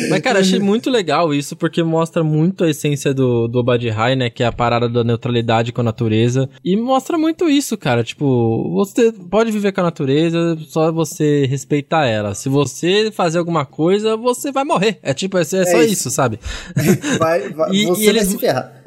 Mas, 0.09 0.21
cara, 0.21 0.39
achei 0.39 0.59
muito 0.59 0.89
legal 0.89 1.33
isso, 1.33 1.55
porque 1.55 1.81
mostra 1.81 2.23
muito 2.23 2.63
a 2.63 2.69
essência 2.69 3.13
do, 3.13 3.47
do 3.47 3.59
Obadihai, 3.59 4.15
né? 4.15 4.29
Que 4.29 4.43
é 4.43 4.45
a 4.45 4.51
parada 4.51 4.89
da 4.89 5.03
neutralidade 5.03 5.71
com 5.71 5.81
a 5.81 5.83
natureza. 5.83 6.49
E 6.63 6.75
mostra 6.75 7.17
muito 7.17 7.49
isso, 7.49 7.77
cara. 7.77 8.03
Tipo, 8.03 8.71
você 8.73 9.11
pode 9.11 9.51
viver 9.51 9.71
com 9.71 9.81
a 9.81 9.85
natureza, 9.85 10.57
só 10.67 10.91
você 10.91 11.45
respeitar 11.45 12.05
ela. 12.05 12.33
Se 12.35 12.49
você 12.49 13.11
fazer 13.11 13.39
alguma 13.39 13.65
coisa, 13.65 14.17
você 14.17 14.51
vai 14.51 14.63
morrer. 14.63 14.99
É 15.01 15.13
tipo, 15.13 15.37
é, 15.37 15.41
é 15.41 15.45
só 15.45 15.59
isso. 15.81 15.93
isso, 15.93 16.11
sabe? 16.11 16.39
Vai, 17.17 17.49
vai, 17.49 17.71
E- 17.71 17.85
você 17.85 18.01
e 18.01 18.05
vai 18.05 18.15
eles- 18.15 18.27
se 18.27 18.37
ferrar. 18.37 18.82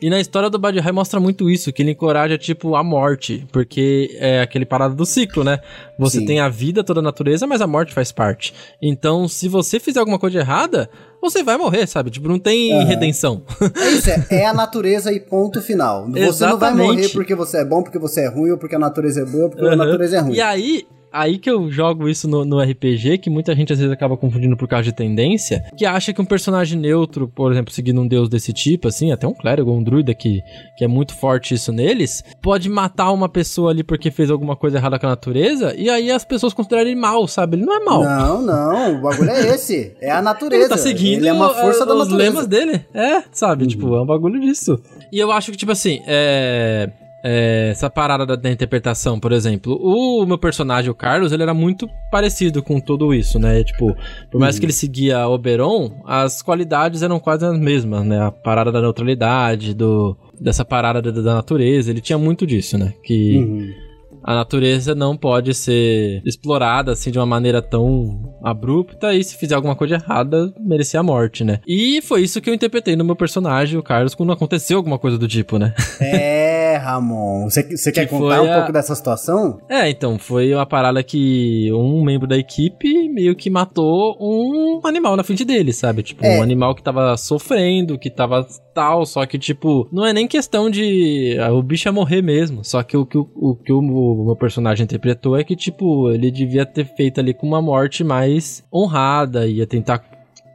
E 0.00 0.08
na 0.08 0.18
história 0.18 0.48
do 0.48 0.58
Badihai 0.58 0.92
mostra 0.92 1.20
muito 1.20 1.50
isso, 1.50 1.72
que 1.72 1.82
ele 1.82 1.90
encoraja, 1.90 2.38
tipo, 2.38 2.74
a 2.74 2.82
morte. 2.82 3.46
Porque 3.52 4.16
é 4.18 4.40
aquele 4.40 4.64
parada 4.64 4.94
do 4.94 5.04
ciclo, 5.04 5.44
né? 5.44 5.60
Você 5.98 6.20
Sim. 6.20 6.26
tem 6.26 6.40
a 6.40 6.48
vida, 6.48 6.82
toda 6.82 7.00
a 7.00 7.02
natureza, 7.02 7.46
mas 7.46 7.60
a 7.60 7.66
morte 7.66 7.92
faz 7.92 8.10
parte. 8.10 8.54
Então, 8.80 9.28
se 9.28 9.48
você 9.48 9.78
fizer 9.78 10.00
alguma 10.00 10.18
coisa 10.18 10.38
errada, 10.38 10.88
você 11.20 11.42
vai 11.42 11.58
morrer, 11.58 11.86
sabe? 11.86 12.10
Tipo, 12.10 12.28
não 12.28 12.38
tem 12.38 12.72
Aham. 12.72 12.84
redenção. 12.84 13.42
É 13.60 13.90
isso, 13.90 14.10
é, 14.10 14.26
é 14.30 14.46
a 14.46 14.54
natureza 14.54 15.12
e 15.12 15.20
ponto 15.20 15.60
final. 15.60 16.06
Você 16.06 16.18
não 16.46 16.58
vai 16.58 16.70
Exatamente. 16.70 16.86
morrer 16.86 17.08
porque 17.10 17.34
você 17.34 17.58
é 17.58 17.64
bom, 17.64 17.82
porque 17.82 17.98
você 17.98 18.22
é 18.22 18.28
ruim, 18.28 18.50
ou 18.52 18.58
porque 18.58 18.74
a 18.74 18.78
natureza 18.78 19.20
é 19.20 19.24
boa, 19.24 19.50
porque 19.50 19.66
a 19.66 19.76
natureza 19.76 20.16
é 20.16 20.20
ruim. 20.20 20.34
E 20.34 20.40
aí, 20.40 20.86
aí 21.12 21.38
que 21.38 21.50
eu 21.50 21.70
jogo 21.70 22.08
isso 22.08 22.28
no, 22.28 22.44
no, 22.44 22.60
RPG, 22.60 23.18
que 23.18 23.30
muita 23.30 23.54
gente 23.54 23.72
às 23.72 23.78
vezes 23.78 23.92
acaba 23.92 24.16
confundindo 24.16 24.56
por 24.56 24.68
causa 24.68 24.84
de 24.84 24.92
tendência, 24.92 25.64
que 25.76 25.84
acha 25.84 26.12
que 26.12 26.20
um 26.20 26.24
personagem 26.24 26.78
neutro, 26.78 27.28
por 27.28 27.52
exemplo, 27.52 27.72
seguindo 27.72 28.00
um 28.00 28.06
deus 28.06 28.28
desse 28.28 28.52
tipo, 28.52 28.88
assim, 28.88 29.12
até 29.12 29.26
um 29.26 29.34
clérigo, 29.34 29.72
um 29.72 29.82
druida 29.82 30.14
que, 30.14 30.42
que 30.76 30.84
é 30.84 30.88
muito 30.88 31.14
forte 31.14 31.54
isso 31.54 31.72
neles, 31.72 32.22
pode 32.42 32.68
matar 32.68 33.12
uma 33.12 33.28
pessoa 33.28 33.70
ali 33.70 33.82
porque 33.82 34.10
fez 34.10 34.30
alguma 34.30 34.56
coisa 34.56 34.78
errada 34.78 34.98
com 34.98 35.06
a 35.06 35.10
natureza, 35.10 35.74
e 35.76 35.88
aí 35.88 36.10
as 36.10 36.24
pessoas 36.24 36.52
consideram 36.52 36.82
ele 36.82 36.94
mal, 36.94 37.26
sabe? 37.26 37.56
Ele 37.56 37.64
não 37.64 37.74
é 37.74 37.84
mal. 37.84 38.02
Não, 38.02 38.42
não, 38.42 38.98
o 38.98 39.00
bagulho 39.02 39.30
é 39.30 39.54
esse. 39.54 39.94
É 40.00 40.10
a 40.10 40.22
natureza. 40.22 40.60
Ele 40.60 40.68
tá 40.68 40.76
seguindo 40.76 41.20
ele 41.20 41.28
é 41.28 41.32
uma 41.32 41.48
força 41.54 41.84
a, 41.84 41.86
da 41.86 41.94
os 41.94 42.08
natureza. 42.08 42.30
lemas 42.30 42.46
dele. 42.46 42.84
É, 42.92 43.22
sabe? 43.32 43.64
Uhum. 43.64 43.68
Tipo, 43.68 43.94
é 43.94 44.02
um 44.02 44.06
bagulho 44.06 44.40
disso. 44.40 44.78
E 45.12 45.18
eu 45.18 45.30
acho 45.32 45.50
que, 45.50 45.56
tipo 45.56 45.72
assim, 45.72 46.02
é 46.06 46.90
é, 47.22 47.68
essa 47.70 47.90
parada 47.90 48.24
da, 48.24 48.36
da, 48.36 48.50
interpretação, 48.50 49.18
por 49.18 49.32
exemplo. 49.32 49.78
O 49.80 50.24
meu 50.26 50.38
personagem, 50.38 50.90
o 50.90 50.94
Carlos, 50.94 51.32
ele 51.32 51.42
era 51.42 51.54
muito 51.54 51.88
parecido 52.10 52.62
com 52.62 52.80
tudo 52.80 53.14
isso, 53.14 53.38
né? 53.38 53.62
Tipo, 53.64 53.94
por 54.30 54.40
mais 54.40 54.54
uhum. 54.54 54.60
que 54.60 54.66
ele 54.66 54.72
seguia 54.72 55.28
Oberon, 55.28 56.02
as 56.06 56.42
qualidades 56.42 57.02
eram 57.02 57.18
quase 57.18 57.44
as 57.44 57.58
mesmas, 57.58 58.04
né? 58.04 58.20
A 58.20 58.30
parada 58.30 58.72
da 58.72 58.80
neutralidade, 58.80 59.74
do, 59.74 60.16
dessa 60.40 60.64
parada 60.64 61.00
da, 61.00 61.10
da 61.10 61.34
natureza, 61.34 61.90
ele 61.90 62.00
tinha 62.00 62.18
muito 62.18 62.46
disso, 62.46 62.78
né? 62.78 62.94
Que. 63.02 63.36
Uhum 63.38 63.89
a 64.22 64.34
natureza 64.34 64.94
não 64.94 65.16
pode 65.16 65.54
ser 65.54 66.22
explorada 66.24 66.92
assim 66.92 67.10
de 67.10 67.18
uma 67.18 67.26
maneira 67.26 67.60
tão 67.62 68.38
abrupta 68.42 69.14
e 69.14 69.22
se 69.22 69.36
fizer 69.36 69.54
alguma 69.54 69.76
coisa 69.76 69.94
errada, 69.94 70.52
merecia 70.58 71.00
a 71.00 71.02
morte, 71.02 71.44
né? 71.44 71.60
E 71.66 72.00
foi 72.02 72.22
isso 72.22 72.40
que 72.40 72.48
eu 72.48 72.54
interpretei 72.54 72.96
no 72.96 73.04
meu 73.04 73.16
personagem, 73.16 73.78
o 73.78 73.82
Carlos, 73.82 74.14
quando 74.14 74.32
aconteceu 74.32 74.76
alguma 74.78 74.98
coisa 74.98 75.18
do 75.18 75.28
tipo, 75.28 75.58
né? 75.58 75.74
É, 76.00 76.76
Ramon. 76.76 77.48
Você 77.48 77.92
quer 77.92 78.06
contar 78.06 78.42
um 78.42 78.50
a... 78.50 78.56
pouco 78.56 78.72
dessa 78.72 78.94
situação? 78.94 79.60
É, 79.68 79.88
então, 79.88 80.18
foi 80.18 80.52
uma 80.54 80.66
parada 80.66 81.02
que 81.02 81.70
um 81.72 82.02
membro 82.02 82.26
da 82.26 82.36
equipe 82.36 83.08
meio 83.08 83.34
que 83.34 83.50
matou 83.50 84.16
um 84.20 84.80
animal 84.84 85.16
na 85.16 85.22
frente 85.24 85.44
dele, 85.44 85.72
sabe? 85.72 86.02
Tipo, 86.02 86.24
é. 86.24 86.38
um 86.38 86.42
animal 86.42 86.74
que 86.74 86.82
tava 86.82 87.16
sofrendo, 87.16 87.98
que 87.98 88.10
tava 88.10 88.46
tal, 88.74 89.04
só 89.04 89.26
que, 89.26 89.38
tipo, 89.38 89.88
não 89.92 90.06
é 90.06 90.12
nem 90.12 90.26
questão 90.26 90.70
de 90.70 91.36
ah, 91.40 91.52
o 91.52 91.62
bicho 91.62 91.88
ia 91.88 91.92
morrer 91.92 92.22
mesmo, 92.22 92.64
só 92.64 92.82
que 92.82 92.96
o 92.96 93.04
que 93.04 93.18
o, 93.18 93.28
o, 93.34 93.56
que 93.56 93.72
o 93.72 93.82
meu 94.24 94.36
personagem 94.36 94.84
interpretou 94.84 95.36
é 95.36 95.44
que, 95.44 95.56
tipo, 95.56 96.10
ele 96.10 96.30
devia 96.30 96.64
ter 96.64 96.84
feito 96.84 97.20
ali 97.20 97.34
com 97.34 97.46
uma 97.46 97.62
morte 97.62 98.02
mais 98.04 98.64
honrada, 98.72 99.46
ia 99.46 99.66
tentar 99.66 99.98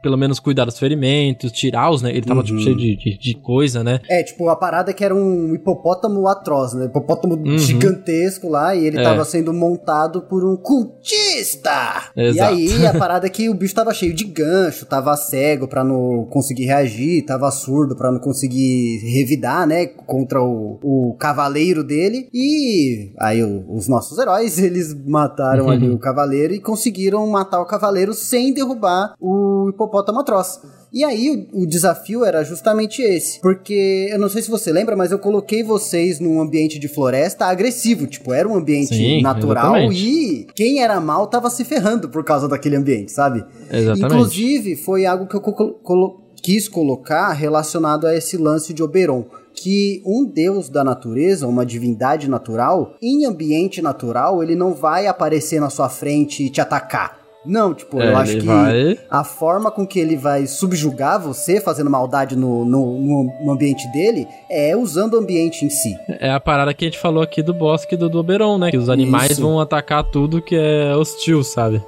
pelo 0.06 0.16
menos 0.16 0.38
cuidar 0.38 0.64
dos 0.64 0.78
ferimentos, 0.78 1.50
tirar 1.50 1.90
os, 1.90 2.00
né? 2.00 2.10
Ele 2.10 2.22
tava, 2.22 2.38
uhum. 2.38 2.46
tipo, 2.46 2.60
cheio 2.60 2.76
de, 2.76 2.94
de, 2.94 3.18
de, 3.18 3.34
coisa, 3.34 3.82
né? 3.82 3.98
É, 4.08 4.22
tipo, 4.22 4.48
a 4.48 4.54
parada 4.54 4.92
que 4.92 5.04
era 5.04 5.12
um 5.12 5.52
hipopótamo 5.52 6.28
atroz, 6.28 6.74
né? 6.74 6.84
Hipopótamo 6.84 7.34
uhum. 7.34 7.58
gigantesco 7.58 8.48
lá, 8.48 8.72
e 8.72 8.86
ele 8.86 9.00
é. 9.00 9.02
tava 9.02 9.24
sendo 9.24 9.52
montado 9.52 10.22
por 10.22 10.44
um 10.44 10.56
cultista! 10.56 12.12
Exato. 12.16 12.54
E 12.54 12.70
aí, 12.70 12.86
a 12.86 12.94
parada 12.96 13.26
é 13.26 13.28
que 13.28 13.48
o 13.48 13.54
bicho 13.54 13.74
tava 13.74 13.92
cheio 13.92 14.14
de 14.14 14.22
gancho, 14.22 14.86
tava 14.86 15.16
cego 15.16 15.66
pra 15.66 15.82
não 15.82 16.24
conseguir 16.30 16.66
reagir, 16.66 17.26
tava 17.26 17.50
surdo 17.50 17.96
pra 17.96 18.12
não 18.12 18.20
conseguir 18.20 18.98
revidar, 19.12 19.66
né? 19.66 19.86
Contra 19.86 20.40
o, 20.40 20.78
o 20.84 21.16
cavaleiro 21.18 21.82
dele. 21.82 22.28
E 22.32 23.10
aí, 23.18 23.42
o, 23.42 23.64
os 23.74 23.88
nossos 23.88 24.16
heróis, 24.18 24.56
eles 24.62 24.94
mataram 25.04 25.64
uhum. 25.64 25.70
ali 25.70 25.90
o 25.90 25.98
cavaleiro 25.98 26.54
e 26.54 26.60
conseguiram 26.60 27.26
matar 27.26 27.60
o 27.60 27.66
cavaleiro 27.66 28.14
sem 28.14 28.54
derrubar 28.54 29.16
o 29.20 29.70
hipopótamo 29.70 29.95
hipopótamo 29.96 30.20
atroz. 30.20 30.60
E 30.92 31.04
aí 31.04 31.48
o, 31.52 31.62
o, 31.62 31.66
desafio 31.66 32.24
era 32.24 32.44
justamente 32.44 33.02
esse, 33.02 33.40
porque 33.40 34.08
eu 34.10 34.18
não 34.18 34.28
sei 34.28 34.42
se 34.42 34.50
você 34.50 34.72
lembra, 34.72 34.96
mas 34.96 35.10
eu 35.10 35.18
coloquei 35.18 35.62
vocês 35.62 36.20
num 36.20 36.40
ambiente 36.40 36.78
de 36.78 36.88
floresta 36.88 37.46
agressivo, 37.46 38.06
tipo, 38.06 38.32
era 38.32 38.48
um 38.48 38.54
ambiente 38.54 38.94
Sim, 38.94 39.22
natural 39.22 39.76
exatamente. 39.76 40.08
e 40.08 40.46
quem 40.54 40.82
era 40.82 41.00
mal 41.00 41.26
tava 41.26 41.50
se 41.50 41.64
ferrando 41.64 42.08
por 42.08 42.24
causa 42.24 42.48
daquele 42.48 42.76
ambiente, 42.76 43.12
sabe? 43.12 43.44
Exatamente. 43.70 44.04
Inclusive, 44.04 44.76
foi 44.76 45.06
algo 45.06 45.26
que 45.26 45.34
eu 45.34 45.40
colo 45.40 46.22
quis 46.42 46.68
colocar 46.68 47.32
relacionado 47.32 48.06
a 48.06 48.14
esse 48.14 48.36
lance 48.36 48.72
de 48.72 48.82
Oberon 48.82 49.24
que 49.52 50.02
um 50.04 50.24
deus 50.24 50.68
da 50.68 50.84
natureza, 50.84 51.48
uma 51.48 51.64
divindade 51.64 52.28
natural, 52.28 52.94
em 53.02 53.24
ambiente 53.24 53.80
natural, 53.80 54.42
ele 54.42 54.54
não 54.54 54.74
vai 54.74 55.06
aparecer 55.06 55.60
na 55.60 55.70
sua 55.70 55.88
frente 55.88 56.44
e 56.44 56.50
te 56.50 56.60
atacar. 56.60 57.25
Não, 57.46 57.72
tipo, 57.72 58.00
é, 58.00 58.12
eu 58.12 58.16
acho 58.16 58.38
que 58.38 58.46
vai... 58.46 58.98
a 59.08 59.22
forma 59.22 59.70
com 59.70 59.86
que 59.86 59.98
ele 59.98 60.16
vai 60.16 60.46
subjugar 60.46 61.20
você, 61.20 61.60
fazendo 61.60 61.88
maldade 61.88 62.36
no, 62.36 62.64
no, 62.64 62.98
no, 62.98 63.52
ambiente 63.52 63.86
dele, 63.92 64.26
é 64.50 64.76
usando 64.76 65.14
o 65.14 65.18
ambiente 65.18 65.64
em 65.64 65.70
si. 65.70 65.96
É 66.08 66.30
a 66.30 66.40
parada 66.40 66.74
que 66.74 66.84
a 66.84 66.88
gente 66.88 66.98
falou 66.98 67.22
aqui 67.22 67.42
do 67.42 67.54
bosque 67.54 67.96
do, 67.96 68.08
do 68.08 68.18
Oberon, 68.18 68.58
né? 68.58 68.70
Que 68.70 68.76
os 68.76 68.88
animais 68.88 69.32
Isso. 69.32 69.42
vão 69.42 69.60
atacar 69.60 70.02
tudo 70.04 70.42
que 70.42 70.56
é 70.56 70.94
hostil, 70.96 71.42
sabe? 71.44 71.82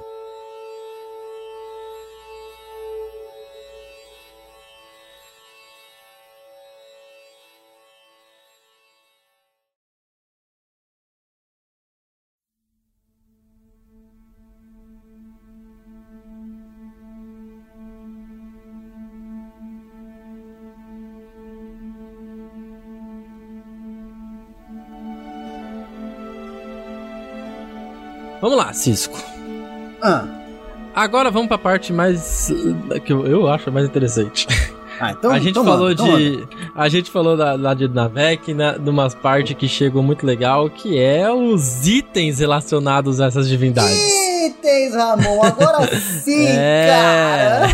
Cisco. 28.73 29.19
Ah. 30.01 30.25
Agora 30.93 31.29
vamos 31.31 31.47
pra 31.47 31.57
parte 31.57 31.93
mais. 31.93 32.51
que 33.05 33.13
eu, 33.13 33.25
eu 33.25 33.47
acho 33.47 33.71
mais 33.71 33.85
interessante. 33.85 34.47
Ah, 34.99 35.11
então, 35.11 35.31
a 35.31 35.39
gente 35.39 35.51
então 35.51 35.63
falou 35.63 35.91
então 35.91 36.17
de. 36.17 36.47
A 36.75 36.89
gente 36.89 37.11
falou 37.11 37.37
da, 37.37 37.53
lá 37.53 37.73
de 37.73 37.87
Navec, 37.87 38.53
né, 38.53 38.77
de 38.77 38.89
umas 38.89 39.13
partes 39.15 39.55
que 39.55 39.67
chegou 39.67 40.01
muito 40.01 40.25
legal, 40.25 40.69
que 40.69 40.99
é 40.99 41.31
os 41.31 41.87
itens 41.87 42.39
relacionados 42.39 43.21
a 43.21 43.27
essas 43.27 43.47
divindades. 43.47 43.97
Itens, 44.45 44.95
Ramon, 44.95 45.43
agora 45.43 45.87
sim, 45.95 46.47
é... 46.47 46.87
cara! 46.89 47.67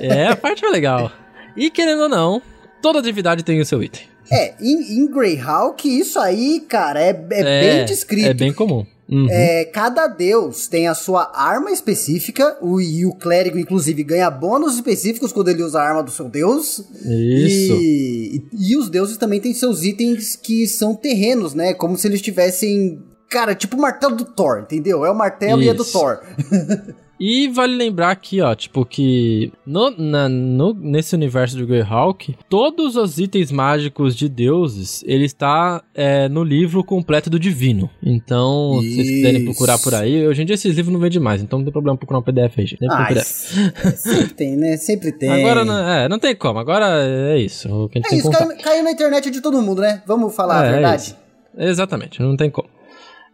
é, 0.00 0.28
a 0.28 0.36
parte 0.36 0.60
foi 0.60 0.70
legal. 0.70 1.10
E 1.56 1.70
querendo 1.70 2.02
ou 2.02 2.08
não, 2.08 2.42
toda 2.82 3.02
divindade 3.02 3.42
tem 3.42 3.60
o 3.60 3.66
seu 3.66 3.82
item. 3.82 4.02
É, 4.30 4.54
em, 4.60 4.98
em 4.98 5.06
Greyhawk, 5.06 5.88
isso 5.88 6.18
aí, 6.18 6.60
cara, 6.68 7.00
é, 7.00 7.10
é, 7.10 7.40
é 7.40 7.60
bem 7.60 7.84
descrito. 7.84 8.28
É 8.28 8.34
bem 8.34 8.52
comum. 8.52 8.84
Uhum. 9.08 9.28
É, 9.30 9.64
cada 9.64 10.08
deus 10.08 10.66
tem 10.66 10.88
a 10.88 10.94
sua 10.94 11.30
arma 11.34 11.70
específica, 11.70 12.56
o, 12.60 12.80
e 12.80 13.06
o 13.06 13.14
clérigo, 13.14 13.58
inclusive, 13.58 14.02
ganha 14.02 14.30
bônus 14.30 14.74
específicos 14.74 15.32
quando 15.32 15.48
ele 15.48 15.62
usa 15.62 15.80
a 15.80 15.88
arma 15.88 16.02
do 16.02 16.10
seu 16.10 16.28
deus. 16.28 16.78
Isso. 17.04 17.72
E, 17.74 18.42
e, 18.52 18.72
e 18.72 18.76
os 18.76 18.88
deuses 18.88 19.16
também 19.16 19.40
têm 19.40 19.54
seus 19.54 19.84
itens 19.84 20.34
que 20.34 20.66
são 20.66 20.94
terrenos, 20.94 21.54
né? 21.54 21.72
Como 21.72 21.96
se 21.96 22.08
eles 22.08 22.20
tivessem. 22.20 23.02
Cara, 23.28 23.54
tipo 23.54 23.76
o 23.76 23.80
martelo 23.80 24.16
do 24.16 24.24
Thor, 24.24 24.60
entendeu? 24.60 25.04
É 25.04 25.10
o 25.10 25.14
martelo 25.14 25.60
Isso. 25.60 25.68
e 25.68 25.70
é 25.70 25.74
do 25.74 25.84
Thor. 25.84 26.20
E 27.18 27.48
vale 27.48 27.74
lembrar 27.74 28.10
aqui, 28.10 28.40
ó, 28.40 28.54
tipo, 28.54 28.84
que 28.84 29.50
no, 29.64 29.90
na, 29.90 30.28
no, 30.28 30.74
nesse 30.74 31.14
universo 31.14 31.56
de 31.56 31.64
Greyhawk, 31.64 32.36
todos 32.48 32.94
os 32.96 33.18
itens 33.18 33.50
mágicos 33.50 34.14
de 34.14 34.28
deuses, 34.28 35.02
ele 35.06 35.24
está 35.24 35.82
é, 35.94 36.28
no 36.28 36.44
livro 36.44 36.84
completo 36.84 37.30
do 37.30 37.38
Divino. 37.38 37.88
Então, 38.02 38.80
Isso. 38.80 38.90
se 38.90 38.94
vocês 38.96 39.08
quiserem 39.08 39.44
procurar 39.44 39.78
por 39.78 39.94
aí, 39.94 40.26
hoje 40.26 40.42
em 40.42 40.44
dia 40.44 40.54
esses 40.54 40.74
livros 40.74 40.92
não 40.92 41.00
vendem 41.00 41.20
mais, 41.20 41.42
então 41.42 41.58
não 41.58 41.64
tem 41.64 41.72
problema 41.72 41.96
procurar 41.96 42.18
um 42.18 42.22
PDF 42.22 42.58
aí, 42.58 42.66
gente. 42.66 42.86
Ah, 42.90 43.08
sempre 43.94 44.34
tem, 44.34 44.56
né? 44.56 44.76
Sempre 44.76 45.12
tem. 45.16 45.30
Agora, 45.30 45.64
não, 45.64 45.78
é, 45.88 46.08
não 46.08 46.18
tem 46.18 46.36
como, 46.36 46.58
agora 46.58 46.86
é 47.02 47.38
isso. 47.38 47.68
O 47.72 47.88
que 47.88 47.98
a 47.98 48.02
gente 48.02 48.14
é 48.14 48.18
isso, 48.18 48.30
caiu, 48.30 48.56
caiu, 48.58 48.84
na 48.84 48.90
internet 48.90 49.30
de 49.30 49.40
todo 49.40 49.62
mundo, 49.62 49.80
né? 49.80 50.02
Vamos 50.06 50.34
falar 50.34 50.64
é, 50.64 50.68
a 50.68 50.72
verdade. 50.72 51.16
É 51.56 51.68
Exatamente, 51.68 52.20
não 52.20 52.36
tem 52.36 52.50
como. 52.50 52.68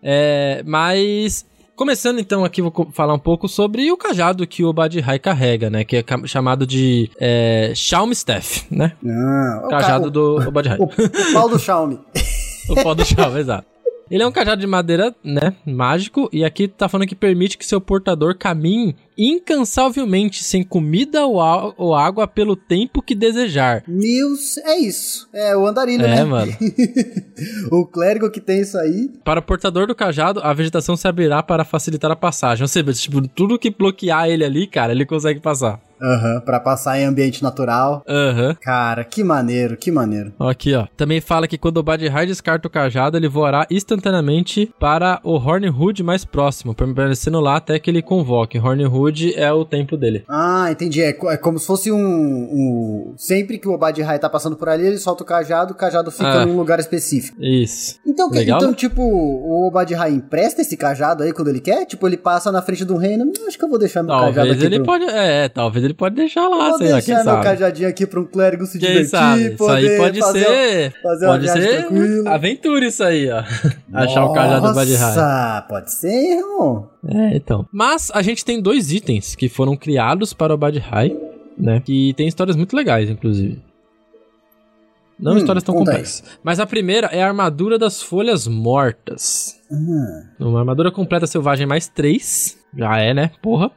É, 0.05 0.62
mas 0.66 1.47
Começando 1.83 2.20
então 2.20 2.45
aqui, 2.45 2.62
vou 2.62 2.72
falar 2.93 3.12
um 3.12 3.18
pouco 3.18 3.49
sobre 3.49 3.91
o 3.91 3.97
cajado 3.97 4.47
que 4.47 4.62
o 4.62 4.68
Obadiah 4.68 5.18
carrega, 5.18 5.68
né? 5.68 5.83
Que 5.83 5.97
é 5.97 6.05
chamado 6.26 6.64
de 6.64 7.11
é, 7.18 7.72
Xiaomi 7.74 8.12
Staff, 8.12 8.64
né? 8.70 8.93
Ah, 9.05 9.66
cajado 9.68 10.07
o, 10.07 10.11
do 10.12 10.37
Obadiah. 10.47 10.76
O, 10.78 10.85
o 10.85 11.33
pau 11.33 11.49
do 11.49 11.59
Xiaomi. 11.59 11.99
o 12.70 12.76
pau 12.76 12.95
do 12.95 13.05
Xiaomi, 13.05 13.41
exato. 13.41 13.66
Ele 14.09 14.22
é 14.22 14.26
um 14.26 14.30
cajado 14.30 14.61
de 14.61 14.66
madeira, 14.68 15.12
né, 15.24 15.55
mágico, 15.66 16.28
e 16.33 16.45
aqui 16.45 16.68
tá 16.68 16.89
falando 16.89 17.09
que 17.09 17.16
permite 17.16 17.59
que 17.59 17.66
seu 17.66 17.80
portador 17.80 18.37
caminhe 18.39 18.95
incansavelmente 19.16 20.42
sem 20.42 20.62
comida 20.62 21.26
ou, 21.26 21.94
água 21.94 22.26
pelo 22.26 22.56
tempo 22.56 23.02
que 23.02 23.14
desejar. 23.14 23.82
Meus, 23.86 24.56
é 24.58 24.78
isso. 24.78 25.28
É 25.32 25.56
o 25.56 25.66
andarilho, 25.66 26.02
né? 26.02 26.20
É, 26.20 26.24
mano. 26.24 26.52
o 27.70 27.86
clérigo 27.86 28.30
que 28.30 28.40
tem 28.40 28.60
isso 28.60 28.78
aí. 28.78 29.10
Para 29.24 29.40
o 29.40 29.42
portador 29.42 29.86
do 29.86 29.94
cajado, 29.94 30.40
a 30.42 30.52
vegetação 30.52 30.96
se 30.96 31.06
abrirá 31.06 31.42
para 31.42 31.64
facilitar 31.64 32.10
a 32.10 32.16
passagem. 32.16 32.62
Ou 32.62 32.68
seja, 32.68 32.92
tipo, 32.92 33.26
tudo 33.28 33.58
que 33.58 33.70
bloquear 33.70 34.28
ele 34.28 34.44
ali, 34.44 34.66
cara, 34.66 34.92
ele 34.92 35.06
consegue 35.06 35.40
passar. 35.40 35.80
Aham, 36.02 36.40
pra 36.40 36.58
passar 36.58 36.98
em 36.98 37.04
ambiente 37.04 37.42
natural. 37.44 38.02
Aham. 38.08 38.56
Cara, 38.60 39.04
que 39.04 39.22
maneiro, 39.22 39.76
que 39.76 39.92
maneiro. 39.92 40.32
Aqui, 40.40 40.74
ó. 40.74 40.86
Também 40.96 41.20
fala 41.20 41.46
que 41.46 41.56
quando 41.56 41.76
o 41.76 41.82
Badhai 41.82 42.26
descarta 42.26 42.66
o 42.66 42.70
cajado, 42.70 43.16
ele 43.16 43.28
voará 43.28 43.66
instantaneamente 43.70 44.72
para 44.80 45.20
o 45.22 45.34
Hornwood 45.34 46.02
mais 46.02 46.24
próximo, 46.24 46.74
permanecendo 46.74 47.40
lá 47.40 47.56
até 47.56 47.78
que 47.78 47.88
ele 47.88 48.02
convoque. 48.02 48.58
Hornwood 48.58 49.01
é 49.34 49.53
o 49.53 49.64
templo 49.64 49.96
dele. 49.96 50.24
Ah, 50.28 50.68
entendi. 50.70 51.03
É, 51.03 51.09
é 51.11 51.36
como 51.36 51.59
se 51.59 51.66
fosse 51.66 51.90
um, 51.90 51.98
um- 51.98 53.14
Sempre 53.16 53.59
que 53.59 53.68
o 53.68 53.72
Obadiah 53.72 54.18
tá 54.18 54.28
passando 54.28 54.57
por 54.57 54.68
ali, 54.68 54.86
ele 54.86 54.98
solta 54.98 55.22
o 55.22 55.26
cajado, 55.26 55.72
o 55.72 55.76
cajado 55.76 56.11
fica 56.11 56.42
Ah. 56.42 56.46
num 56.46 56.57
lugar 56.57 56.78
específico. 56.80 57.36
Isso. 57.42 57.98
Então, 58.07 58.30
que- 58.30 58.38
Legal, 58.38 58.59
então 58.59 58.70
né? 58.70 58.76
tipo, 58.76 59.03
o 59.03 59.66
Obadiah 59.66 60.09
empresta 60.11 60.62
esse 60.62 60.76
cajado 60.76 61.22
aí 61.22 61.32
quando 61.32 61.48
ele 61.48 61.61
quer? 61.61 61.84
Tipo, 61.86 62.07
ele 62.07 62.16
passa 62.16 62.50
na 62.53 62.61
frente 62.62 62.84
um 62.92 62.96
reino. 62.96 63.24
"Hum, 63.24 63.32
Acho 63.46 63.59
que 63.59 63.64
eu 63.64 63.68
vou 63.68 63.78
deixar 63.78 64.03
meu 64.03 64.11
cajado 64.14 64.34
Talvez 64.34 64.57
aqui. 64.57 64.66
ele 64.66 64.76
pro... 64.76 64.84
pode. 64.86 65.05
É, 65.05 65.48
talvez 65.48 65.84
ele 65.84 65.94
pode 65.94 66.14
deixar 66.14 66.48
lá, 66.48 66.68
Vou 66.70 66.78
sei 66.78 66.92
lá, 66.92 67.00
quem 67.03 67.14
deixar 67.14 67.32
meu 67.32 67.42
cajadinho 67.42 67.88
aqui 67.88 68.07
pra 68.07 68.20
um 68.20 68.24
clérigo 68.24 68.66
se 68.66 68.78
Quem 68.78 68.88
divertir, 68.88 69.11
sabe? 69.11 69.55
Isso 69.55 69.68
aí 69.68 69.96
pode 69.96 70.20
fazer, 70.20 70.44
ser. 70.44 70.92
fazer 71.03 71.26
pode 71.26 71.48
ser 71.50 71.76
tranquila. 71.86 72.30
aventura 72.30 72.86
isso 72.86 73.03
aí, 73.05 73.30
ó. 73.30 73.42
Achar 73.92 74.24
o 74.24 74.32
cajado 74.32 74.68
do 74.68 74.74
Badhai. 74.74 74.98
Nossa, 74.98 75.66
pode 75.68 75.92
ser, 75.92 76.36
irmão. 76.38 76.90
É, 77.05 77.36
então. 77.36 77.66
Mas 77.72 78.11
a 78.14 78.22
gente 78.22 78.44
tem 78.44 78.61
dois 78.62 78.91
itens 78.93 79.34
que 79.34 79.49
foram 79.49 79.76
criados 79.76 80.32
para 80.32 80.55
o 80.55 80.59
Badhai, 80.59 81.16
né? 81.57 81.80
Que 81.80 82.14
tem 82.14 82.28
histórias 82.28 82.57
muito 82.57 82.76
legais, 82.76 83.11
inclusive. 83.11 83.61
Não 85.18 85.34
Hum, 85.34 85.38
histórias 85.38 85.62
tão 85.62 85.74
complexas. 85.74 86.24
Mas 86.43 86.59
a 86.59 86.66
primeira 86.66 87.07
é 87.09 87.22
a 87.22 87.28
armadura 87.28 87.78
das 87.78 88.03
folhas 88.03 88.49
mortas. 88.49 89.61
Ah. 89.70 90.22
Uma 90.40 90.61
armadura 90.61 90.90
completa 90.90 91.26
selvagem 91.26 91.66
mais 91.66 91.86
3. 91.86 92.59
Já 92.76 92.99
é, 92.99 93.14
né? 93.14 93.30
Porra. 93.40 93.70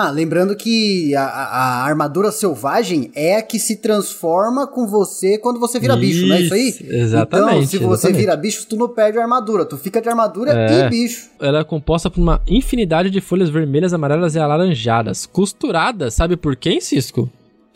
Ah, 0.00 0.10
lembrando 0.10 0.54
que 0.54 1.12
a, 1.16 1.24
a- 1.24 1.84
armadura 1.84 2.30
selvagem 2.30 3.10
é 3.16 3.34
a 3.36 3.42
que 3.42 3.58
se 3.58 3.76
transforma 3.76 4.64
com 4.64 4.86
você 4.86 5.36
quando 5.38 5.58
você 5.58 5.80
vira 5.80 5.96
bicho, 5.96 6.24
não 6.24 6.36
é 6.36 6.40
isso 6.42 6.54
aí? 6.54 6.68
Isso, 6.68 6.84
exatamente, 6.88 7.56
Então, 7.56 7.66
se 7.66 7.78
você 7.78 8.06
exatamente. 8.06 8.16
vira 8.20 8.36
bicho, 8.36 8.64
tu 8.68 8.76
não 8.76 8.88
perde 8.88 9.18
a 9.18 9.22
armadura, 9.22 9.64
tu 9.64 9.76
fica 9.76 10.00
de 10.00 10.08
armadura 10.08 10.52
É. 10.52 10.86
e 10.86 10.88
bicho. 10.88 11.30
Ela 11.40 11.58
é 11.60 11.64
composta 11.64 12.08
por 12.08 12.20
uma 12.20 12.40
infinidade 12.46 13.10
de 13.10 13.20
folhas 13.20 13.50
vermelhas, 13.50 13.92
amarelas 13.92 14.36
e 14.36 14.38
alaranjadas. 14.38 15.26
Costuradas, 15.26 16.14
sabe 16.14 16.36
por 16.36 16.54
quem, 16.54 16.80
Cisco? 16.80 17.28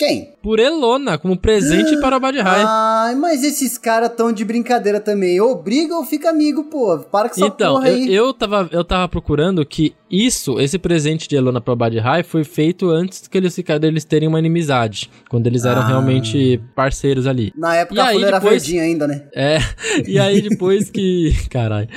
Quem? 0.05 0.35
Por 0.43 0.59
Elona, 0.59 1.17
como 1.17 1.37
presente 1.39 1.97
para 2.01 2.17
o 2.17 2.21
Badhai. 2.21 2.65
Ai, 2.67 3.15
mas 3.15 3.45
esses 3.45 3.79
caras 3.79 4.11
tão 4.17 4.33
de 4.33 4.45
brincadeira 4.45 4.99
também. 4.99 5.41
Obriga 5.41 5.95
ou 5.95 6.05
fica 6.05 6.29
amigo, 6.31 6.65
pô. 6.65 6.99
Para 6.99 7.29
com 7.29 7.37
essa 7.37 7.47
Então, 7.47 7.75
porra 7.75 7.89
eu, 7.89 7.95
aí. 7.95 8.13
eu, 8.13 8.35
tava, 8.35 8.69
eu 8.73 8.83
tava 8.85 9.09
procurando 9.09 9.65
que 9.65 9.95
isso, 10.11 10.59
esse 10.59 10.77
presente 10.77 11.29
de 11.29 11.37
Elona 11.37 11.61
pro 11.61 11.77
Badhai, 11.77 12.25
foi 12.25 12.43
feito 12.43 12.91
antes 12.91 13.29
que 13.29 13.39
eles, 13.39 13.57
deles 13.81 14.05
terem 14.05 14.27
uma 14.29 14.41
inimizade. 14.41 15.09
Quando 15.31 15.47
eles 15.47 15.65
eram 15.65 15.83
Ah. 15.83 15.87
realmente 15.87 16.61
parceiros 16.75 17.29
ali. 17.29 17.53
Na 17.57 17.77
época 17.77 17.95
E 17.95 18.01
a 18.01 18.13
folha 18.13 18.27
era 18.27 18.39
verdinha 18.41 18.83
ainda, 18.83 19.07
né? 19.07 19.23
É, 19.33 19.59
e 20.05 20.19
aí 20.19 20.43
depois 20.43 20.91
que. 20.91 21.33
Caralho. 21.49 21.89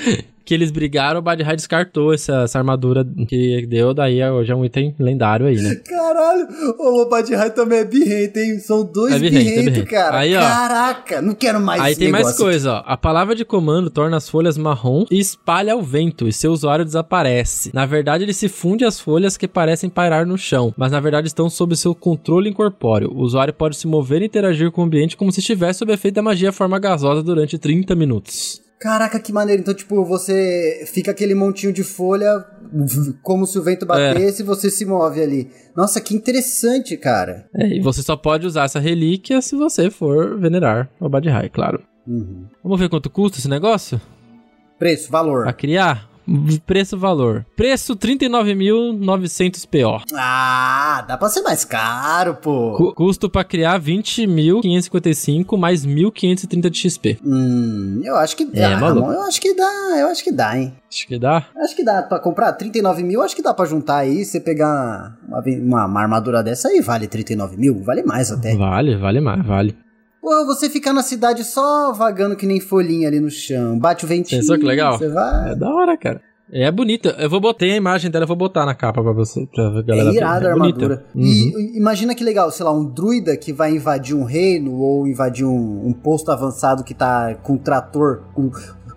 Que 0.46 0.54
eles 0.54 0.70
brigaram, 0.70 1.20
o 1.20 1.24
Badhai 1.24 1.56
descartou 1.56 2.14
essa, 2.14 2.43
essa 2.43 2.60
armadura 2.60 3.04
que 3.28 3.66
deu, 3.66 3.96
daí 3.96 4.24
hoje 4.30 4.52
é 4.52 4.56
um 4.56 4.64
item 4.64 4.96
lendário 5.00 5.48
aí, 5.48 5.56
né? 5.56 5.76
Caralho, 5.84 6.48
o 6.78 7.02
Obadiah 7.02 7.50
também 7.50 7.80
é 7.80 7.86
birrento, 7.86 8.38
hein? 8.38 8.60
São 8.60 8.86
dois 8.86 9.16
É 9.16 9.20
birrento, 9.20 9.80
é 9.80 9.86
cara. 9.86 10.20
Aí, 10.20 10.36
ó. 10.36 10.39
Caraca, 10.39 11.22
não 11.22 11.34
quero 11.34 11.60
mais 11.60 11.82
Aí 11.82 11.96
tem 11.96 12.12
mais 12.12 12.38
coisa, 12.38 12.74
ó. 12.74 12.84
A 12.86 12.96
palavra 12.96 13.34
de 13.34 13.43
comando 13.43 13.89
torna 13.89 14.18
as 14.18 14.30
folhas 14.30 14.56
marrom 14.56 15.06
e 15.10 15.20
espalha 15.20 15.74
ao 15.74 15.82
vento, 15.82 16.28
e 16.28 16.34
seu 16.34 16.52
usuário 16.52 16.86
desaparece. 16.86 17.72
Na 17.74 17.88
verdade, 17.88 18.24
ele 18.24 18.34
se 18.34 18.48
funde 18.48 18.86
às 18.86 19.00
folhas 19.00 19.38
que 19.38 19.48
parecem 19.48 19.89
pairar 19.89 20.28
no 20.28 20.38
chão, 20.38 20.74
mas 20.78 20.91
na 20.91 21.00
verdade 21.00 21.28
estão 21.28 21.50
sob 21.50 21.76
seu 21.76 21.96
controle 21.96 22.50
incorpóreo. 22.50 23.12
O 23.12 23.22
usuário 23.22 23.54
pode 23.54 23.78
se 23.78 23.88
mover 23.88 24.22
e 24.22 24.26
interagir 24.26 24.72
com 24.72 24.82
o 24.82 24.86
ambiente 24.86 25.18
como 25.18 25.32
se 25.32 25.39
estivesse 25.39 25.80
sob 25.80 25.91
efeito 25.91 26.16
da 26.16 26.22
magia 26.22 26.52
forma 26.52 26.78
gasosa 26.78 27.24
durante 27.24 27.58
30 27.58 27.96
minutos. 27.96 28.64
Caraca, 28.80 29.19
que 29.19 29.32
maneiro. 29.32 29.61
Então, 29.61 29.73
tipo, 29.73 30.03
você 30.03 30.86
fica 30.88 31.11
aquele 31.11 31.34
montinho 31.34 31.71
de 31.71 31.84
folha, 31.84 32.45
como 33.21 33.45
se 33.45 33.57
o 33.57 33.63
vento 33.63 33.86
batesse 33.86 34.41
e 34.41 34.45
você 34.45 34.69
se 34.69 34.86
move 34.86 35.21
ali. 35.21 35.49
Nossa, 35.76 36.01
que 36.01 36.15
interessante, 36.15 36.97
cara. 36.97 37.47
É, 37.55 37.67
e 37.67 37.80
você 37.80 38.01
só 38.01 38.15
pode 38.15 38.45
usar 38.45 38.65
essa 38.65 38.80
relíquia 38.80 39.41
se 39.41 39.55
você 39.55 39.89
for 39.89 40.39
venerar 40.39 40.89
o 40.99 41.09
Badhai, 41.09 41.49
claro. 41.49 41.82
Uhum. 42.05 42.45
Vamos 42.63 42.80
ver 42.80 42.89
quanto 42.89 43.09
custa 43.09 43.39
esse 43.39 43.49
negócio? 43.49 43.99
Preço, 44.78 45.09
valor. 45.09 45.43
Pra 45.43 45.53
criar? 45.53 46.09
Preço-valor. 46.65 47.45
Preço 47.55 47.95
39.900 47.95 49.65
PO. 49.65 50.03
Ah, 50.15 51.03
dá 51.07 51.17
pra 51.17 51.30
ser 51.30 51.41
mais 51.41 51.63
caro, 51.65 52.36
pô. 52.36 52.73
Cu- 52.78 52.93
custo 52.93 53.30
pra 53.30 53.43
criar 53.43 53.80
20.555 53.80 55.57
mais 55.57 55.86
1.530 55.86 56.69
de 56.69 56.78
XP. 56.80 57.17
Hum, 57.23 58.01
eu 58.03 58.15
acho 58.15 58.36
que 58.36 58.43
É, 58.53 58.61
dá. 58.69 58.76
Ramon. 58.78 59.11
Eu 59.11 59.21
acho 59.23 59.39
que 59.41 59.53
dá, 59.53 59.97
eu 59.99 60.07
acho 60.07 60.23
que 60.23 60.32
dá, 60.32 60.57
hein. 60.57 60.73
Acho 60.91 61.07
que 61.07 61.19
dá. 61.19 61.45
Acho 61.57 61.76
que 61.76 61.84
dá 61.84 62.01
pra 62.03 62.19
comprar 62.19 62.53
39 62.53 63.03
mil, 63.03 63.21
acho 63.21 63.36
que 63.36 63.41
dá 63.41 63.53
pra 63.53 63.65
juntar 63.65 63.97
aí. 63.97 64.23
Você 64.23 64.39
pegar 64.39 65.17
uma, 65.28 65.41
uma, 65.41 65.86
uma 65.86 66.01
armadura 66.01 66.41
dessa 66.41 66.69
aí, 66.69 66.82
vale 66.82 67.07
39 67.07 67.57
mil, 67.57 67.84
vale 67.84 68.03
mais 68.03 68.32
até. 68.32 68.55
Vale, 68.55 68.95
vale 68.95 69.19
mais, 69.19 69.45
vale. 69.45 69.76
Pô, 70.26 70.43
você 70.45 70.67
ficar 70.71 70.91
na 70.91 71.03
cidade 71.03 71.43
só 71.43 71.93
vagando 71.93 72.36
que 72.36 72.47
nem 72.47 72.59
folhinha 72.59 73.07
ali 73.07 73.19
no 73.19 73.30
chão, 73.30 73.78
bate 73.78 74.05
o 74.05 74.07
ventinho. 74.07 74.41
Pensou 74.41 74.57
que 74.57 74.65
legal? 74.65 74.97
Você 74.97 75.07
vai. 75.07 75.51
É 75.51 75.55
da 75.55 75.69
hora, 75.71 75.95
cara. 75.95 76.19
É 76.51 76.71
bonita. 76.71 77.09
Eu 77.19 77.30
vou 77.30 77.39
botar 77.39 77.65
a 77.65 77.69
imagem 77.69 78.09
dela, 78.09 78.23
eu 78.23 78.28
vou 78.28 78.36
botar 78.36 78.65
na 78.65 78.73
capa 78.73 79.03
pra 79.03 79.11
você. 79.11 79.45
Pra 79.53 79.82
galera 79.84 80.09
É 80.09 80.13
irada 80.13 80.51
a 80.51 80.55
bonita. 80.55 80.84
armadura. 80.84 81.05
Uhum. 81.13 81.21
E 81.23 81.78
imagina 81.78 82.15
que 82.15 82.23
legal, 82.23 82.49
sei 82.49 82.65
lá, 82.65 82.71
um 82.71 82.86
druida 82.86 83.38
que 83.38 83.53
vai 83.53 83.76
invadir 83.76 84.15
um 84.15 84.23
reino 84.23 84.73
ou 84.80 85.07
invadir 85.07 85.45
um, 85.45 85.88
um 85.88 85.93
posto 85.93 86.32
avançado 86.32 86.84
que 86.84 86.95
tá 86.95 87.36
com 87.43 87.55
trator. 87.57 88.23
com- 88.34 88.49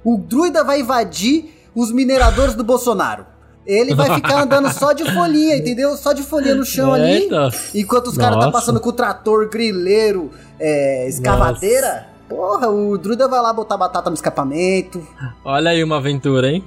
O 0.05 0.17
druida 0.17 0.65
vai 0.65 0.81
invadir 0.81 1.51
os 1.75 1.93
mineradores 1.93 2.55
do 2.55 2.65
Bolsonaro. 2.65 3.27
Ele 3.69 3.95
vai 3.95 4.15
ficar 4.15 4.45
andando 4.45 4.73
só 4.73 4.95
de 4.95 5.05
folhinha, 5.13 5.59
entendeu? 5.59 5.95
Só 5.95 6.15
de 6.15 6.23
folhinha 6.23 6.55
no 6.55 6.65
chão 6.65 6.95
ali. 6.95 7.25
Eita. 7.25 7.51
Enquanto 7.75 8.07
os 8.07 8.17
caras 8.17 8.37
tá 8.37 8.47
Nossa. 8.47 8.53
passando 8.53 8.81
com 8.81 8.89
o 8.89 8.93
trator, 8.95 9.47
grileiro, 9.51 10.31
é, 10.59 11.07
escavadeira. 11.07 12.07
Porra, 12.27 12.69
o 12.71 12.97
druida 12.97 13.29
vai 13.29 13.43
lá 13.43 13.53
botar 13.53 13.77
batata 13.77 14.09
no 14.09 14.15
escapamento. 14.15 15.07
Olha 15.45 15.71
aí 15.71 15.85
uma 15.85 15.99
aventura, 15.99 16.51
hein? 16.51 16.65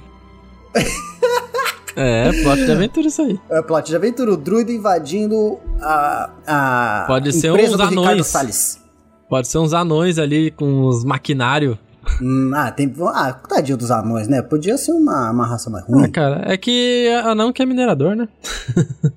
é, 1.96 2.30
plot 2.44 2.64
de 2.64 2.70
aventura 2.70 3.06
isso 3.08 3.22
aí. 3.22 3.40
É 3.50 3.60
plot 3.62 3.88
de 3.88 3.96
aventura, 3.96 4.32
o 4.32 4.36
druida 4.36 4.70
invadindo 4.70 5.58
a, 5.80 6.30
a 6.46 7.04
Pode 7.08 7.32
ser 7.32 7.48
empresa 7.48 7.72
uns 7.72 7.78
do 7.78 7.82
Ricardo 7.88 8.08
anões. 8.10 8.26
Salles. 8.28 8.80
Pode 9.28 9.48
ser 9.48 9.58
uns 9.58 9.72
anões 9.72 10.18
ali 10.18 10.52
com 10.52 10.84
os 10.84 11.04
maquinário. 11.04 11.76
Hum, 12.20 12.52
ah, 12.54 12.70
tem. 12.70 12.92
Ah, 13.14 13.32
tadinho 13.32 13.76
dos 13.76 13.90
anões, 13.90 14.28
né? 14.28 14.42
Podia 14.42 14.76
ser 14.76 14.92
uma, 14.92 15.30
uma 15.30 15.46
raça 15.46 15.70
mais 15.70 15.84
Ah, 15.84 15.86
ruim. 15.88 16.10
cara, 16.10 16.42
é 16.52 16.56
que 16.56 17.08
anão 17.24 17.52
que 17.52 17.62
é 17.62 17.66
minerador, 17.66 18.14
né? 18.16 18.28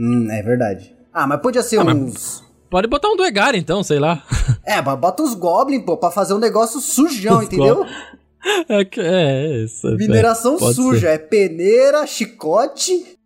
Hum, 0.00 0.30
é 0.30 0.40
verdade. 0.42 0.94
Ah, 1.12 1.26
mas 1.26 1.40
podia 1.40 1.60
ser 1.62 1.80
Ah, 1.80 1.84
uns. 1.84 2.44
Pode 2.70 2.86
botar 2.86 3.08
um 3.08 3.16
do 3.16 3.24
Egar 3.24 3.54
então, 3.56 3.82
sei 3.82 3.98
lá. 3.98 4.22
É, 4.64 4.80
mas 4.82 4.98
bota 4.98 5.22
uns 5.22 5.34
goblins, 5.34 5.82
pô, 5.84 5.96
pra 5.96 6.10
fazer 6.10 6.34
um 6.34 6.38
negócio 6.38 6.78
sujão, 6.80 7.38
Os 7.38 7.46
entendeu? 7.46 7.84
É, 8.68 8.84
que- 8.84 9.00
é 9.00 9.64
isso. 9.64 9.88
Mineração 9.96 10.54
é, 10.54 10.72
suja. 10.72 11.08
É 11.08 11.18
peneira, 11.18 12.06
chicote, 12.06 12.92
ser. 12.96 13.18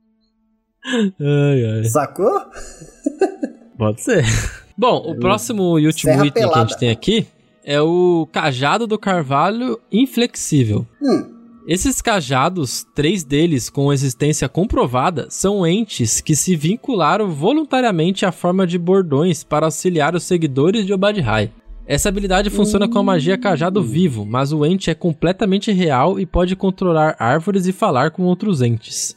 Ai, 1.20 1.64
ai. 1.80 1.84
sacou? 1.84 2.40
Pode 3.76 4.00
ser. 4.02 4.24
Bom, 4.78 4.96
o 5.10 5.18
próximo 5.18 5.78
e 5.78 5.86
último 5.86 6.12
Serra 6.12 6.26
item 6.26 6.42
que 6.42 6.48
a 6.48 6.50
pelada. 6.50 6.68
gente 6.70 6.78
tem 6.78 6.90
aqui 6.90 7.26
é 7.64 7.80
o 7.80 8.28
cajado 8.32 8.86
do 8.86 8.98
carvalho 8.98 9.78
inflexível. 9.90 10.86
Hum. 11.00 11.32
Esses 11.66 12.02
cajados, 12.02 12.84
três 12.92 13.22
deles 13.22 13.70
com 13.70 13.92
existência 13.92 14.48
comprovada, 14.48 15.28
são 15.30 15.64
entes 15.64 16.20
que 16.20 16.34
se 16.34 16.56
vincularam 16.56 17.30
voluntariamente 17.30 18.26
à 18.26 18.32
forma 18.32 18.66
de 18.66 18.76
bordões 18.76 19.44
para 19.44 19.66
auxiliar 19.66 20.14
os 20.16 20.24
seguidores 20.24 20.84
de 20.84 20.92
Obadihai. 20.92 21.52
Essa 21.86 22.08
habilidade 22.08 22.50
funciona 22.50 22.88
com 22.88 22.98
a 22.98 23.02
magia 23.02 23.38
cajado 23.38 23.82
vivo, 23.82 24.24
mas 24.24 24.52
o 24.52 24.64
ente 24.64 24.90
é 24.90 24.94
completamente 24.94 25.70
real 25.70 26.18
e 26.18 26.26
pode 26.26 26.56
controlar 26.56 27.16
árvores 27.18 27.66
e 27.66 27.72
falar 27.72 28.10
com 28.10 28.24
outros 28.24 28.60
entes. 28.60 29.16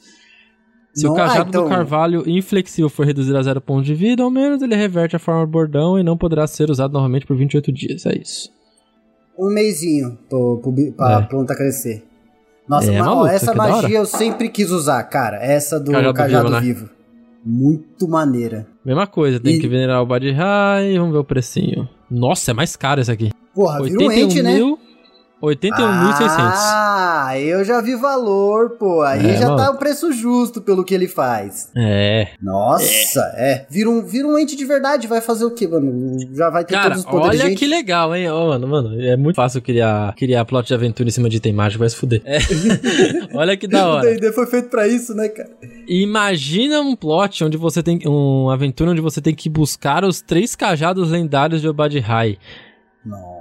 Se 0.96 1.06
o 1.06 1.10
Não- 1.10 1.16
ah, 1.18 1.28
cajado 1.28 1.50
então- 1.50 1.64
do 1.66 1.70
carvalho 1.70 2.24
inflexível 2.30 2.89
for 2.89 3.06
reduzido 3.06 3.38
a 3.38 3.43
zero 3.43 3.60
pontos 3.60 3.86
de 3.86 3.93
vida, 3.93 4.24
ao 4.24 4.32
menos 4.32 4.62
ele 4.62 4.76
reverte 4.76 5.16
a 5.16 5.20
forma 5.20 5.46
bordão 5.46 6.00
e 6.00 6.04
não 6.04 6.16
poderá 6.18 6.48
ser 6.48 6.70
usado 6.72 6.93
novamente 6.93 7.26
por 7.26 7.36
28 7.36 7.72
dias. 7.72 8.06
É 8.06 8.18
isso. 8.18 8.50
Um 9.38 9.50
mêsinho 9.50 10.18
pro, 10.30 10.58
pro, 10.64 10.74
pra 10.93 11.20
É. 11.20 11.22
planta 11.24 11.54
crescer. 11.56 12.04
Nossa, 12.68 12.91
É, 12.91 13.00
ma- 13.00 13.14
ó, 13.14 13.28
essa 13.28 13.52
hora. 13.52 13.58
magia 13.58 13.98
eu 13.98 14.06
sempre 14.06 14.48
quis 14.50 14.72
usar, 14.72 15.04
cara. 15.04 15.38
Essa 15.43 15.80
do 15.80 15.91
Cajado 15.91 16.14
cajado, 16.14 16.46
vivo, 16.48 16.56
né? 16.56 16.62
vivo. 16.62 16.89
Muito 17.46 18.08
maneira. 18.08 18.66
Mesma 18.84 19.06
coisa, 19.06 19.39
tem 19.39 19.56
E- 19.56 19.60
que 19.60 19.68
venerar 19.68 20.02
o 20.02 20.06
Bad 20.06 20.32
High, 20.32 20.98
vamos 20.98 21.12
ver 21.12 21.20
o 21.20 21.24
precinho. 21.24 21.88
Nossa, 22.10 22.52
é 22.52 22.54
mais 22.54 22.76
caro 22.76 23.02
esse 23.02 23.12
aqui. 23.12 23.32
Porra, 23.54 23.84
vira 23.84 24.00
um 24.04 24.12
ente, 24.12 24.41
né? 24.41 24.58
Mil, 25.46 25.56
81.600. 25.56 26.38
Ah, 26.38 27.39
eu 27.39 27.64
já 27.64 27.82
vi 27.82 27.96
valor, 27.96 28.72
pô. 28.78 29.02
Aí 29.02 29.26
É, 29.32 29.38
já 29.38 29.46
mano. 29.50 29.58
tá 29.58 29.72
o 29.72 29.78
preço 29.78 30.12
justo 30.12 30.62
pelo 30.62 30.84
que 30.84 30.93
ele 30.93 31.08
faz. 31.08 31.70
É. 31.76 32.30
Nossa, 32.41 33.20
é. 33.36 33.66
Vira, 33.70 33.89
um, 33.89 34.02
vira 34.06 34.28
um 34.28 34.38
ente 34.38 34.56
de 34.56 34.66
verdade. 34.66 35.08
Vai 35.08 35.22
fazer 35.22 35.46
o 35.46 35.52
quê, 35.52 35.68
mano? 35.68 36.18
Já 36.34 36.50
vai 36.50 36.64
ter 36.66 36.74
Cara, 36.74 36.89
todos 36.89 37.00
os 37.00 37.06
poderes. 37.06 37.39
olha 37.41 37.50
gente. 37.50 37.60
que 37.60 37.68
legal, 37.68 38.16
hein? 38.16 38.30
Ó, 38.30 38.48
mano, 38.50 38.68
mano, 38.68 39.02
é 39.02 39.16
muito 39.18 39.36
fácil 39.36 39.62
criar, 39.62 40.14
criar 40.16 40.46
plot 40.46 40.68
de 40.68 40.74
aventura 40.74 41.10
em 41.10 41.12
cima 41.12 41.30
de 41.30 41.38
item 41.38 41.54
mágico, 41.54 41.80
vai 41.80 41.89
se 41.89 41.96
fuder. 41.96 42.22
É. 42.26 42.38
olha 43.36 43.56
que 43.58 43.68
da 43.68 43.88
O 43.88 43.91
hora. 43.96 44.10
D&D 44.14 44.32
foi 44.32 44.46
feito 44.48 44.70
pra 44.70 44.88
isso, 44.88 45.14
né, 45.14 45.28
cara? 45.30 45.50
Imagina 45.88 46.80
um 46.82 46.96
plot 46.96 47.43
onde 47.43 47.58
você 47.58 47.82
tem. 47.84 48.00
Uma 48.06 48.54
aventura 48.54 48.91
onde 48.91 49.02
você 49.02 49.22
tem 49.22 49.34
que 49.36 49.50
buscar 49.50 50.04
os 50.04 50.22
três 50.22 50.56
cajados 50.56 51.10
lendários 51.10 51.62
de 51.62 51.68
Obad-Hai. 51.68 52.38
Nossa. 53.06 53.35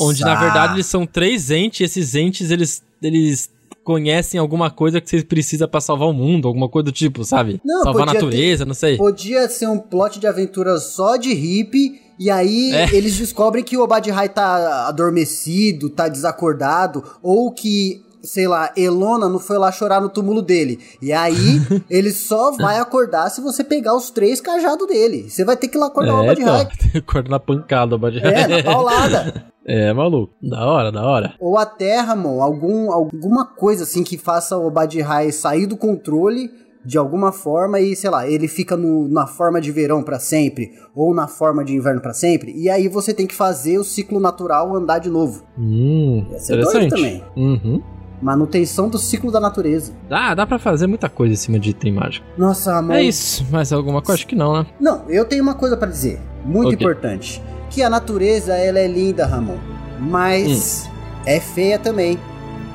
Onde, 0.00 0.22
na 0.22 0.34
verdade, 0.34 0.74
eles 0.74 0.86
são 0.86 1.06
três 1.06 1.50
entes, 1.50 1.80
e 1.80 1.84
esses 1.84 2.14
entes, 2.14 2.50
eles, 2.50 2.82
eles 3.02 3.50
conhecem 3.84 4.38
alguma 4.38 4.70
coisa 4.70 5.00
que 5.00 5.08
você 5.10 5.22
precisa 5.22 5.66
pra 5.66 5.80
salvar 5.80 6.08
o 6.08 6.12
mundo, 6.12 6.46
alguma 6.46 6.68
coisa 6.68 6.84
do 6.84 6.92
tipo, 6.92 7.24
sabe? 7.24 7.60
Não, 7.64 7.82
salvar 7.82 8.08
a 8.08 8.12
natureza, 8.14 8.64
não 8.64 8.74
sei. 8.74 8.96
Podia 8.96 9.48
ser 9.48 9.68
um 9.68 9.78
plot 9.78 10.20
de 10.20 10.26
aventura 10.26 10.78
só 10.78 11.16
de 11.16 11.32
hippie, 11.32 12.00
e 12.18 12.30
aí 12.30 12.72
É. 12.72 12.90
eles 12.94 13.16
descobrem 13.16 13.64
que 13.64 13.76
o 13.76 13.82
Obad-Hai 13.82 14.28
tá 14.28 14.86
adormecido, 14.86 15.90
tá 15.90 16.08
desacordado, 16.08 17.02
ou 17.22 17.50
que, 17.52 18.02
sei 18.22 18.46
lá, 18.46 18.70
Elona 18.76 19.28
não 19.28 19.38
foi 19.38 19.58
lá 19.58 19.70
chorar 19.72 20.00
no 20.00 20.08
túmulo 20.08 20.40
dele. 20.42 20.78
E 21.00 21.12
aí 21.12 21.34
ele 21.90 22.10
só 22.12 22.52
vai 22.52 22.78
acordar 22.78 23.28
se 23.30 23.40
você 23.40 23.62
pegar 23.64 23.94
os 23.96 24.10
três 24.10 24.40
cajados 24.40 24.86
dele. 24.86 25.28
Você 25.28 25.44
vai 25.44 25.56
ter 25.56 25.68
que 25.68 25.76
ir 25.76 25.80
lá 25.80 25.86
acordar 25.86 26.14
o 26.14 26.22
É, 26.22 26.32
então, 26.32 26.54
Obad-Hai. 26.54 26.68
acorda 27.00 27.28
na 27.30 27.40
pancada, 27.40 27.94
Obad-Hai. 27.96 28.32
É, 28.34 28.46
na 28.48 28.62
paulada. 28.62 29.44
É, 29.64 29.92
maluco. 29.92 30.32
Da 30.42 30.66
hora, 30.66 30.90
da 30.90 31.06
hora. 31.06 31.34
Ou 31.38 31.56
até, 31.56 32.00
Ramon, 32.00 32.42
algum, 32.42 32.90
alguma 32.90 33.46
coisa 33.46 33.84
assim 33.84 34.02
que 34.02 34.18
faça 34.18 34.58
o 34.58 34.66
Obad-Hai 34.66 35.30
sair 35.30 35.66
do 35.66 35.76
controle 35.76 36.50
de 36.84 36.98
alguma 36.98 37.30
forma 37.30 37.78
e, 37.78 37.94
sei 37.94 38.10
lá, 38.10 38.26
ele 38.28 38.48
fica 38.48 38.76
no- 38.76 39.06
na 39.06 39.24
forma 39.28 39.60
de 39.60 39.70
verão 39.70 40.02
pra 40.02 40.18
sempre 40.18 40.72
ou 40.96 41.14
na 41.14 41.28
forma 41.28 41.64
de 41.64 41.76
inverno 41.76 42.00
pra 42.00 42.12
sempre. 42.12 42.52
E 42.56 42.68
aí 42.68 42.88
você 42.88 43.14
tem 43.14 43.24
que 43.24 43.36
fazer 43.36 43.78
o 43.78 43.84
ciclo 43.84 44.18
natural 44.18 44.74
andar 44.74 44.98
de 44.98 45.08
novo. 45.08 45.44
Hum, 45.56 46.26
Ia 46.32 46.38
ser 46.40 46.54
doido 46.60 46.68
interessante. 46.86 46.90
também. 46.90 47.24
Uhum. 47.36 47.82
Manutenção 48.22 48.88
do 48.88 48.98
ciclo 48.98 49.32
da 49.32 49.40
natureza. 49.40 49.92
Dá, 50.08 50.32
dá 50.34 50.46
pra 50.46 50.58
fazer 50.58 50.86
muita 50.86 51.08
coisa 51.08 51.32
em 51.34 51.36
cima 51.36 51.58
de 51.58 51.70
item 51.70 51.92
mágico. 51.92 52.24
Nossa, 52.38 52.72
Ramon. 52.74 52.92
É 52.94 53.02
isso, 53.02 53.44
mas 53.50 53.72
alguma 53.72 54.00
coisa? 54.00 54.14
Acho 54.14 54.26
que 54.28 54.36
não, 54.36 54.52
né? 54.58 54.66
Não, 54.80 55.02
eu 55.08 55.24
tenho 55.24 55.42
uma 55.42 55.54
coisa 55.54 55.76
pra 55.76 55.88
dizer, 55.88 56.20
muito 56.44 56.68
Ok. 56.68 56.78
importante, 56.78 57.42
que 57.68 57.82
a 57.82 57.90
natureza 57.90 58.54
ela 58.54 58.78
é 58.78 58.86
linda, 58.86 59.26
Ramon, 59.26 59.56
mas 59.98 60.86
Hum. 60.88 60.92
é 61.26 61.40
feia 61.40 61.78
também. 61.80 62.16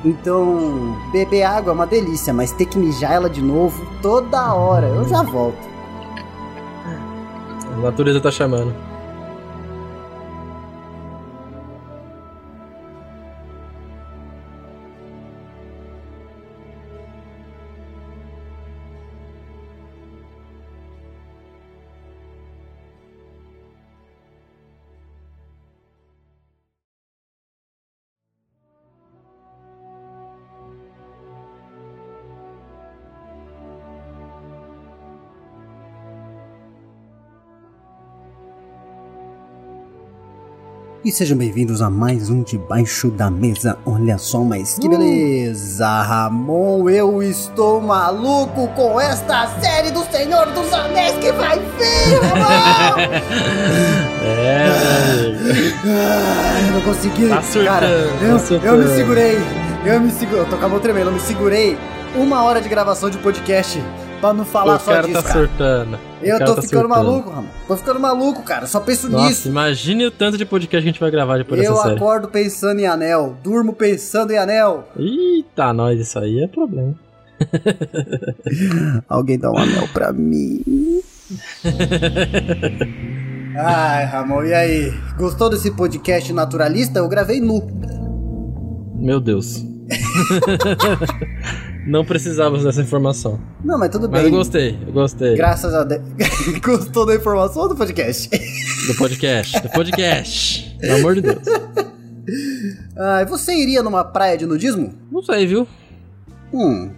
Então, 0.04 0.94
beber 1.12 1.42
água 1.42 1.70
é 1.72 1.74
uma 1.74 1.86
delícia, 1.86 2.32
mas 2.32 2.52
ter 2.52 2.66
que 2.66 2.78
mijar 2.78 3.12
ela 3.12 3.28
de 3.30 3.42
novo 3.42 3.84
toda 4.02 4.52
hora, 4.54 4.86
eu 4.86 5.08
já 5.08 5.22
volto. 5.22 5.66
A 7.72 7.80
natureza 7.80 8.20
tá 8.20 8.30
chamando. 8.30 8.74
E 41.08 41.10
sejam 41.10 41.38
bem-vindos 41.38 41.80
a 41.80 41.88
mais 41.88 42.28
um 42.28 42.42
Debaixo 42.42 43.08
da 43.10 43.30
Mesa. 43.30 43.78
Olha 43.86 44.18
só, 44.18 44.40
mas 44.44 44.78
que 44.78 44.86
beleza, 44.86 46.02
Ramon. 46.02 46.90
Eu 46.90 47.22
estou 47.22 47.80
maluco 47.80 48.68
com 48.76 49.00
esta 49.00 49.46
série 49.58 49.90
do 49.90 50.04
Senhor 50.12 50.44
dos 50.52 50.70
Anéis 50.70 51.16
que 51.16 51.32
vai 51.32 51.58
vir, 51.58 52.20
Ramon! 52.20 52.98
É, 54.20 54.68
Ah, 55.86 56.60
eu 56.66 56.72
não 56.74 56.80
consegui. 56.82 57.28
Tá 57.30 57.40
surtando, 57.40 57.64
Cara, 57.64 57.86
tá 58.18 58.24
eu, 58.26 58.38
surtando. 58.38 58.66
eu 58.66 58.76
me 58.76 58.94
segurei. 58.94 59.38
Eu 59.86 60.00
me 60.00 60.10
segurei. 60.10 60.40
Eu 60.42 60.46
tô 60.50 60.58
com 60.58 60.66
a 60.66 60.68
mão 60.68 60.78
tremendo. 60.80 61.06
Eu 61.06 61.12
me 61.14 61.20
segurei 61.20 61.78
uma 62.16 62.42
hora 62.42 62.60
de 62.60 62.68
gravação 62.68 63.08
de 63.08 63.16
podcast 63.18 63.82
pra 64.20 64.32
não 64.32 64.44
falar 64.44 64.76
o 64.76 64.78
só 64.80 64.92
cara 64.92 65.06
disso, 65.06 65.22
tá 65.22 65.28
cara. 65.28 65.38
surtando. 65.40 65.98
Eu 66.22 66.38
tô 66.38 66.54
tá 66.54 66.62
ficando 66.62 66.62
surtando. 66.62 66.88
maluco, 66.88 67.30
Ramon. 67.30 67.48
Tô 67.66 67.76
ficando 67.76 68.00
maluco, 68.00 68.42
cara. 68.42 68.66
Só 68.66 68.80
penso 68.80 69.08
Nossa, 69.08 69.26
nisso. 69.28 69.48
imagine 69.48 70.06
o 70.06 70.10
tanto 70.10 70.36
de 70.36 70.44
podcast 70.44 70.82
que 70.82 70.88
a 70.88 70.92
gente 70.92 71.00
vai 71.00 71.10
gravar 71.10 71.38
depois 71.38 71.62
Eu 71.62 71.72
dessa 71.72 71.82
série. 71.84 71.96
acordo 71.96 72.28
pensando 72.28 72.80
em 72.80 72.86
anel, 72.86 73.36
durmo 73.42 73.72
pensando 73.72 74.32
em 74.32 74.38
anel. 74.38 74.88
Eita, 74.96 75.72
nós, 75.72 76.00
isso 76.00 76.18
aí 76.18 76.42
é 76.42 76.48
problema. 76.48 76.94
Alguém 79.08 79.38
dá 79.38 79.50
um 79.50 79.56
anel 79.58 79.86
pra 79.92 80.12
mim. 80.12 80.60
Ai, 83.56 84.04
Ramon, 84.06 84.44
e 84.44 84.54
aí? 84.54 84.92
Gostou 85.16 85.48
desse 85.50 85.70
podcast 85.70 86.32
naturalista? 86.32 86.98
Eu 86.98 87.08
gravei 87.08 87.40
nu. 87.40 87.66
Meu 88.96 89.20
Deus. 89.20 89.64
Não 91.88 92.04
precisávamos 92.04 92.64
dessa 92.64 92.82
informação. 92.82 93.40
Não, 93.64 93.78
mas 93.78 93.88
tudo 93.88 94.10
Mas 94.10 94.22
bem. 94.22 94.30
eu 94.30 94.36
gostei, 94.36 94.78
eu 94.86 94.92
gostei. 94.92 95.34
Graças 95.36 95.72
a 95.72 95.84
Deus. 95.84 96.02
Gostou 96.62 97.06
da 97.06 97.14
informação 97.14 97.62
ou 97.62 97.68
do 97.70 97.74
podcast? 97.76 98.28
Do 98.86 98.94
podcast, 98.94 99.60
do 99.62 99.68
podcast. 99.70 100.76
Pelo 100.78 100.98
amor 100.98 101.14
de 101.14 101.22
Deus. 101.22 101.38
Ah, 102.94 103.24
você 103.24 103.54
iria 103.54 103.82
numa 103.82 104.04
praia 104.04 104.36
de 104.36 104.44
nudismo? 104.44 104.92
Não 105.10 105.22
sei, 105.22 105.46
viu? 105.46 105.66
Hum. 106.52 106.90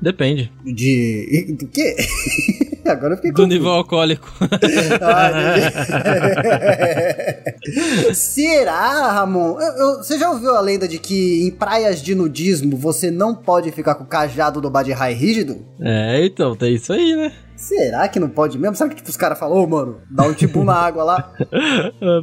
Depende. 0.00 0.52
De. 0.62 1.54
Do 1.58 1.66
quê? 1.68 1.96
Agora 2.90 3.14
eu 3.14 3.16
fiquei 3.16 3.32
Do 3.32 3.36
confuso. 3.42 3.56
nível 3.56 3.70
alcoólico. 3.70 4.30
Ah, 5.00 5.30
Será, 8.14 9.12
Ramon? 9.12 9.58
Eu- 9.60 9.72
eu- 9.76 9.96
você 9.98 10.18
já 10.18 10.30
ouviu 10.30 10.54
a 10.54 10.60
lenda 10.60 10.86
de 10.86 10.98
que 10.98 11.46
em 11.46 11.50
praias 11.50 12.02
de 12.02 12.14
nudismo 12.14 12.76
você 12.76 13.10
não 13.10 13.34
pode 13.34 13.70
ficar 13.72 13.94
com 13.94 14.04
o 14.04 14.06
cajado 14.06 14.60
do 14.60 14.70
Badihai 14.70 15.14
rígido? 15.14 15.64
é, 15.80 16.24
então, 16.24 16.54
tem 16.56 16.74
isso 16.74 16.92
aí, 16.92 17.14
né? 17.16 17.32
Será 17.56 18.06
que 18.08 18.18
não 18.20 18.28
pode 18.28 18.58
mesmo? 18.58 18.74
Será 18.76 18.90
que 18.90 18.96
tipo, 18.96 19.08
os 19.08 19.16
caras 19.16 19.38
falam, 19.38 19.56
ô 19.56 19.66
mano, 19.66 20.00
dá 20.10 20.24
um 20.24 20.34
tipo 20.34 20.62
na 20.64 20.74
água 20.74 21.04
lá? 21.04 21.32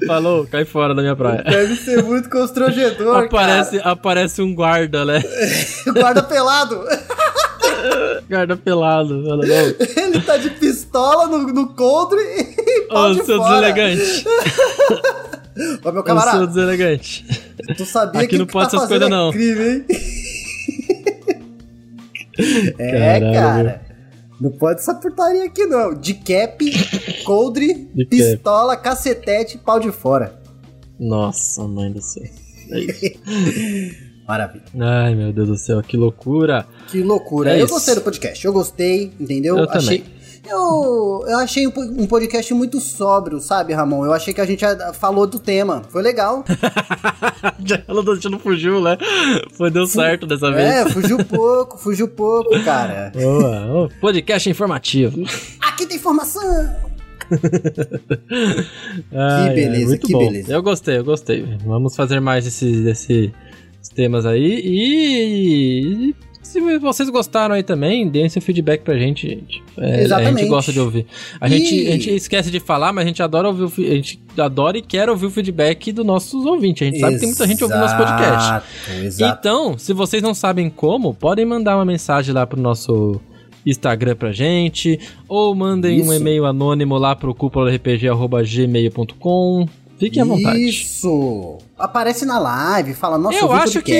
Falou, 0.05 0.45
cai 0.45 0.65
fora 0.65 0.93
da 0.93 1.01
minha 1.01 1.15
praia. 1.15 1.41
Deve 1.43 1.75
ser 1.77 2.03
muito 2.03 2.29
constrangedor, 2.29 3.25
Aparece, 3.25 3.79
aparece 3.83 4.41
um 4.41 4.53
guarda, 4.53 5.03
né? 5.05 5.21
cara. 5.23 5.99
Guarda 5.99 6.23
pelado. 6.23 6.83
Guarda 8.29 8.55
pelado. 8.57 9.15
Não. 9.21 9.41
Ele 9.43 10.21
tá 10.21 10.37
de 10.37 10.49
pistola 10.51 11.27
no, 11.27 11.39
no 11.53 11.73
coldre 11.73 12.19
e 12.21 12.81
pau 12.87 13.11
Ô, 13.11 13.15
de 13.15 13.25
seu 13.25 13.37
fora. 13.37 13.71
deselegante. 13.73 14.25
Ô, 15.83 15.91
meu 15.91 16.01
Ô, 16.01 16.03
seu 16.03 16.03
camarada, 16.03 16.47
deselegante. 16.47 17.25
tu 17.77 17.85
sabia 17.85 18.21
Aqui 18.21 18.29
que 18.29 18.37
não 18.37 18.45
que 18.45 18.53
pode 18.53 18.71
tá 18.71 18.77
essas 18.77 18.87
coisas, 18.89 19.09
não. 19.09 19.29
é 19.29 19.33
crime, 19.33 19.69
hein? 19.69 19.85
é, 22.79 23.19
Caralho. 23.19 23.33
cara. 23.33 23.81
Não 24.39 24.49
pode 24.51 24.79
essa 24.79 24.95
putaria 24.95 25.45
aqui, 25.45 25.65
não. 25.65 25.93
De 25.93 26.15
cap, 26.15 27.23
coldre, 27.23 27.87
De 27.93 28.05
cap. 28.05 28.17
pistola, 28.17 28.75
cacetete, 28.75 29.57
pau 29.59 29.79
de 29.79 29.91
fora. 29.91 30.41
Nossa, 30.99 31.67
mãe 31.67 31.91
do 31.91 32.01
céu. 32.01 32.23
É 32.71 32.79
isso. 32.79 34.10
Maravilha. 34.31 34.63
Ai, 34.79 35.13
meu 35.13 35.33
Deus 35.33 35.49
do 35.49 35.57
céu, 35.57 35.81
que 35.81 35.97
loucura. 35.97 36.65
Que 36.87 37.03
loucura. 37.03 37.51
É 37.51 37.59
eu 37.59 37.65
isso. 37.65 37.73
gostei 37.73 37.95
do 37.95 37.99
podcast. 37.99 38.45
Eu 38.45 38.53
gostei, 38.53 39.11
entendeu? 39.19 39.57
Eu 39.57 39.69
achei. 39.69 39.99
também. 39.99 40.21
Eu, 40.47 41.25
eu 41.27 41.37
achei 41.39 41.67
um, 41.67 41.71
po- 41.71 42.07
podcast 42.07 42.53
muito 42.53 42.79
sóbrio, 42.79 43.41
sabe, 43.41 43.73
Ramon? 43.73 44.05
Eu 44.05 44.13
achei 44.13 44.33
que 44.33 44.39
a 44.39 44.45
gente 44.45 44.63
ah, 44.63 44.93
falou 44.93 45.27
do 45.27 45.37
tema. 45.37 45.81
Foi 45.89 46.01
legal. 46.01 46.45
A 47.43 48.13
gente 48.15 48.29
não 48.29 48.39
fugiu, 48.39 48.81
né? 48.81 48.97
Foi, 49.51 49.69
deu 49.69 49.85
certo 49.85 50.25
dessa 50.25 50.49
vez. 50.49 50.69
É, 50.69 50.89
fugiu 50.89 51.17
pouco, 51.25 51.77
fugiu 51.77 52.07
pouco, 52.07 52.51
cara. 52.63 53.11
Boa, 53.15 53.89
podcast 53.99 54.49
informativo. 54.49 55.23
Aqui 55.59 55.85
tem 55.85 55.97
informação. 55.97 56.41
Ai, 59.13 59.53
beleza, 59.53 59.79
ai, 59.79 59.85
muito 59.85 60.07
que 60.07 60.13
bom. 60.13 60.19
beleza. 60.19 60.53
Eu 60.53 60.63
gostei, 60.63 60.97
eu 60.97 61.03
gostei. 61.03 61.45
Vamos 61.65 61.95
fazer 61.95 62.19
mais 62.19 62.45
esses, 62.45 62.85
esses 62.85 63.31
temas 63.89 64.25
aí 64.25 64.61
e. 64.63 66.15
se 66.43 66.59
vocês 66.79 67.09
gostaram 67.09 67.55
aí 67.55 67.63
também, 67.63 68.07
deem 68.09 68.27
seu 68.29 68.41
feedback 68.41 68.81
pra 68.81 68.97
gente, 68.97 69.27
gente. 69.27 69.63
É, 69.77 70.03
Exatamente. 70.03 70.35
A 70.35 70.39
gente 70.39 70.49
gosta 70.49 70.71
de 70.73 70.79
ouvir. 70.79 71.05
A, 71.39 71.47
E- 71.47 71.51
gente, 71.51 71.87
a 71.87 71.91
gente 71.91 72.15
esquece 72.15 72.49
de 72.51 72.59
falar, 72.59 72.91
mas 72.93 73.05
a 73.05 73.07
gente 73.07 73.21
adora 73.23 73.47
ouvir 73.47 73.63
o 73.63 73.71
a 73.91 73.95
gente 73.95 74.19
adora 74.37 74.77
e 74.77 74.81
quer 74.81 75.09
ouvir 75.09 75.25
o 75.27 75.31
feedback 75.31 75.91
dos 75.91 76.05
nossos 76.05 76.45
ouvintes. 76.45 76.81
A 76.81 76.85
gente 76.85 76.99
sabe 76.99 77.13
que 77.15 77.19
tem 77.19 77.29
muita 77.29 77.47
gente 77.47 77.63
ouvindo 77.63 77.79
nosso 77.79 77.95
podcast. 77.97 78.35
Exato, 78.35 78.65
Exato. 79.03 79.39
Então, 79.39 79.77
se 79.77 79.93
vocês 79.93 80.21
não 80.21 80.33
sabem 80.33 80.69
como, 80.69 81.13
podem 81.13 81.45
mandar 81.45 81.75
uma 81.77 81.85
mensagem 81.85 82.33
lá 82.33 82.45
pro 82.45 82.59
nosso 82.59 83.19
Instagram 83.65 84.15
pra 84.15 84.31
gente, 84.31 84.99
ou 85.27 85.53
mandem 85.55 85.99
um 86.01 86.05
Isso. 86.05 86.13
e-mail 86.15 86.45
anônimo 86.45 86.97
lá 86.97 87.15
pro 87.15 87.33
cúpularpg.gmail.com. 87.35 89.67
Fiquem 90.01 90.21
à 90.21 90.25
vontade. 90.25 90.67
Isso. 90.67 91.59
Aparece 91.77 92.25
na 92.25 92.39
live, 92.39 92.93
fala, 92.95 93.17
nossa, 93.17 93.37
Eu 93.37 93.51
acho 93.51 93.81
que. 93.81 93.93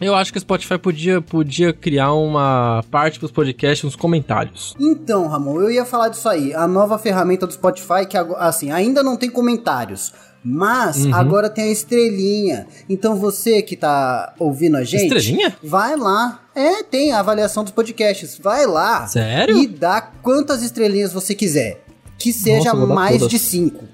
Eu 0.00 0.14
acho 0.14 0.30
que 0.32 0.38
o 0.38 0.40
Spotify 0.40 0.78
podia, 0.78 1.20
podia 1.20 1.72
criar 1.72 2.12
uma 2.12 2.84
parte 2.90 3.18
pros 3.18 3.32
podcasts 3.32 3.82
nos 3.82 3.96
comentários. 3.96 4.74
Então, 4.78 5.26
Ramon, 5.26 5.60
eu 5.60 5.70
ia 5.72 5.84
falar 5.84 6.08
disso 6.08 6.28
aí. 6.28 6.54
A 6.54 6.68
nova 6.68 6.98
ferramenta 6.98 7.46
do 7.48 7.52
Spotify, 7.52 8.06
que 8.08 8.16
assim, 8.36 8.70
ainda 8.70 9.02
não 9.02 9.16
tem 9.16 9.28
comentários. 9.28 10.12
Mas 10.44 11.04
Uhum. 11.04 11.14
agora 11.14 11.50
tem 11.50 11.64
a 11.64 11.72
estrelinha. 11.72 12.68
Então 12.88 13.16
você 13.16 13.60
que 13.60 13.76
tá 13.76 14.34
ouvindo 14.38 14.76
a 14.76 14.84
gente. 14.84 15.02
Estrelinha? 15.06 15.56
Vai 15.64 15.96
lá. 15.96 16.42
É, 16.54 16.84
tem 16.84 17.12
a 17.12 17.18
avaliação 17.18 17.64
dos 17.64 17.72
podcasts. 17.72 18.38
Vai 18.40 18.66
lá. 18.66 19.04
Sério? 19.08 19.58
E 19.58 19.66
dá 19.66 20.00
quantas 20.22 20.62
estrelinhas 20.62 21.12
você 21.12 21.34
quiser. 21.34 21.82
Que 22.16 22.32
seja 22.32 22.72
Nossa, 22.72 22.94
mais 22.94 23.26
de 23.26 23.38
cinco. 23.38 23.84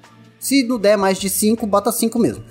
Se 0.44 0.62
não 0.62 0.78
der 0.78 0.98
mais 0.98 1.18
de 1.18 1.30
cinco, 1.30 1.66
bota 1.66 1.90
cinco 1.90 2.18
mesmo. 2.18 2.44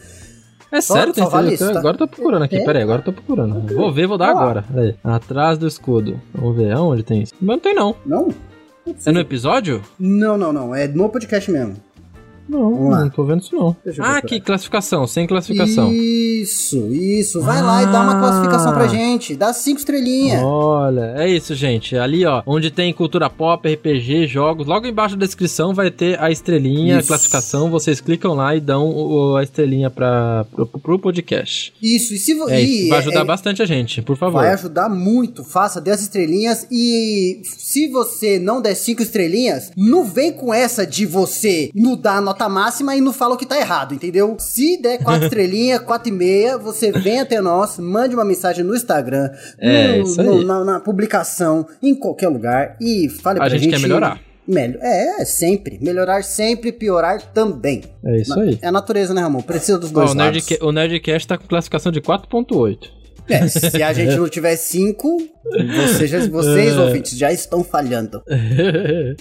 É 0.71 0.81
sério, 0.81 1.13
tem 1.13 1.23
só 1.23 1.29
vale 1.29 1.53
isso, 1.53 1.71
tá? 1.71 1.77
Agora 1.77 1.93
eu 1.93 1.99
tô 1.99 2.07
procurando 2.07 2.41
aqui, 2.41 2.55
É. 2.55 2.65
pera 2.65 2.79
aí, 2.79 2.83
agora 2.83 3.01
eu 3.01 3.05
tô 3.05 3.13
procurando. 3.13 3.75
Vou 3.75 3.91
ver, 3.93 4.07
vou 4.07 4.17
dar 4.17 4.33
lá. 4.33 4.41
agora. 4.41 4.63
Pera 4.63 4.81
aí. 4.81 4.95
Atrás 5.03 5.59
do 5.59 5.67
escudo. 5.67 6.19
Vamos 6.33 6.57
ver, 6.57 6.71
aonde 6.71 7.03
tem 7.03 7.21
isso? 7.21 7.33
Mas 7.39 7.55
não 7.57 7.59
tem 7.59 7.75
não. 7.75 7.95
Não? 8.03 8.29
É 9.05 9.11
no 9.11 9.19
episódio? 9.19 9.83
Não, 9.99 10.35
não, 10.35 10.51
não. 10.51 10.73
É 10.73 10.87
no 10.87 11.07
podcast 11.09 11.51
mesmo. 11.51 11.75
Não, 12.47 12.71
Vamos 12.73 12.91
lá. 12.91 12.99
não 13.01 13.09
tô 13.09 13.23
vendo 13.23 13.41
isso 13.41 13.55
não. 13.55 13.75
Ah, 13.99 14.17
aqui, 14.17 14.39
classificação, 14.39 15.07
sem 15.07 15.25
classificação. 15.25 15.91
Isso, 15.93 16.87
isso. 16.91 17.41
Vai 17.41 17.61
lá 17.61 17.83
e 17.83 17.85
dá 17.85 18.01
uma 18.01 18.15
Ah. 18.17 18.19
classificação 18.19 18.73
pra 18.73 18.87
gente. 18.87 19.35
Dá 19.35 19.53
cinco 19.53 19.79
estrelinhas. 19.79 20.41
Olha, 20.43 21.13
é 21.17 21.29
isso, 21.29 21.55
gente. 21.55 21.95
Ali, 21.97 22.25
ó, 22.25 22.41
onde 22.45 22.69
tem 22.69 22.93
cultura 22.93 23.29
pop, 23.29 23.67
RPG, 23.67 24.27
jogos, 24.27 24.67
logo 24.67 24.85
embaixo 24.87 25.15
da 25.15 25.25
descrição 25.25 25.73
vai 25.73 25.89
ter 25.89 26.19
a 26.21 26.29
estrelinha, 26.31 26.97
a 26.97 26.99
Isso. 26.99 27.07
classificação. 27.07 27.69
Vocês 27.71 28.01
clicam 28.01 28.33
lá 28.33 28.55
e 28.55 28.59
dão 28.59 28.89
o- 28.89 29.35
a 29.37 29.43
estrelinha 29.43 29.89
pra, 29.89 30.45
pro, 30.53 30.65
pro 30.67 30.99
podcast. 30.99 31.73
Isso, 31.81 32.13
e 32.13 32.17
se 32.17 32.33
vo- 32.33 32.49
É, 32.49 32.61
e 32.61 32.89
vai 32.89 32.99
ajudar 32.99 33.21
é- 33.21 33.25
bastante 33.25 33.61
a 33.61 33.65
gente, 33.65 34.01
por 34.01 34.17
favor. 34.17 34.41
Vai 34.41 34.51
ajudar 34.53 34.89
muito, 34.89 35.43
faça 35.43 35.79
10 35.79 36.01
estrelinhas 36.01 36.67
e 36.71 37.41
se 37.43 37.87
você 37.87 38.37
não 38.39 38.61
der 38.61 38.75
5 38.75 39.01
estrelinhas, 39.01 39.71
não 39.77 40.03
vem 40.03 40.31
com 40.33 40.53
essa 40.53 40.85
de 40.85 41.05
você 41.05 41.69
não 41.73 41.95
dar 41.95 42.17
a 42.17 42.21
nota 42.33 42.49
máxima 42.49 42.95
e 42.95 43.01
não 43.01 43.13
fala 43.13 43.35
o 43.35 43.37
que 43.37 43.45
tá 43.45 43.57
errado, 43.59 43.93
entendeu? 43.93 44.35
Se 44.39 44.81
der 44.81 44.97
4 45.03 45.23
estrelinhas, 45.25 45.79
4 45.81 46.09
e 46.09 46.11
meia, 46.11 46.57
você 46.57 46.91
vem 46.91 47.19
até 47.19 47.39
nós, 47.39 47.77
mande 47.77 48.15
uma 48.15 48.25
mensagem 48.25 48.63
no 48.65 48.75
Instagram, 48.75 49.29
É, 49.59 49.99
no- 49.99 50.15
no- 50.23 50.43
na, 50.43 50.63
na 50.65 50.79
publicação, 50.79 51.65
em 51.81 51.93
qualquer 51.95 52.27
lugar 52.29 52.75
e 52.81 53.07
fale 53.09 53.39
A 53.39 53.43
pra 53.45 53.49
gente 53.57 53.69
quer 53.69 53.79
melhorar. 53.79 54.19
Melhor, 54.45 54.79
é, 54.83 55.23
sempre. 55.23 55.79
Melhorar 55.81 56.21
sempre, 56.23 56.71
piorar 56.73 57.21
também. 57.33 57.81
É 58.03 58.17
isso 58.19 58.37
aí. 58.37 58.59
É 58.61 58.67
a 58.67 58.71
natureza, 58.73 59.13
né, 59.13 59.21
Ramon? 59.21 59.41
Precisa 59.41 59.77
dos 59.77 59.89
Ó, 59.91 59.93
dois 59.93 60.11
o, 60.11 60.17
lados. 60.17 60.45
Nerdca 60.47 60.65
o 60.65 60.71
Nerdcast 60.71 61.27
tá 61.27 61.37
com 61.37 61.47
classificação 61.47 61.91
de 61.93 62.01
4.8. 62.01 62.89
É, 63.29 63.47
se 63.47 63.81
a 63.81 63.93
gente 63.93 64.15
não 64.17 64.27
tiver 64.27 64.55
5, 64.55 65.17
você 65.85 66.07
já- 66.07 66.19
vocês, 66.27 66.73
É. 66.75 66.79
ouvintes, 66.79 67.17
já 67.17 67.31
estão 67.31 67.63
falhando. 67.63 68.21
é 68.27 69.15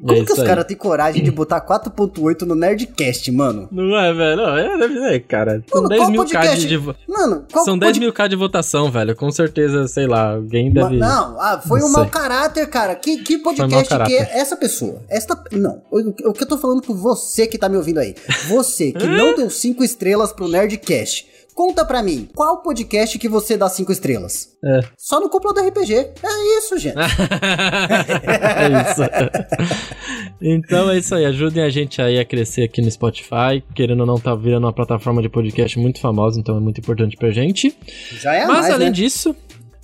Como 0.00 0.24
que 0.24 0.32
isso 0.32 0.40
os 0.40 0.46
caras 0.46 0.64
têm 0.64 0.76
coragem 0.76 1.22
de 1.22 1.30
botar 1.30 1.60
4.8 1.60 2.42
no 2.42 2.54
Nerdcast, 2.54 3.30
mano? 3.30 3.68
Não 3.70 3.96
é, 3.98 4.12
velho? 4.12 4.36
Não, 4.36 4.56
é, 4.58 4.78
deve 4.78 4.94
ser, 4.98 5.20
cara. 5.20 5.62
São 5.70 5.82
Mano, 5.82 5.88
10 5.88 6.00
qual 6.00 6.10
mil 6.10 6.24
K 6.26 6.54
de, 6.56 6.78
Mano, 7.08 7.44
São 7.64 7.78
10 7.78 7.92
pod- 7.92 8.00
mil 8.00 8.12
K 8.12 8.28
de 8.28 8.36
votação, 8.36 8.90
velho. 8.90 9.14
Com 9.16 9.30
certeza, 9.30 9.86
sei 9.88 10.06
lá, 10.06 10.34
alguém 10.34 10.72
Ma- 10.72 10.82
deve. 10.88 10.96
Não, 10.98 11.40
ah, 11.40 11.60
foi 11.66 11.80
Não 11.80 11.88
um 11.88 11.92
mau 11.92 12.06
caráter, 12.08 12.66
cara. 12.68 12.94
Que, 12.94 13.18
que 13.18 13.38
podcast 13.38 13.96
que 14.06 14.14
é 14.16 14.38
essa 14.38 14.56
pessoa? 14.56 15.02
Esta. 15.08 15.40
Não, 15.52 15.82
o, 15.90 15.98
o 16.30 16.32
que 16.32 16.42
eu 16.42 16.48
tô 16.48 16.58
falando 16.58 16.82
com 16.82 16.94
você 16.94 17.46
que 17.46 17.58
tá 17.58 17.68
me 17.68 17.76
ouvindo 17.76 17.98
aí. 17.98 18.14
Você 18.48 18.92
que 18.92 19.06
não 19.06 19.34
deu 19.36 19.48
5 19.50 19.82
estrelas 19.84 20.32
pro 20.32 20.48
Nerdcast. 20.48 21.32
Conta 21.54 21.84
pra 21.84 22.02
mim, 22.02 22.28
qual 22.34 22.62
podcast 22.62 23.16
que 23.16 23.28
você 23.28 23.56
dá 23.56 23.68
5 23.68 23.92
estrelas? 23.92 24.56
É. 24.64 24.80
Só 24.98 25.20
no 25.20 25.28
Cúpula 25.30 25.54
do 25.54 25.60
RPG. 25.60 25.94
É 25.94 26.58
isso, 26.58 26.76
gente. 26.78 26.96
é 26.98 28.82
isso. 28.90 29.02
então 30.42 30.90
é 30.90 30.98
isso 30.98 31.14
aí. 31.14 31.24
Ajudem 31.26 31.62
a 31.62 31.70
gente 31.70 32.02
aí 32.02 32.18
a 32.18 32.24
crescer 32.24 32.64
aqui 32.64 32.82
no 32.82 32.90
Spotify. 32.90 33.62
Querendo 33.72 34.00
ou 34.00 34.06
não, 34.06 34.18
tá 34.18 34.34
virando 34.34 34.66
uma 34.66 34.72
plataforma 34.72 35.22
de 35.22 35.28
podcast 35.28 35.78
muito 35.78 36.00
famosa, 36.00 36.40
então 36.40 36.56
é 36.56 36.60
muito 36.60 36.80
importante 36.80 37.16
pra 37.16 37.30
gente. 37.30 37.76
Já 38.20 38.34
é 38.34 38.42
a 38.42 38.48
Mas 38.48 38.60
mais, 38.62 38.74
além 38.74 38.88
né? 38.88 38.92
disso, 38.92 39.36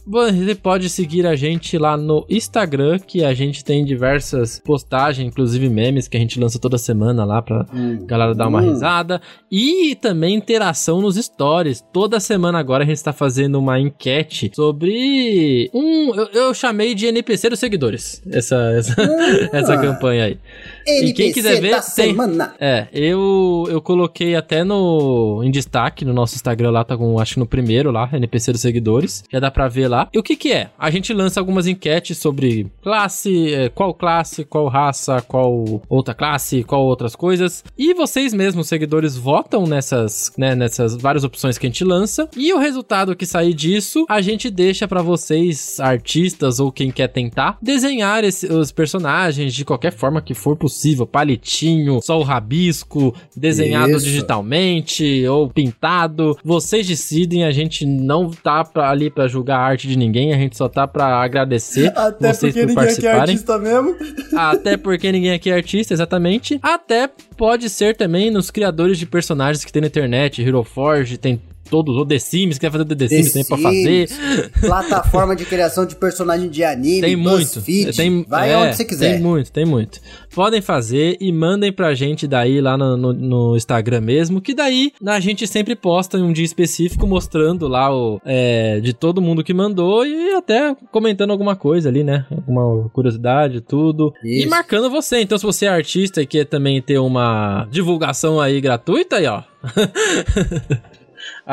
você 0.07 0.55
pode 0.55 0.89
seguir 0.89 1.27
a 1.27 1.37
gente 1.37 1.77
lá 1.79 1.97
no 1.97 2.25
Instagram, 2.29 2.99
que 2.99 3.25
a 3.25 3.33
gente 3.35 3.65
tem 3.65 3.85
diversas 3.85 4.61
postagens, 4.65 5.27
inclusive 5.27 5.69
memes 5.69 6.09
que 6.09 6.17
a 6.17 6.21
gente 6.21 6.39
lança 6.41 6.59
toda 6.59 6.79
semana 6.79 7.25
lá 7.25 7.41
pra 7.43 7.67
Hum. 7.73 8.05
galera 8.07 8.35
dar 8.35 8.49
uma 8.49 8.61
Hum. 8.61 8.71
risada. 8.71 9.21
E 9.51 9.95
também 9.97 10.35
interação 10.35 11.01
nos 11.01 11.17
stories. 11.17 11.83
Toda 11.93 12.19
semana 12.21 12.59
agora 12.59 12.85
a 12.85 12.87
gente 12.87 13.03
tá 13.03 13.13
fazendo 13.13 13.59
uma 13.59 13.79
enquete 13.79 14.51
sobre 14.55 15.71
um. 15.75 16.15
Eu, 16.15 16.27
eu 16.33 16.55
chamei 16.55 16.95
de 16.95 17.07
NPC 17.07 17.51
dos 17.51 17.59
seguidores. 17.59 18.23
Essa, 18.31 18.57
essa, 18.77 18.95
essa 19.53 19.77
campanha 19.77 20.25
aí. 20.25 20.39
NPC 20.87 21.07
E 21.07 21.13
quem 21.13 21.33
quiser 21.33 21.61
ver, 21.61 21.71
da 21.73 21.81
tem- 21.83 22.07
semana. 22.11 22.55
É, 22.61 22.87
eu, 22.93 23.67
eu 23.71 23.81
coloquei 23.81 24.35
até 24.35 24.65
no 24.65 25.43
em 25.45 25.51
destaque 25.51 26.05
no 26.05 26.13
nosso 26.13 26.35
Instagram 26.35 26.71
lá, 26.71 26.85
tá 26.85 26.97
com 26.97 27.19
acho 27.19 27.35
que 27.35 27.41
no 27.41 27.47
primeiro 27.47 27.91
lá, 27.91 28.09
NPC 28.13 28.53
dos 28.53 28.61
seguidores. 28.61 29.25
Já 29.31 29.39
dá 29.41 29.51
pra 29.51 29.69
ver 29.69 29.89
lá. 29.91 30.09
E 30.13 30.19
o 30.19 30.23
que 30.23 30.37
que 30.37 30.53
é? 30.53 30.71
A 30.79 30.91
gente 30.91 31.13
lança 31.13 31.39
algumas 31.41 31.67
enquetes 31.67 32.17
sobre 32.19 32.67
classe, 32.83 33.53
eh, 33.53 33.69
qual 33.69 33.93
classe, 33.93 34.45
qual 34.45 34.69
raça, 34.69 35.21
qual 35.21 35.83
outra 35.89 36.15
classe, 36.15 36.65
qual 36.65 36.83
outras 36.85 37.15
coisas. 37.15 37.63
E 37.77 37.93
vocês 37.95 38.33
mesmos, 38.33 38.69
seguidores, 38.69 39.17
votam 39.17 39.67
nessas, 39.67 40.33
né, 40.39 40.55
nessas 40.55 40.95
várias 40.97 41.25
opções 41.25 41.59
que 41.59 41.67
a 41.67 41.69
gente 41.69 41.85
lança. 41.85 42.29
E 42.37 42.53
o 42.53 42.59
resultado 42.59 43.15
que 43.17 43.27
sair 43.27 43.53
disso, 43.53 44.07
a 44.09 44.21
gente 44.21 44.49
deixa 44.51 44.87
pra 44.89 45.03
vocês, 45.03 45.79
artistas 45.81 46.61
ou 46.61 46.71
quem 46.73 46.91
quer 46.91 47.09
tentar, 47.09 47.59
desenhar 47.61 48.23
esse- 48.25 48.47
os 48.47 48.71
personagens 48.73 49.53
de 49.55 49.65
qualquer 49.65 49.93
forma 49.93 50.23
que 50.23 50.35
for 50.35 50.57
possível. 50.57 51.07
Palitinho, 51.07 52.01
só 52.03 52.19
o 52.19 52.23
rabisco, 52.23 53.15
desenhado 53.37 53.93
Isso. 53.97 54.05
digitalmente 54.05 55.27
ou 55.27 55.49
pintado. 55.49 56.37
Vocês 56.45 56.87
decidem, 56.87 57.45
a 57.45 57.51
gente 57.51 57.85
não 57.87 58.31
tá 58.31 58.65
pra- 58.65 58.91
ali 58.91 59.11
pra 59.11 59.27
julgar 59.29 59.59
a 59.59 59.63
arte 59.65 59.80
de 59.89 59.97
ninguém, 59.97 60.33
a 60.33 60.37
gente 60.37 60.57
só 60.57 60.69
tá 60.69 60.87
pra 60.87 61.23
agradecer 61.23 61.93
Até 61.97 62.33
vocês 62.33 62.55
porque 62.55 62.67
por 62.67 62.85
ninguém 62.85 62.93
aqui 62.93 63.07
é 63.07 63.13
artista 63.13 63.59
mesmo. 63.59 63.97
Até 64.37 64.77
porque 64.77 65.13
ninguém 65.13 65.33
aqui 65.33 65.51
é 65.51 65.55
artista, 65.55 65.95
exatamente. 65.95 66.59
Até 66.63 67.09
pode 67.37 67.69
ser 67.69 67.97
também 67.97 68.31
nos 68.31 68.51
criadores 68.51 68.99
de 68.99 69.07
personagens 69.07 69.65
que 69.65 69.73
tem 69.73 69.83
na 69.83 69.89
internet, 69.89 70.43
Hero 70.43 70.63
Forge, 70.65 71.17
tem 71.19 71.41
todos, 71.71 71.97
o 71.97 72.05
The 72.05 72.19
Sims, 72.19 72.59
quer 72.59 72.71
fazer 72.71 72.85
The 72.85 73.09
Sims, 73.09 73.33
tem 73.33 73.45
pra 73.45 73.57
fazer. 73.59 74.09
Plataforma 74.61 75.37
de 75.37 75.45
criação 75.45 75.87
de 75.87 75.95
personagem 75.97 76.49
de 76.49 76.65
anime, 76.65 77.01
Tem 77.01 77.17
muito. 77.17 77.39
BuzzFeed, 77.61 77.97
Tem, 77.97 78.25
vai 78.29 78.53
é, 78.53 78.57
onde 78.57 78.77
você 78.77 78.85
quiser. 78.85 79.13
Tem 79.15 79.21
muito, 79.23 79.53
tem 79.53 79.65
muito. 79.65 80.01
Podem 80.35 80.61
fazer 80.61 81.17
e 81.21 81.33
mandem 81.33 81.73
pra 81.73 81.95
gente 81.95 82.27
daí 82.27 82.61
lá 82.61 82.77
no, 82.77 82.97
no- 82.97 83.13
no 83.13 83.57
Instagram 83.57 84.01
mesmo, 84.01 84.41
que 84.41 84.55
daí 84.55 84.93
a 85.07 85.21
gente 85.21 85.47
sempre 85.47 85.75
posta 85.77 86.19
em 86.19 86.23
um 86.23 86.33
dia 86.33 86.45
específico 86.45 87.07
mostrando 87.07 87.67
lá 87.69 87.95
o 87.95 88.21
é, 88.25 88.81
de 88.81 88.93
todo 88.93 89.23
mundo 89.23 89.43
que 89.45 89.55
mandou 89.55 90.05
e 90.05 90.35
até 90.35 90.75
comentando 90.91 91.31
alguma 91.31 91.55
coisa 91.57 91.89
ali, 91.89 92.03
né? 92.03 92.27
Alguma 92.31 92.89
curiosidade, 92.91 93.61
tudo. 93.61 94.13
E 94.25 94.41
Isso. 94.41 94.51
marcando 94.51 94.91
você. 94.91 95.21
Então, 95.21 95.39
se 95.39 95.45
você 95.45 95.67
é 95.67 95.69
artista 95.69 96.21
e 96.23 96.27
quer 96.27 96.45
também 96.47 96.81
ter 96.83 96.99
uma 96.99 97.67
divulgação 97.71 98.41
aí 98.41 98.61
gratuita, 98.61 99.17
aí, 99.17 99.27
ó. 99.27 99.43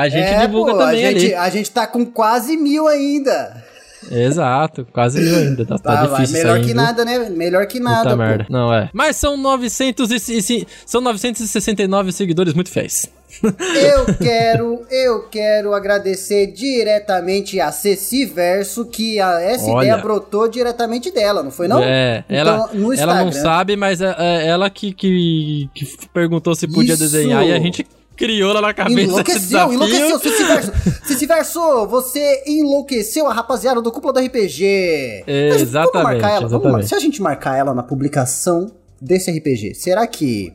a 0.01 0.09
gente 0.09 0.23
É, 0.27 0.45
divulga 0.45 0.71
pô, 0.73 0.77
também 0.77 1.05
a 1.05 1.09
ali. 1.09 1.19
gente, 1.19 1.33
a 1.33 1.49
gente 1.49 1.71
tá 1.71 1.87
com 1.87 2.05
quase 2.05 2.55
mil 2.57 2.87
ainda. 2.87 3.63
Exato, 4.11 4.87
quase 4.93 5.19
mil 5.19 5.35
ainda. 5.35 5.65
Tá, 5.65 5.77
tá 5.77 5.93
Tá, 5.97 6.05
vai, 6.05 6.21
difícil 6.21 6.37
melhor 6.37 6.57
isso 6.59 6.65
aí, 6.65 6.67
que 6.69 6.73
nada, 6.73 7.03
né? 7.03 7.29
Melhor 7.29 7.65
que 7.65 7.79
nada, 7.79 8.03
Puta 8.03 8.09
pô. 8.11 8.17
merda. 8.17 8.45
Não, 8.49 8.73
é. 8.73 8.89
Mas 8.93 9.15
são 9.17 9.35
900 9.35 10.11
e, 10.29 10.67
são 10.85 11.01
969 11.01 12.11
seguidores 12.11 12.53
muito 12.53 12.69
fiéis. 12.69 13.09
Eu 13.43 14.05
quero, 14.17 14.85
eu 14.89 15.23
quero 15.29 15.73
agradecer 15.73 16.47
diretamente 16.47 17.59
a 17.59 17.71
Ceci 17.73 18.25
Verso, 18.25 18.85
que 18.85 19.19
a, 19.19 19.41
essa 19.41 19.65
Olha. 19.65 19.87
ideia 19.87 19.97
brotou 20.01 20.47
diretamente 20.47 21.11
dela, 21.11 21.43
não 21.43 21.51
foi 21.51 21.67
não? 21.67 21.83
É, 21.83 22.23
Então, 22.29 22.37
ela, 22.37 22.69
no 22.73 22.93
ela 22.93 23.23
não 23.25 23.31
sabe, 23.33 23.75
mas 23.75 23.99
é, 24.01 24.15
é 24.17 24.47
ela 24.47 24.69
que, 24.69 24.93
que, 24.93 25.69
que 25.73 26.07
perguntou 26.13 26.55
se 26.55 26.67
podia 26.67 26.93
Isso. 26.93 27.03
desenhar 27.03 27.45
e 27.45 27.51
a 27.51 27.59
gente 27.59 27.85
criou 28.17 28.59
na 28.59 28.73
cabeça 28.73 29.01
Enlouqueceu, 29.01 29.71
enlouqueceu. 29.71 30.19
Ciciverso, 30.19 30.71
Ciciverso, 31.05 31.87
você 31.87 32.43
enlouqueceu 32.47 33.27
a 33.27 33.33
rapaziada 33.33 33.81
do 33.81 33.91
Cúpula 33.91 34.11
do 34.11 34.19
RPG. 34.19 35.23
É, 35.27 35.49
exatamente, 35.49 35.93
Vamos 35.93 36.03
marcar 36.03 36.29
ela? 36.31 36.47
Vamos, 36.47 36.65
exatamente. 36.65 36.87
se 36.87 36.95
a 36.95 36.99
gente 36.99 37.21
marcar 37.21 37.57
ela 37.57 37.73
na 37.73 37.83
publicação 37.83 38.71
desse 38.99 39.31
RPG, 39.31 39.75
será 39.75 40.05
que 40.07 40.51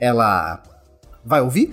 ela 0.00 0.60
vai 1.24 1.40
ouvir? 1.40 1.70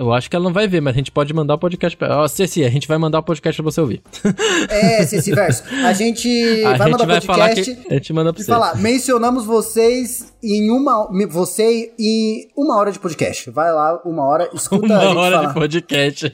Eu 0.00 0.14
acho 0.14 0.30
que 0.30 0.34
ela 0.34 0.44
não 0.46 0.52
vai 0.52 0.66
ver, 0.66 0.80
mas 0.80 0.94
a 0.94 0.96
gente 0.96 1.12
pode 1.12 1.30
mandar 1.34 1.56
o 1.56 1.58
podcast 1.58 1.94
pra 1.94 2.08
ela. 2.08 2.22
Ó, 2.22 2.26
Ceci, 2.28 2.64
a 2.64 2.70
gente 2.70 2.88
vai 2.88 2.96
mandar 2.96 3.18
o 3.18 3.22
podcast 3.22 3.60
pra 3.62 3.70
você 3.70 3.82
ouvir. 3.82 4.00
É, 4.70 5.04
Ciciverso, 5.04 5.62
a 5.84 5.92
gente 5.92 6.28
a 6.64 6.76
vai 6.76 6.88
gente 6.88 6.92
mandar 6.92 7.06
vai 7.06 7.20
falar 7.20 7.48
podcast... 7.48 7.74
que. 7.82 7.88
A 7.90 7.94
gente 7.94 8.12
manda 8.12 8.32
pra 8.32 8.42
você. 8.42 8.50
falar, 8.50 8.76
mencionamos 8.78 9.44
vocês 9.44 10.32
em 10.42 10.70
uma. 10.70 11.06
Você 11.28 11.92
em 11.98 12.48
uma 12.56 12.76
hora 12.78 12.90
de 12.92 12.98
podcast. 12.98 13.50
Vai 13.50 13.70
lá, 13.72 14.00
uma 14.04 14.24
hora, 14.24 14.48
escuta 14.54 14.86
a 14.86 14.96
Uma 15.00 15.04
gente 15.06 15.16
hora 15.18 15.36
falar. 15.36 15.48
de 15.48 15.54
podcast. 15.54 16.32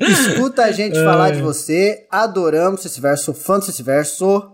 Escuta 0.00 0.62
a 0.64 0.72
gente 0.72 0.94
falar 1.04 1.30
de 1.32 1.42
você. 1.42 2.06
Adoramos 2.10 2.84
esse 2.86 3.00
verso, 3.00 3.34
fã 3.34 3.58
desse 3.58 3.82
verso. 3.82 4.51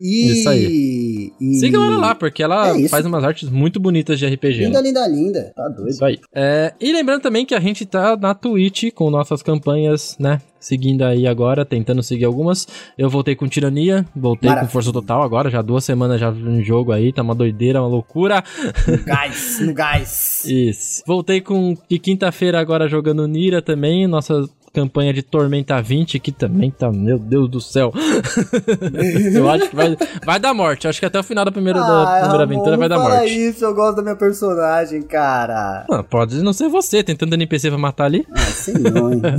E. 0.00 0.32
Isso 0.32 0.48
aí. 0.48 1.32
E... 1.40 1.54
Siga 1.54 1.76
ela 1.76 1.98
lá, 1.98 2.14
porque 2.14 2.42
ela 2.42 2.68
É 2.78 2.88
faz 2.88 3.04
umas 3.04 3.24
artes 3.24 3.48
muito 3.48 3.80
bonitas 3.80 4.18
de 4.18 4.26
RPG. 4.26 4.64
Linda, 4.64 4.80
né? 4.80 4.88
linda, 4.88 5.06
linda. 5.08 5.52
Tá 5.56 5.68
doido. 5.68 5.90
Isso 5.90 6.04
aí. 6.04 6.18
É, 6.34 6.72
e 6.80 6.92
lembrando 6.92 7.22
também 7.22 7.44
que 7.44 7.54
a 7.54 7.60
gente 7.60 7.84
tá 7.84 8.16
na 8.16 8.34
Twitch 8.34 8.92
com 8.94 9.10
nossas 9.10 9.42
campanhas, 9.42 10.16
né? 10.18 10.40
Seguindo 10.60 11.02
aí 11.02 11.26
agora, 11.26 11.64
tentando 11.64 12.02
seguir 12.02 12.24
algumas. 12.24 12.66
Eu 12.96 13.08
voltei 13.08 13.36
com 13.36 13.46
Tirania, 13.46 14.04
voltei 14.14 14.48
Maravilha. 14.48 14.68
com 14.68 14.72
Força 14.72 14.92
Total 14.92 15.22
agora, 15.22 15.50
já 15.50 15.62
duas 15.62 15.84
semanas 15.84 16.20
já 16.20 16.30
em 16.30 16.64
jogo 16.64 16.90
aí, 16.90 17.12
tá 17.12 17.22
uma 17.22 17.34
doideira, 17.34 17.80
uma 17.80 17.88
loucura. 17.88 18.42
No 18.86 19.04
gás, 19.04 19.60
no 19.60 19.72
gás. 19.72 20.44
Isso. 20.50 21.02
Voltei 21.06 21.40
com 21.40 21.76
de 21.88 21.98
quinta-feira 21.98 22.58
agora 22.58 22.88
jogando 22.88 23.26
Nira 23.28 23.62
também, 23.62 24.06
nossa 24.08 24.48
campanha 24.72 25.12
de 25.12 25.22
Tormenta 25.22 25.80
20, 25.80 26.18
que 26.18 26.30
também 26.32 26.70
tá, 26.70 26.90
meu 26.90 27.18
Deus 27.18 27.48
do 27.48 27.60
céu. 27.60 27.92
eu 29.34 29.48
acho 29.50 29.68
que 29.70 29.76
vai, 29.76 29.96
vai 30.24 30.38
dar 30.40 30.54
morte. 30.54 30.86
Acho 30.88 31.00
que 31.00 31.06
até 31.06 31.18
o 31.18 31.22
final 31.22 31.44
da 31.44 31.52
primeira, 31.52 31.80
da 31.80 32.08
Ai, 32.08 32.20
primeira 32.20 32.44
aventura 32.44 32.76
vai 32.76 32.88
dar 32.88 32.96
não 32.98 33.04
morte. 33.08 33.26
isso, 33.32 33.64
eu 33.64 33.74
gosto 33.74 33.96
da 33.96 34.02
minha 34.02 34.16
personagem, 34.16 35.02
cara. 35.02 35.84
Ah, 35.90 36.02
pode 36.02 36.42
não 36.42 36.52
ser 36.52 36.68
você, 36.68 37.02
tem 37.02 37.16
tanto 37.16 37.34
NPC 37.34 37.68
pra 37.70 37.78
matar 37.78 38.04
ali. 38.04 38.26
Ah, 38.30 38.38
sei 38.38 38.74
não, 38.74 39.12
hein? 39.12 39.20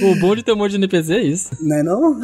O 0.00 0.14
bom 0.20 0.36
de 0.36 0.44
ter 0.44 0.52
um 0.52 0.56
monte 0.56 0.70
de 0.72 0.76
NPC 0.76 1.12
é 1.12 1.22
isso. 1.22 1.50
não 1.60 1.76
é 1.76 1.82
não? 1.82 2.20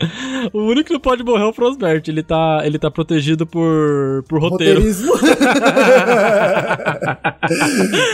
O 0.52 0.60
único 0.62 0.86
que 0.86 0.92
não 0.94 1.00
pode 1.00 1.22
morrer 1.22 1.42
é 1.44 1.46
o 1.46 1.52
Frostbert. 1.52 2.02
Ele 2.08 2.22
tá, 2.22 2.62
ele 2.64 2.78
tá 2.78 2.90
protegido 2.90 3.46
por, 3.46 4.24
por 4.28 4.40
roteiro. 4.40 4.80
Roteirismo. 4.80 5.12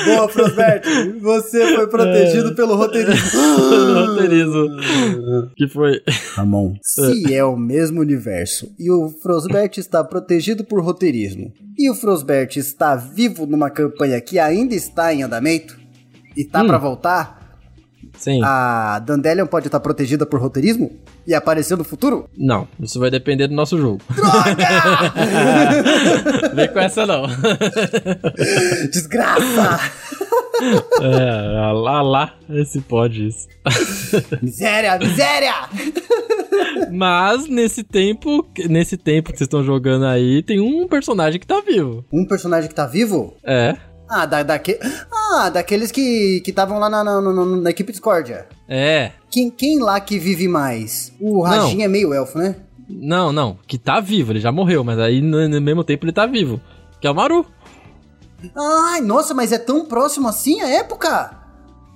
Boa, 0.04 0.28
Frosbert. 0.28 0.82
Você 1.20 1.76
foi 1.76 1.86
protegido 1.88 2.54
pelo 2.54 2.74
roteirismo. 2.74 3.40
roteirismo. 4.06 4.66
Que 5.56 5.68
foi. 5.68 6.00
Ramon, 6.34 6.74
se 6.82 7.32
é 7.34 7.44
o 7.44 7.56
mesmo 7.56 8.00
universo 8.00 8.72
e 8.78 8.90
o 8.90 9.08
Frosbert 9.22 9.78
está 9.78 10.02
protegido 10.04 10.64
por 10.64 10.82
roteirismo 10.82 11.52
e 11.78 11.90
o 11.90 11.94
Frosbert 11.94 12.56
está 12.56 12.96
vivo 12.96 13.46
numa 13.46 13.70
campanha 13.70 14.20
que 14.20 14.38
ainda 14.38 14.74
está 14.74 15.12
em 15.14 15.22
andamento 15.22 15.78
e 16.36 16.44
tá 16.44 16.62
Hum. 16.62 16.66
pra 16.66 16.78
voltar, 16.78 17.58
Sim. 18.18 18.40
a 18.42 18.98
Dandelion 18.98 19.46
pode 19.46 19.68
estar 19.68 19.80
protegida 19.80 20.26
por 20.26 20.40
roteirismo 20.40 20.90
e 21.26 21.34
aparecer 21.34 21.76
no 21.76 21.84
futuro? 21.84 22.28
Não, 22.36 22.68
isso 22.80 23.00
vai 23.00 23.10
depender 23.10 23.48
do 23.48 23.54
nosso 23.54 23.78
jogo. 23.78 24.00
Vem 26.54 26.68
com 26.68 26.78
essa 26.78 27.06
não. 27.06 27.24
Desgraça! 28.90 29.80
É, 31.02 31.72
lá, 31.72 32.02
lá, 32.02 32.34
esse 32.50 32.80
pode 32.80 33.26
isso. 33.26 33.48
miséria, 34.40 34.98
miséria! 34.98 35.54
Mas 36.90 37.48
nesse 37.48 37.82
tempo, 37.82 38.46
nesse 38.68 38.96
tempo 38.96 39.32
que 39.32 39.38
vocês 39.38 39.46
estão 39.46 39.62
jogando 39.62 40.06
aí, 40.06 40.42
tem 40.42 40.60
um 40.60 40.86
personagem 40.88 41.40
que 41.40 41.46
tá 41.46 41.60
vivo. 41.60 42.04
Um 42.12 42.24
personagem 42.24 42.68
que 42.68 42.74
tá 42.74 42.86
vivo? 42.86 43.34
É. 43.44 43.76
Ah, 44.08 44.24
da, 44.26 44.42
daque... 44.42 44.78
ah 45.12 45.48
daqueles 45.50 45.90
que 45.90 46.42
estavam 46.46 46.78
lá 46.78 46.88
na, 46.88 47.02
na, 47.02 47.20
na- 47.20 47.44
na 47.44 47.70
equipe 47.70 47.90
Discordia. 47.92 48.46
É. 48.68 49.10
Quem, 49.30 49.50
quem 49.50 49.80
lá 49.80 49.98
que 50.00 50.18
vive 50.18 50.46
mais? 50.48 51.12
O 51.20 51.42
Rajin 51.42 51.82
é 51.82 51.88
meio 51.88 52.14
elfo, 52.14 52.38
né? 52.38 52.56
Não, 52.88 53.32
não, 53.32 53.58
que 53.66 53.76
tá 53.78 53.98
vivo, 53.98 54.30
ele 54.32 54.38
já 54.40 54.52
morreu, 54.52 54.84
mas 54.84 54.98
aí 54.98 55.20
no, 55.20 55.48
no 55.48 55.60
mesmo 55.60 55.82
tempo 55.82 56.04
ele 56.04 56.12
tá 56.12 56.24
vivo. 56.24 56.60
Que 57.00 57.06
é 57.06 57.10
o 57.10 57.14
Maru. 57.14 57.44
Ai, 58.56 59.00
nossa, 59.00 59.34
mas 59.34 59.50
é 59.50 59.58
tão 59.58 59.84
próximo 59.86 60.28
assim 60.28 60.60
a 60.60 60.68
época? 60.68 61.36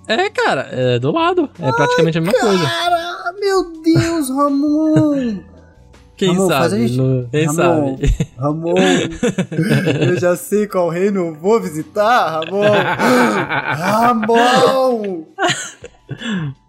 É, 0.08 0.28
cara, 0.30 0.68
é 0.72 0.98
do 0.98 1.12
lado. 1.12 1.48
É 1.60 1.70
praticamente 1.70 2.18
a 2.18 2.20
mesma 2.20 2.40
coisa. 2.40 2.64
Cara, 2.64 3.32
meu 3.38 3.72
Deus, 3.82 4.28
Ramon! 4.30 5.38
Quem 6.20 6.34
Ramon, 6.34 6.48
faz 6.48 6.60
a 6.60 6.68
sabe? 6.70 6.86
gente- 6.88 6.96
no- 6.98 7.28
Quem 7.30 7.46
Ramon, 7.46 7.96
sabe? 7.98 8.26
Ramon, 8.38 8.74
eu 10.06 10.20
já 10.20 10.36
sei 10.36 10.66
qual 10.66 10.88
reino 10.90 11.28
eu 11.28 11.34
vou 11.34 11.58
visitar, 11.60 12.40
Ramon. 12.44 12.62
Ramon! 13.78 15.24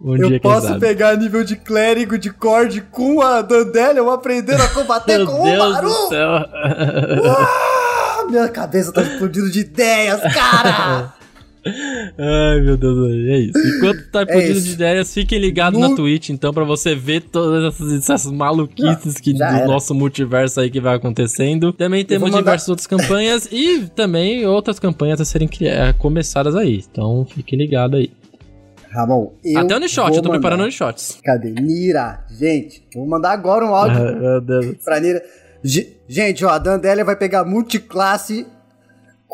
Um 0.00 0.16
eu 0.16 0.40
posso 0.40 0.78
pegar 0.78 1.16
nível 1.16 1.44
de 1.44 1.56
clérigo 1.56 2.16
de 2.16 2.30
Cord 2.30 2.80
com 2.90 3.20
a 3.20 3.42
Dandelion 3.42 4.08
aprendendo 4.10 4.62
a 4.62 4.68
combater 4.68 5.26
com 5.26 5.42
o 5.42 5.44
Deus 5.44 5.58
Maru. 5.58 5.88
do 5.88 6.08
céu. 6.08 6.30
Ah, 6.30 8.24
minha 8.30 8.48
cabeça 8.48 8.92
tá 8.92 9.02
explodindo 9.02 9.50
de 9.50 9.60
ideias, 9.60 10.20
cara! 10.32 11.12
Ai, 11.64 12.60
meu 12.60 12.76
Deus, 12.76 12.98
é 13.28 13.38
isso. 13.38 13.58
Enquanto 13.76 14.10
tá 14.10 14.22
isso. 14.38 14.62
de 14.62 14.72
ideias, 14.72 15.12
fiquem 15.14 15.38
ligados 15.38 15.78
No- 15.80 15.88
na 15.90 15.94
Twitch, 15.96 16.30
então, 16.30 16.52
pra 16.52 16.64
você 16.64 16.94
ver 16.94 17.22
todas 17.22 17.64
essas, 17.74 17.92
essas 17.92 18.26
maluquices 18.32 19.18
que, 19.18 19.32
do 19.32 19.42
era. 19.42 19.66
nosso 19.66 19.94
multiverso 19.94 20.60
aí 20.60 20.70
que 20.70 20.80
vai 20.80 20.96
acontecendo. 20.96 21.72
Também 21.72 22.04
temos 22.04 22.30
mandar- 22.30 22.40
diversas 22.42 22.68
outras 22.68 22.86
campanhas 22.86 23.48
e 23.52 23.86
também 23.94 24.44
outras 24.46 24.78
campanhas 24.78 25.20
a 25.20 25.24
serem 25.24 25.48
eh, 25.62 25.92
começadas 25.94 26.56
aí. 26.56 26.84
Então, 26.90 27.24
fique 27.26 27.54
ligado 27.56 27.96
aí. 27.96 28.10
Ramon, 28.90 29.32
eu 29.42 29.60
Até 29.60 29.72
o 29.74 29.76
Unishot, 29.78 30.08
vou 30.08 30.16
eu 30.16 30.22
tô 30.22 30.28
preparando 30.30 30.58
o 30.60 30.62
mandar. 30.64 30.64
Unishots. 30.64 31.18
Cadê? 31.24 31.50
Nira, 31.52 32.24
gente, 32.38 32.82
vou 32.94 33.06
mandar 33.06 33.30
agora 33.32 33.64
um 33.64 33.74
áudio 33.74 34.40
Deus. 34.44 34.76
pra 34.84 35.00
Nira. 35.00 35.22
Ge- 35.64 35.96
Gente, 36.08 36.44
ó, 36.44 36.50
a 36.50 36.58
Dandelion 36.58 37.04
vai 37.06 37.16
pegar 37.16 37.42
multiclasse 37.44 38.44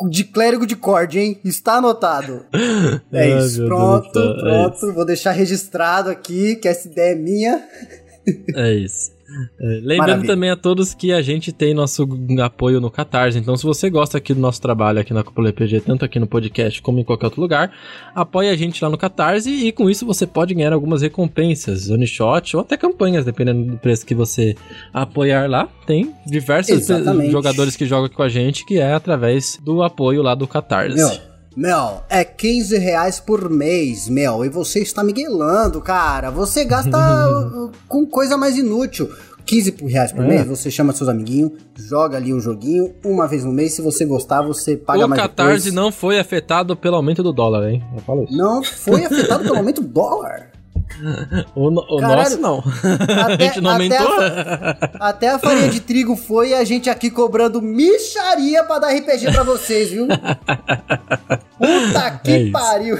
de 0.07 0.23
clérigo 0.23 0.65
de 0.65 0.75
Cord, 0.75 1.17
hein? 1.17 1.39
Está 1.43 1.75
anotado. 1.75 2.45
É 3.11 3.33
Ai, 3.33 3.45
isso, 3.45 3.65
pronto, 3.65 4.11
Deus 4.11 4.37
é 4.37 4.39
pronto. 4.39 4.93
Vou 4.93 5.05
deixar 5.05 5.31
registrado 5.31 6.09
aqui 6.09 6.55
que 6.55 6.67
essa 6.67 6.87
ideia 6.87 7.13
é 7.13 7.15
minha. 7.15 7.63
É 8.55 8.71
isso. 8.73 9.11
É, 9.59 9.65
lembrando 9.81 9.97
Maravilha. 9.97 10.27
também 10.27 10.49
a 10.49 10.55
todos 10.55 10.93
que 10.93 11.11
a 11.11 11.21
gente 11.21 11.51
tem 11.51 11.73
nosso 11.73 12.07
apoio 12.43 12.81
no 12.81 12.89
Catarse. 12.89 13.37
Então, 13.37 13.55
se 13.55 13.63
você 13.63 13.89
gosta 13.89 14.17
aqui 14.17 14.33
do 14.33 14.39
nosso 14.39 14.61
trabalho 14.61 14.99
aqui 14.99 15.13
na 15.13 15.23
Cúpula 15.23 15.49
EPG, 15.49 15.81
tanto 15.81 16.03
aqui 16.05 16.19
no 16.19 16.27
podcast 16.27 16.81
como 16.81 16.99
em 16.99 17.03
qualquer 17.03 17.27
outro 17.27 17.41
lugar, 17.41 17.71
apoie 18.15 18.49
a 18.49 18.55
gente 18.55 18.83
lá 18.83 18.89
no 18.89 18.97
Catarse 18.97 19.49
e 19.49 19.71
com 19.71 19.89
isso 19.89 20.05
você 20.05 20.25
pode 20.25 20.53
ganhar 20.53 20.73
algumas 20.73 21.01
recompensas, 21.01 21.89
one 21.89 22.07
shot 22.07 22.55
ou 22.55 22.61
até 22.61 22.77
campanhas, 22.77 23.25
dependendo 23.25 23.71
do 23.71 23.77
preço 23.77 24.05
que 24.05 24.15
você 24.15 24.55
apoiar 24.93 25.49
lá. 25.49 25.67
Tem 25.85 26.13
diversos 26.25 26.89
Exatamente. 26.89 27.31
jogadores 27.31 27.75
que 27.75 27.85
jogam 27.85 28.09
com 28.09 28.23
a 28.23 28.29
gente 28.29 28.65
que 28.65 28.79
é 28.79 28.93
através 28.93 29.59
do 29.63 29.83
apoio 29.83 30.21
lá 30.21 30.35
do 30.35 30.47
Catarse. 30.47 30.95
Meu, 30.95 31.28
meu, 31.55 32.01
é 32.09 32.23
15 32.23 32.77
reais 32.77 33.19
por 33.19 33.49
mês, 33.49 34.07
meu. 34.07 34.45
E 34.45 34.49
você 34.49 34.79
está 34.79 35.03
miguelando, 35.03 35.81
cara. 35.81 36.29
Você 36.31 36.63
gasta 36.63 36.97
com 37.87 38.05
coisa 38.05 38.37
mais 38.37 38.57
inútil. 38.57 39.09
15 39.45 39.75
reais 39.87 40.11
por 40.11 40.23
É. 40.23 40.27
mês, 40.27 40.45
você 40.47 40.69
chama 40.69 40.93
seus 40.93 41.09
amiguinhos, 41.09 41.51
joga 41.75 42.17
ali 42.17 42.31
um 42.31 42.39
joguinho, 42.39 42.93
uma 43.03 43.27
vez 43.27 43.43
no 43.43 43.51
mês. 43.51 43.73
Se 43.73 43.81
você 43.81 44.05
gostar, 44.05 44.43
você 44.43 44.77
paga 44.77 45.03
o 45.05 45.09
mais 45.09 45.19
Catarse 45.19 45.65
depois. 45.65 45.73
não 45.73 45.91
foi 45.91 46.19
afetado 46.19 46.75
pelo 46.77 46.95
aumento 46.95 47.23
do 47.23 47.33
dólar, 47.33 47.67
hein? 47.67 47.83
Eu 47.95 48.01
falo 48.03 48.23
isso. 48.25 48.37
Não 48.37 48.63
foi 48.63 49.03
afetado 49.05 49.43
pelo 49.43 49.57
aumento 49.57 49.81
do 49.81 49.87
dólar. 49.87 50.48
O, 51.55 51.71
no- 51.71 51.81
o 51.89 51.97
Caralho. 51.99 52.19
nosso 52.21 52.37
não. 52.39 52.63
Até- 53.23 53.33
a 53.33 53.37
gente 53.47 53.61
não 53.61 53.71
até 53.71 53.97
aumentou. 53.97 54.19
Até 54.99 55.29
a 55.29 55.39
farinha 55.39 55.69
de 55.69 55.79
trigo 55.79 56.15
foi 56.15 56.49
e 56.49 56.53
a 56.53 56.63
gente 56.63 56.87
aqui 56.89 57.09
cobrando 57.09 57.59
micharia 57.61 58.63
pra 58.63 58.77
dar 58.79 58.93
RPG 58.93 59.31
pra 59.31 59.43
vocês, 59.43 59.89
viu? 59.91 60.07
Puta 60.07 62.11
que 62.23 62.31
É 62.31 62.51
pariu. 62.51 62.97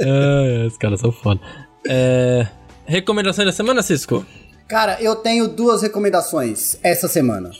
É, 0.00 0.66
os 0.66 0.76
caras 0.76 1.00
são 1.00 1.10
foda. 1.12 1.40
É, 1.86 2.46
recomendações 2.86 3.46
da 3.46 3.52
semana, 3.52 3.82
Cisco? 3.82 4.24
Cara, 4.66 5.00
eu 5.00 5.14
tenho 5.16 5.46
duas 5.48 5.80
recomendações 5.82 6.76
essa 6.82 7.08
semana. 7.08 7.50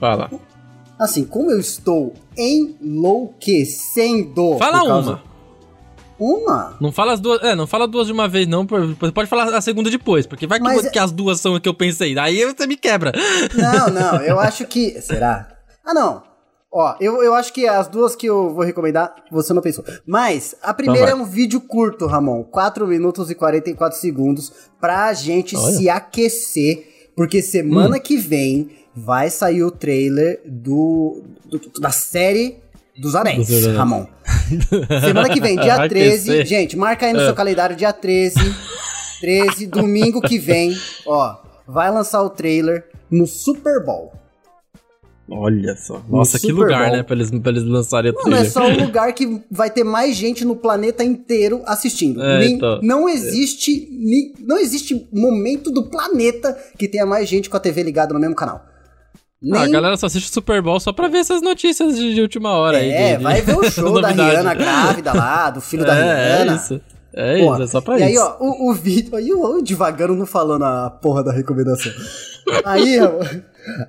Fala. 0.00 0.30
Assim, 0.98 1.24
como 1.24 1.50
eu 1.50 1.60
estou 1.60 2.14
enlouquecendo. 2.36 4.56
Fala 4.58 4.78
causa- 4.86 5.10
uma. 5.10 5.22
Uma? 6.18 6.76
Não 6.80 6.90
fala 6.90 7.12
as 7.12 7.20
duas. 7.20 7.42
É, 7.42 7.54
não 7.54 7.66
fala 7.66 7.86
duas 7.86 8.06
de 8.06 8.12
uma 8.12 8.26
vez, 8.28 8.46
não. 8.46 8.66
pode 8.66 9.26
falar 9.28 9.54
a 9.54 9.60
segunda 9.60 9.90
depois, 9.90 10.26
porque 10.26 10.46
vai 10.46 10.58
que, 10.58 10.64
Mas 10.64 10.84
é- 10.84 10.90
que 10.90 10.98
as 10.98 11.12
duas 11.12 11.40
são 11.40 11.54
a 11.54 11.60
que 11.60 11.68
eu 11.68 11.74
pensei. 11.74 12.18
Aí 12.18 12.44
você 12.44 12.66
me 12.66 12.76
quebra. 12.76 13.12
Não, 13.54 13.88
não, 13.92 14.20
eu 14.22 14.40
acho 14.40 14.64
que. 14.66 15.00
Será? 15.02 15.48
Ah, 15.84 15.92
não. 15.94 16.22
Ó, 16.72 16.94
eu, 17.00 17.22
eu 17.22 17.34
acho 17.34 17.52
que 17.54 17.66
as 17.66 17.88
duas 17.88 18.14
que 18.14 18.26
eu 18.26 18.52
vou 18.52 18.62
recomendar, 18.64 19.14
você 19.30 19.54
não 19.54 19.62
pensou. 19.62 19.84
Mas, 20.06 20.54
a 20.62 20.74
primeira 20.74 21.08
é 21.10 21.12
Então 21.12 21.22
um 21.22 21.26
vídeo 21.26 21.60
curto, 21.60 22.06
Ramon. 22.06 22.42
4 22.44 22.86
minutos 22.86 23.30
e 23.30 23.34
44 23.34 23.98
segundos 23.98 24.52
pra 24.80 25.12
gente 25.14 25.56
Olha. 25.56 25.74
se 25.76 25.88
aquecer. 25.88 27.10
Porque 27.16 27.38
Hum. 27.38 27.42
semana 27.42 27.98
que 28.00 28.16
vem 28.18 28.70
vai 28.94 29.30
sair 29.30 29.62
o 29.62 29.70
trailer 29.70 30.42
do, 30.44 31.22
do- 31.46 31.80
da 31.80 31.90
série 31.90 32.58
dos 32.98 33.14
Anéis, 33.14 33.46
Dos 33.46 33.64
Anéis. 33.64 33.76
Ramon. 33.78 34.06
Semana 35.04 35.28
que 35.28 35.40
vem, 35.40 35.56
dia 35.56 35.76
Vai 35.76 35.88
13. 35.88 36.30
aquecer. 36.30 36.46
Gente, 36.46 36.76
marca 36.76 37.06
aí 37.06 37.12
no 37.12 37.20
É. 37.20 37.24
seu 37.26 37.34
calendário, 37.34 37.76
dia 37.76 37.92
13. 37.92 38.36
13, 39.20 39.66
domingo 39.66 40.20
que 40.20 40.38
vem, 40.38 40.76
ó. 41.06 41.36
Vai 41.66 41.90
lançar 41.90 42.22
o 42.22 42.30
trailer 42.30 42.84
no 43.10 43.26
Super 43.26 43.84
Bowl. 43.84 44.12
Olha 45.28 45.74
só. 45.76 46.00
Nossa, 46.08 46.38
que 46.38 46.46
Super 46.46 46.62
lugar, 46.66 46.84
Bowl. 46.86 46.96
né? 46.98 47.02
Pra 47.02 47.16
eles, 47.16 47.30
pra 47.32 47.50
eles 47.50 47.64
lançarem 47.64 48.12
o 48.12 48.28
Não, 48.30 48.36
é 48.36 48.44
só 48.44 48.64
um 48.64 48.84
lugar 48.84 49.12
que 49.12 49.42
vai 49.50 49.68
ter 49.68 49.82
mais 49.82 50.14
gente 50.16 50.44
no 50.44 50.54
planeta 50.54 51.02
inteiro 51.02 51.62
assistindo. 51.66 52.22
É, 52.22 52.38
Nem- 52.38 52.52
então. 52.54 52.78
Não 52.80 53.08
existe 53.08 53.88
não 54.38 54.56
existe 54.56 55.08
momento 55.12 55.72
do 55.72 55.82
planeta 55.90 56.56
que 56.78 56.86
tenha 56.86 57.04
mais 57.04 57.28
gente 57.28 57.50
com 57.50 57.56
a 57.56 57.60
TV 57.60 57.82
ligada 57.82 58.14
no 58.14 58.20
mesmo 58.20 58.36
canal. 58.36 58.64
Ah, 59.52 59.58
a 59.58 59.62
Nem- 59.64 59.70
galera 59.72 59.96
só 59.96 60.06
assiste 60.06 60.30
o 60.30 60.32
Super 60.32 60.62
Bowl 60.62 60.80
só 60.80 60.92
pra 60.92 61.08
ver 61.08 61.18
essas 61.18 61.42
notícias 61.42 61.96
de, 61.96 62.14
de 62.14 62.20
última 62.22 62.50
hora 62.52 62.78
aí. 62.78 62.90
é, 62.90 63.12
de- 63.12 63.16
de- 63.18 63.22
vai 63.24 63.40
ver 63.42 63.56
o 63.56 63.62
show 63.70 64.00
da. 64.00 64.08
Rihanna 64.08 64.54
grávida 64.54 65.12
lá, 65.12 65.50
do 65.50 65.60
filho 65.60 65.84
da 65.84 65.94
É, 65.96 66.36
Rihanna. 66.38 66.52
é 66.52 66.56
isso. 66.56 66.80
É 67.18 67.38
Porra, 67.40 67.56
isso, 67.56 67.64
é 67.64 67.66
só 67.68 67.80
pra 67.80 67.94
e 67.94 67.96
isso. 67.98 68.08
aí, 68.08 68.18
ó, 68.18 68.36
o, 68.40 68.70
o 68.70 68.74
vídeo. 68.74 69.16
Aí 69.16 69.28
eu 69.28 69.62
devagando 69.62 70.14
não 70.14 70.26
falando 70.26 70.64
a 70.64 70.90
porra 70.90 71.22
da 71.24 71.32
recomendação. 71.32 71.90
aí, 72.64 72.98
ó, 73.00 73.20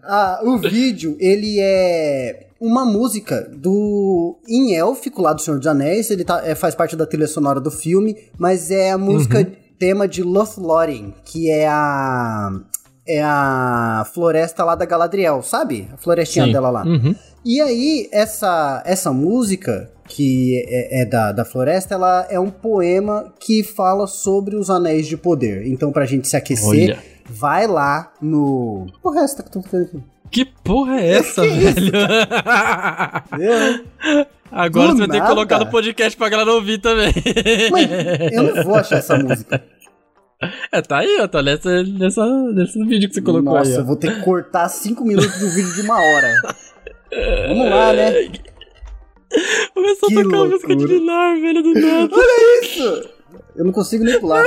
a- 0.04 0.41
o 0.43 0.58
vídeo, 0.58 1.16
ele 1.20 1.58
é 1.60 2.48
uma 2.60 2.86
música 2.86 3.50
do 3.56 4.38
em 4.48 4.76
élfico 4.76 5.22
lá 5.22 5.34
do 5.34 5.41
Senhor 5.41 5.58
dos 5.58 5.68
Anéis. 5.68 6.10
Ele 6.12 6.24
tá, 6.24 6.41
é, 6.45 6.56
faz 6.56 6.74
parte 6.76 6.95
da 6.95 7.06
trilha 7.06 7.28
sonora 7.28 7.60
do 7.60 7.70
filme, 7.72 8.16
mas 8.38 8.72
é 8.72 8.91
a 8.91 8.98
música 8.98 9.39
Uhum. 9.39 9.52
tema 9.80 10.08
de 10.08 10.24
Lothlórien, 10.24 11.14
que 11.26 11.50
é 11.50 11.68
a. 11.68 12.50
É 13.08 13.22
a 13.24 14.05
floresta 14.14 14.64
lá 14.64 14.76
da 14.76 14.86
Galadriel, 14.86 15.41
sabe? 15.41 15.88
A 15.93 15.97
florestinha 15.97 16.45
Sim. 16.45 16.51
dela 16.51 16.70
lá. 16.70 16.84
Uhum. 16.84 17.16
E 17.45 17.62
aí, 17.62 18.10
essa, 18.12 18.84
essa 18.86 19.14
música, 19.14 19.89
que 20.10 20.66
é, 20.68 21.01
é 21.01 21.05
da, 21.05 21.32
da 21.32 21.45
floresta, 21.45 21.93
ela 21.95 22.28
é 22.30 22.38
um 22.39 22.49
poema 22.49 23.34
que 23.39 23.64
fala 23.64 24.05
sobre 24.08 24.55
os 24.58 24.70
anéis 24.70 25.08
de 25.08 25.16
poder. 25.16 25.66
Então, 25.68 25.91
pra 25.91 26.05
gente 26.05 26.28
se 26.28 26.36
aquecer, 26.36 26.89
Olha. 26.91 26.99
vai 27.30 27.66
lá 27.68 28.12
no. 28.22 28.88
O 29.01 29.10
resto 29.12 29.41
que 29.43 29.47
eu 29.49 29.53
tô 29.53 29.62
fazendo 29.62 29.86
aqui. 29.86 30.03
Que 30.30 30.43
porra 30.43 30.99
é 30.99 31.20
essa, 31.20 31.41
velho? 31.41 31.91
Agora 34.51 34.88
Do 34.89 34.93
você 34.93 34.99
vai 34.99 35.08
ter 35.08 35.14
que 35.14 35.20
nada. 35.20 35.30
colocar 35.30 35.60
no 35.60 35.70
podcast 35.70 36.18
pra 36.18 36.30
galera 36.30 36.51
ouvir 36.51 36.80
também. 36.80 37.14
Mas 37.72 37.88
eu 38.34 38.43
não 38.43 38.64
vou 38.64 38.76
achar 38.76 38.97
essa 38.97 39.18
música. 39.18 39.64
É, 40.72 40.82
tá 40.82 41.00
aí, 41.00 41.18
ó. 41.20 41.28
Tá 41.28 41.42
nessa, 41.42 41.84
nessa, 41.84 42.26
nesse 42.54 42.84
vídeo 42.86 43.10
que 43.10 43.16
você 43.16 43.22
colocou 43.22 43.54
Nossa, 43.56 43.70
aí. 43.72 43.76
eu 43.78 43.82
Ó. 43.82 43.86
vou 43.86 43.96
ter 43.96 44.14
que 44.16 44.22
cortar 44.24 44.70
5 44.70 45.04
minutos 45.04 45.40
do 45.40 45.50
vídeo 45.50 45.74
de 45.74 45.82
uma 45.82 45.96
hora. 46.00 46.34
Vamos 47.48 47.70
lá, 47.70 47.94
né? 47.94 48.12
Começou 49.74 50.10
Que 50.10 50.20
a 50.20 50.24
tocar 50.24 50.38
a 50.38 50.46
música 50.46 50.76
de 50.76 50.86
loucura. 50.86 51.00
Linar, 51.00 51.40
velho, 51.42 51.64
do 51.64 51.74
nada. 51.74 52.16
Isso! 52.62 53.10
Eu 53.56 53.66
não 53.66 53.72
consigo 53.72 54.04
nem 54.04 54.20
pular. 54.20 54.46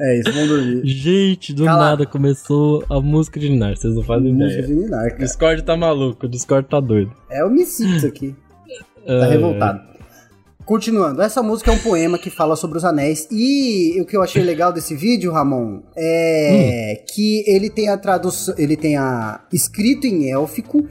É 0.00 0.18
isso, 0.18 0.32
vamos 0.32 0.48
dormir. 0.48 0.80
Gente, 0.86 1.52
do 1.52 1.64
Cala. 1.64 1.90
nada 1.90 2.06
começou 2.06 2.84
a 2.90 3.00
música 3.00 3.38
de 3.38 3.48
Linar, 3.48 3.76
vocês 3.76 3.94
não 3.94 4.02
fazem 4.02 4.32
Música 4.32 4.60
ideia. 4.62 4.66
de 4.66 4.74
Ninar, 4.74 5.06
O 5.06 5.10
cara. 5.10 5.18
Discord 5.24 5.62
tá 5.62 5.76
maluco, 5.76 6.26
o 6.26 6.28
Discord 6.28 6.66
tá 6.68 6.80
doido. 6.80 7.14
É 7.30 7.44
homicídio 7.44 7.96
isso 7.96 8.06
aqui. 8.06 8.34
Tá 9.06 9.12
É, 9.12 9.26
revoltado. 9.28 9.91
Continuando, 10.64 11.20
essa 11.20 11.42
música 11.42 11.72
é 11.72 11.74
um 11.74 11.78
poema 11.78 12.18
que 12.18 12.30
fala 12.30 12.54
sobre 12.54 12.78
os 12.78 12.84
anéis. 12.84 13.26
E 13.30 14.00
o 14.00 14.06
que 14.06 14.16
eu 14.16 14.22
achei 14.22 14.42
legal 14.42 14.72
desse 14.72 14.94
vídeo, 14.94 15.32
Ramon, 15.32 15.80
é 15.96 17.02
que 17.12 17.44
ele 17.46 17.68
tem 17.68 17.88
a 17.88 17.96
tradução. 17.96 18.54
Ele 18.56 18.76
tem 18.76 18.96
a. 18.96 19.40
escrito 19.52 20.06
em 20.06 20.30
élfico. 20.30 20.86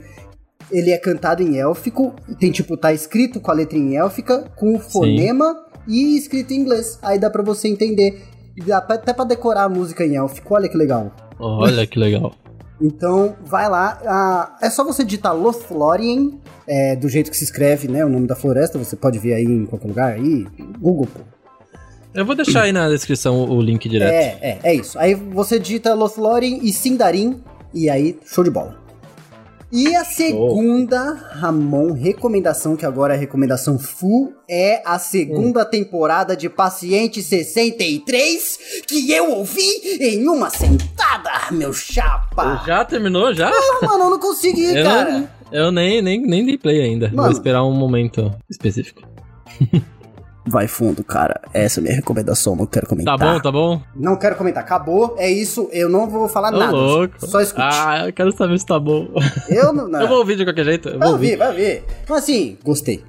Ele 0.70 0.90
é 0.90 0.98
cantado 0.98 1.42
em 1.42 1.58
élfico. 1.58 2.14
Tem 2.38 2.50
tipo, 2.50 2.76
tá 2.76 2.92
escrito 2.92 3.40
com 3.40 3.50
a 3.50 3.54
letra 3.54 3.78
em 3.78 3.96
élfica, 3.96 4.50
com 4.56 4.74
o 4.74 4.78
fonema 4.78 5.54
e 5.88 6.16
escrito 6.16 6.52
em 6.52 6.60
inglês. 6.60 6.98
Aí 7.02 7.18
dá 7.18 7.30
pra 7.30 7.42
você 7.42 7.68
entender. 7.68 8.22
E 8.56 8.62
Dá 8.62 8.78
até 8.78 9.12
pra 9.14 9.24
decorar 9.24 9.64
a 9.64 9.68
música 9.68 10.04
em 10.04 10.16
élfico. 10.16 10.54
Olha 10.54 10.68
que 10.68 10.76
legal. 10.76 11.10
Olha 11.38 11.86
que 11.86 11.98
legal. 11.98 12.34
Então, 12.82 13.36
vai 13.44 13.68
lá. 13.68 13.98
ah, 14.04 14.58
é 14.60 14.68
só 14.68 14.84
você 14.84 15.04
digitar 15.04 15.34
Lothlórien, 15.36 16.40
é, 16.66 16.96
do 16.96 17.08
jeito 17.08 17.30
que 17.30 17.36
se 17.36 17.44
escreve, 17.44 17.86
né? 17.86 18.04
O 18.04 18.08
nome 18.08 18.26
da 18.26 18.34
floresta, 18.34 18.76
você 18.76 18.96
pode 18.96 19.18
ver 19.18 19.34
aí 19.34 19.44
em 19.44 19.66
qualquer 19.66 19.86
lugar, 19.88 20.12
aí, 20.14 20.46
Google, 20.80 21.06
pô. 21.06 21.20
Eu 22.12 22.26
vou 22.26 22.34
deixar 22.34 22.62
aí 22.62 22.72
na 22.72 22.88
descrição 22.90 23.36
o 23.44 23.56
o 23.56 23.62
link 23.62 23.88
direto. 23.88 24.12
É, 24.12 24.36
é, 24.42 24.58
é 24.64 24.74
isso. 24.74 24.98
Aí 24.98 25.14
você 25.14 25.58
digita 25.58 25.94
Lothlórien 25.94 26.60
e 26.62 26.72
Sindarin, 26.72 27.40
e 27.72 27.88
aí, 27.88 28.18
show 28.26 28.44
de 28.44 28.50
bola. 28.50 28.81
E 29.72 29.96
a 29.96 30.04
segunda, 30.04 31.14
Ramon, 31.32 31.92
recomendação, 31.92 32.76
que 32.76 32.84
agora 32.84 33.14
é 33.14 33.16
recomendação 33.16 33.78
full, 33.78 34.34
é 34.46 34.82
a 34.84 34.98
segunda 34.98 35.64
temporada 35.64 36.36
de 36.36 36.50
Paciente 36.50 37.22
63, 37.22 38.82
que 38.86 39.10
eu 39.10 39.30
ouvi 39.30 39.66
em 39.98 40.28
uma 40.28 40.50
sentada, 40.50 41.30
meu 41.50 41.72
chapa. 41.72 42.62
Já 42.66 42.84
terminou, 42.84 43.32
já? 43.32 43.50
Mano, 43.80 44.04
eu 44.04 44.10
não 44.10 44.18
consegui, 44.18 44.76
Eu, 44.76 44.84
cara. 44.84 45.10
não, 45.10 45.28
eu 45.50 45.72
nem, 45.72 46.02
nem, 46.02 46.20
nem 46.20 46.44
dei 46.44 46.58
play 46.58 46.82
ainda. 46.82 47.08
Vou 47.08 47.16
Mano. 47.16 47.32
esperar 47.32 47.64
um 47.64 47.72
momento 47.72 48.30
específico. 48.50 49.02
Vai 50.44 50.66
fundo, 50.66 51.04
cara. 51.04 51.40
Essa 51.54 51.78
é 51.78 51.80
a 51.80 51.84
minha 51.84 51.94
recomendação, 51.94 52.56
não 52.56 52.66
quero 52.66 52.84
Tá 52.86 52.90
comentar. 52.90 53.16
bom, 53.18 53.40
tá 53.40 53.52
bom? 53.52 53.80
Não 53.94 54.16
quero 54.16 54.34
comentar. 54.34 54.62
Acabou, 54.64 55.14
é 55.16 55.30
isso. 55.30 55.68
Eu 55.72 55.88
não 55.88 56.08
vou 56.10 56.28
falar 56.28 56.50
Tô 56.50 56.58
nada. 56.58 56.72
louco. 56.72 57.14
Só 57.26 57.40
escute. 57.40 57.62
Ah, 57.64 58.06
eu 58.08 58.12
quero 58.12 58.32
saber 58.36 58.58
se 58.58 58.66
tá 58.66 58.78
bom. 58.80 59.06
Eu 59.48 59.72
não. 59.72 59.86
não. 59.88 60.00
Eu 60.00 60.08
vou 60.08 60.18
ouvir 60.18 60.36
de 60.36 60.44
qualquer 60.44 60.64
jeito. 60.64 60.88
Eu 60.88 60.98
Vai 60.98 61.06
vou 61.08 61.12
ouvir, 61.16 61.36
vai 61.36 61.48
ouvir. 61.48 61.84
Mas 62.08 62.24
assim, 62.24 62.58
gostei. 62.64 63.04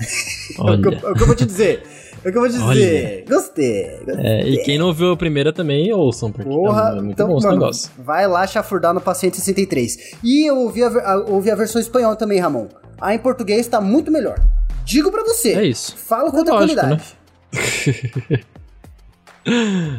É 0.00 0.02
o, 0.62 0.80
que 0.80 0.88
Olha. 0.88 1.00
eu, 1.02 1.08
é 1.08 1.12
o 1.12 1.14
que 1.14 1.22
eu 1.22 1.26
vou 1.26 1.36
te 1.36 1.44
dizer. 1.44 1.82
É 2.24 2.28
o 2.28 2.32
que 2.32 2.38
eu 2.38 2.42
vou 2.42 2.50
te 2.50 2.56
dizer. 2.58 3.24
Gostei. 3.28 3.98
gostei. 4.06 4.16
É, 4.26 4.48
e 4.48 4.62
quem 4.62 4.78
não 4.78 4.86
ouviu 4.86 5.12
a 5.12 5.16
primeira 5.18 5.52
também, 5.52 5.92
ouçam, 5.92 6.32
porque 6.32 6.48
Porra, 6.48 6.90
é 6.96 7.00
muito 7.00 7.12
então, 7.12 7.28
bom 7.28 7.36
esse 7.38 7.46
mano, 7.46 7.58
negócio. 7.60 7.90
vai 7.98 8.26
lá 8.26 8.46
chafurdar 8.46 8.94
no 8.94 9.00
Paciente 9.02 9.36
63. 9.38 10.16
E 10.24 10.46
eu 10.48 10.56
ouvi 10.56 10.82
a, 10.82 10.88
a- 10.88 11.24
ouvi 11.28 11.50
a 11.50 11.54
versão 11.54 11.78
espanhola 11.80 12.16
também, 12.16 12.38
Ramon. 12.38 12.68
A 13.00 13.14
em 13.14 13.18
português 13.18 13.66
tá 13.68 13.80
muito 13.82 14.10
melhor. 14.10 14.38
Digo 14.84 15.10
pra 15.10 15.22
você. 15.24 15.54
É 15.54 15.64
isso. 15.64 15.96
Fala 15.96 16.30
com 16.30 16.38
a 16.38 16.44
tua 16.44 16.60
lógico, 16.60 16.80
qualidade. 16.80 17.16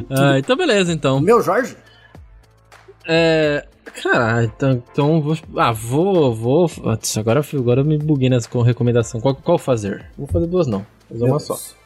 Ah, 0.08 0.38
então 0.38 0.56
beleza, 0.56 0.92
então. 0.92 1.20
Meu 1.20 1.42
Jorge? 1.42 1.76
É. 3.06 3.66
Cara, 4.02 4.44
então, 4.44 4.70
então 4.72 5.20
vou. 5.20 5.36
Ah, 5.56 5.72
vou. 5.72 6.34
vou 6.34 6.70
agora, 7.18 7.40
agora 7.52 7.80
eu 7.80 7.84
me 7.84 7.98
buguei 7.98 8.30
nessa 8.30 8.48
com 8.48 8.62
recomendação. 8.62 9.20
Qual, 9.20 9.34
qual 9.34 9.58
fazer? 9.58 10.06
Vou 10.16 10.26
fazer 10.26 10.46
duas 10.46 10.66
não. 10.66 10.86
Fazer 11.08 11.24
Meu 11.24 11.32
uma 11.32 11.38
Deus. 11.38 11.46
só. 11.46 11.81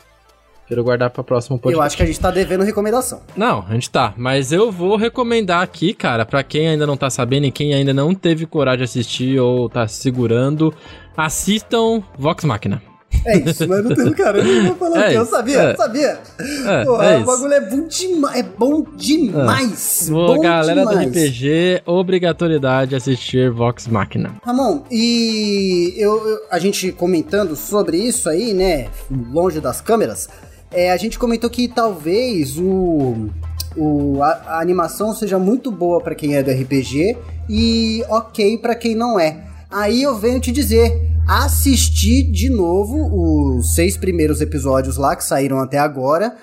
Quero 0.68 0.82
guardar 0.82 1.10
pra 1.10 1.22
próximo 1.22 1.56
Eu 1.56 1.60
podcast. 1.60 1.86
acho 1.86 1.96
que 1.96 2.02
a 2.02 2.06
gente 2.06 2.18
tá 2.18 2.30
devendo 2.30 2.64
recomendação. 2.64 3.20
Não, 3.36 3.64
a 3.68 3.72
gente 3.74 3.88
tá. 3.88 4.12
Mas 4.16 4.50
eu 4.52 4.72
vou 4.72 4.96
recomendar 4.96 5.62
aqui, 5.62 5.94
cara, 5.94 6.26
pra 6.26 6.42
quem 6.42 6.68
ainda 6.68 6.84
não 6.86 6.96
tá 6.96 7.08
sabendo 7.08 7.46
e 7.46 7.52
quem 7.52 7.72
ainda 7.72 7.94
não 7.94 8.12
teve 8.14 8.46
coragem 8.46 8.78
de 8.78 8.84
assistir 8.84 9.38
ou 9.38 9.68
tá 9.68 9.86
se 9.86 10.00
segurando, 10.02 10.74
assistam 11.16 12.02
Vox 12.18 12.44
Machina. 12.44 12.82
É 13.24 13.38
isso, 13.38 13.66
mas 13.68 13.82
não 13.82 13.94
tem 13.94 14.12
cara, 14.12 14.38
eu 14.38 14.44
não 14.44 14.66
vou 14.66 14.76
falar 14.76 15.02
É 15.02 15.06
o 15.06 15.10
quê? 15.10 15.18
Eu 15.18 15.24
sabia, 15.26 15.58
é. 15.60 15.72
eu 15.72 15.76
sabia. 15.76 16.18
É, 16.66 16.84
Porra, 16.84 17.04
é 17.06 17.18
o 17.18 17.24
bagulho 17.24 17.52
é 17.54 17.60
bom 17.70 17.86
demais, 17.88 18.36
é 18.38 18.42
bom 18.42 18.84
demais. 18.96 20.10
Ô, 20.12 20.26
bom 20.26 20.40
galera 20.40 20.84
do 20.84 20.90
demais. 20.90 21.08
RPG, 21.08 21.82
obrigatoriedade 21.86 22.90
de 22.90 22.96
assistir 22.96 23.50
Vox 23.50 23.86
Machina. 23.88 24.34
Ramon, 24.44 24.82
e 24.90 25.94
eu, 25.96 26.28
eu- 26.28 26.38
a 26.50 26.58
gente 26.58 26.92
comentando 26.92 27.56
sobre 27.56 27.96
isso 27.96 28.28
aí, 28.28 28.52
né, 28.52 28.88
longe 29.32 29.60
das 29.60 29.80
câmeras, 29.80 30.28
é, 30.70 30.90
a 30.92 30.96
gente 30.96 31.18
comentou 31.18 31.48
que 31.50 31.68
talvez 31.68 32.58
o, 32.58 33.28
o- 33.76 34.22
a, 34.22 34.28
a 34.56 34.60
animação 34.60 35.14
seja 35.14 35.38
muito 35.38 35.70
boa 35.70 36.00
pra 36.00 36.14
quem 36.14 36.34
é 36.36 36.42
do 36.42 36.50
RPG 36.50 37.16
e 37.48 38.04
ok 38.08 38.58
pra 38.58 38.74
quem 38.74 38.94
não 38.94 39.18
é. 39.18 39.44
Aí 39.70 40.02
eu 40.02 40.16
venho 40.16 40.40
te 40.40 40.52
dizer, 40.52 40.92
assistir 41.28 42.30
de 42.30 42.48
novo 42.50 43.56
os 43.58 43.74
seis 43.74 43.96
primeiros 43.96 44.40
episódios 44.40 44.96
lá 44.96 45.14
que 45.16 45.24
saíram 45.24 45.58
até 45.58 45.78
agora, 45.78 46.36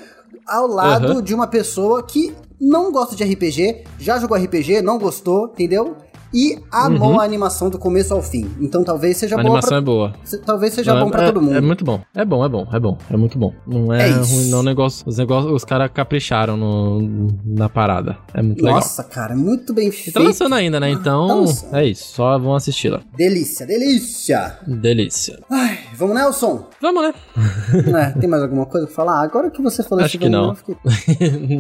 ao 0.48 0.68
lado 0.68 1.08
Aham. 1.14 1.22
de 1.24 1.34
uma 1.34 1.48
pessoa 1.48 2.04
que 2.04 2.34
não 2.60 2.92
gosta 2.92 3.16
de 3.16 3.24
RPG, 3.24 3.84
já 4.00 4.20
jogou 4.20 4.38
RPG, 4.38 4.82
não 4.82 4.98
gostou, 4.98 5.48
entendeu? 5.54 5.96
E 6.34 6.58
amou 6.72 7.20
a 7.20 7.24
animação 7.24 7.70
do 7.70 7.78
começo 7.78 8.14
ao 8.14 8.22
fim. 8.22 8.50
Então 8.60 8.84
talvez 8.84 9.18
seja 9.18 9.36
A 9.36 9.38
boa 9.38 9.48
animação 9.48 9.70
pra, 9.70 9.78
é 9.78 9.82
boa. 9.82 10.14
talvez 10.46 10.74
seja 10.74 10.94
Não, 10.94 11.06
bom 11.06 11.12
pra 11.12 11.24
é, 11.24 11.26
todo 11.28 11.42
mundo. 11.42 11.56
É 11.58 11.62
muito 11.62 11.84
bom. 11.86 12.02
É 12.16 12.26
bom, 12.26 12.44
é 12.46 12.50
bom, 12.50 12.68
é 12.72 12.80
bom. 12.80 12.98
É 13.10 13.18
muito 13.18 13.38
bom. 13.38 13.54
Não 13.68 13.94
é, 13.94 14.10
É 14.10 14.12
ruim, 14.14 14.50
não. 14.50 14.64
Negócio, 14.64 15.08
os 15.08 15.18
negócios, 15.18 15.52
os 15.54 15.64
caras 15.64 15.92
capricharam 15.94 16.58
no, 16.58 17.28
na 17.46 17.70
parada. 17.70 18.18
É 18.34 18.42
muito 18.42 18.60
legal. 18.64 18.76
Nossa, 18.80 19.04
cara, 19.04 19.36
muito 19.36 19.74
bem 19.74 19.88
E 19.88 19.92
tá 19.92 19.98
feito. 19.98 20.20
lançando 20.24 20.56
ainda, 20.56 20.80
né? 20.80 20.92
Tá 20.94 21.00
Então, 21.00 21.42
lançando. 21.42 21.76
é 21.76 21.86
isso. 21.86 22.14
Só 22.16 22.38
vão 22.40 22.56
assistir 22.56 22.90
lá. 22.90 23.02
Delícia, 23.16 23.66
delícia. 23.66 24.58
Delícia. 24.66 25.40
Ai, 25.52 25.80
vamos, 25.96 26.16
Nelson? 26.16 26.66
Vamos, 26.82 27.04
né? 27.04 27.14
É, 28.16 28.20
tem 28.20 28.30
mais 28.30 28.42
alguma 28.44 28.66
coisa 28.66 28.88
pra 28.88 28.96
falar? 28.96 29.22
Agora 29.24 29.50
que 29.52 29.62
você 29.62 29.84
falou 29.84 30.04
Acho 30.04 30.18
que 30.18 30.30
não. 30.30 30.50
eu 30.50 30.56
fiquei- 30.56 30.76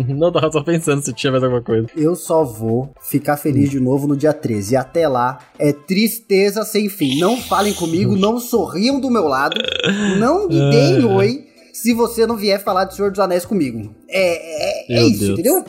não 0.16 0.32
tava 0.32 0.52
só 0.52 0.64
pensando 0.64 1.02
se 1.04 1.14
tinha 1.14 1.32
mais 1.32 1.44
alguma 1.44 1.62
coisa. 1.62 1.88
Eu 1.96 2.16
só 2.16 2.44
vou 2.44 2.92
ficar 3.02 3.38
feliz 3.38 3.70
de 3.70 3.80
novo 3.80 4.08
no 4.08 4.16
dia 4.16 4.34
13. 4.34 4.63
E 4.72 4.76
até 4.76 5.08
lá 5.08 5.40
é 5.58 5.72
tristeza 5.72 6.64
sem 6.64 6.90
fim. 6.90 7.20
Não 7.20 7.38
falem 7.38 7.74
comigo, 7.74 8.16
não 8.16 8.40
sorriam 8.40 9.00
do 9.00 9.10
meu 9.10 9.28
lado, 9.28 9.60
não 10.20 10.48
me 10.48 10.60
deem 10.72 11.06
oi 11.06 11.48
se 11.74 11.94
você 11.94 12.26
não 12.28 12.38
vier 12.38 12.64
falar 12.64 12.86
de 12.86 12.96
Senhor 12.96 13.12
dos 13.12 13.20
Anéis 13.20 13.46
comigo. 13.46 13.94
É, 14.08 14.94
é, 14.94 15.00
é 15.00 15.04
isso, 15.08 15.20
Deus. 15.20 15.40
entendeu? 15.40 15.66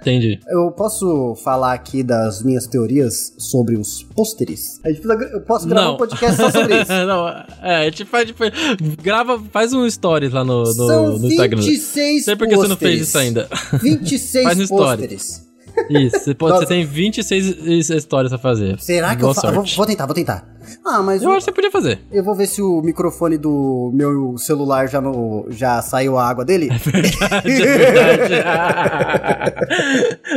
Entendi. 0.00 0.38
Eu 0.48 0.70
posso 0.70 1.34
falar 1.42 1.72
aqui 1.72 2.02
das 2.02 2.42
minhas 2.42 2.66
teorias 2.66 3.34
sobre 3.36 3.76
os 3.76 4.02
pôsteres? 4.02 4.80
Eu 5.32 5.40
posso 5.40 5.66
gravar 5.66 5.86
Não. 5.86 5.94
um 5.94 5.96
podcast 5.96 6.36
só 6.36 6.50
sobre 6.50 6.80
isso. 6.82 6.92
não, 6.92 7.28
é, 7.62 7.76
a 7.76 7.84
gente 7.84 8.04
faz, 8.04 8.26
tipo, 8.26 8.44
grava, 9.02 9.42
faz 9.52 9.72
um 9.72 9.88
stories 9.90 10.32
lá 10.32 10.44
no, 10.44 10.62
no, 10.62 10.72
São 10.72 11.18
no 11.18 11.26
Instagram. 11.26 11.60
26 11.60 12.16
Não 12.16 12.24
sei 12.24 12.36
por 12.36 12.48
que 12.48 12.56
você 12.56 12.68
não 12.68 12.76
fez 12.76 13.00
isso 13.00 13.18
ainda. 13.18 13.48
26 13.82 14.44
Faz 14.44 14.58
no 14.58 14.68
pôsteres. 14.68 15.47
Isso, 15.90 16.18
você, 16.20 16.34
pode, 16.34 16.58
você 16.58 16.66
tem 16.66 16.84
26 16.84 17.46
is- 17.46 17.90
histórias 17.90 18.32
a 18.32 18.38
fazer. 18.38 18.78
Será 18.80 19.14
que 19.14 19.20
Boa 19.22 19.30
eu 19.30 19.34
faço? 19.34 19.54
Vou, 19.54 19.64
vou 19.76 19.86
tentar, 19.86 20.06
vou 20.06 20.14
tentar. 20.14 20.46
Ah, 20.84 21.00
mas 21.02 21.22
Eu 21.22 21.30
o- 21.30 21.32
acho 21.32 21.46
que 21.46 21.50
você 21.50 21.54
podia 21.54 21.70
fazer. 21.70 21.98
Eu 22.12 22.22
vou 22.22 22.34
ver 22.34 22.46
se 22.46 22.60
o 22.60 22.82
microfone 22.82 23.38
do 23.38 23.90
meu 23.94 24.36
celular 24.38 24.88
já, 24.88 25.00
no, 25.00 25.46
já 25.50 25.80
saiu 25.82 26.18
a 26.18 26.28
água 26.28 26.44
dele. 26.44 26.68
De 26.68 26.78
verdade. 26.90 28.34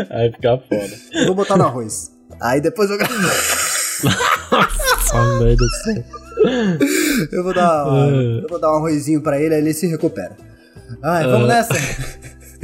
Aí 0.10 0.32
fica 0.32 0.58
foda. 0.70 1.26
vou 1.26 1.36
botar 1.36 1.58
no 1.58 1.66
arroz. 1.66 2.12
Aí 2.40 2.62
depois 2.62 2.90
eu 2.90 2.98
gravo. 2.98 3.14
Nossa, 3.22 5.40
merda 5.40 5.56
do 5.56 5.70
céu. 5.70 6.04
Eu 7.32 7.44
vou 7.44 7.54
dar, 7.54 7.86
É. 7.88 8.44
eu 8.44 8.48
vou 8.50 8.60
dar 8.60 8.72
um 8.72 8.76
arrozinho 8.78 9.22
pra 9.22 9.40
ele, 9.40 9.54
aí 9.54 9.62
ele 9.62 9.74
se 9.74 9.86
recupera. 9.88 10.36
Ai, 11.04 11.26
vamos 11.28 11.50
É. 11.50 11.54
nessa. 11.54 11.74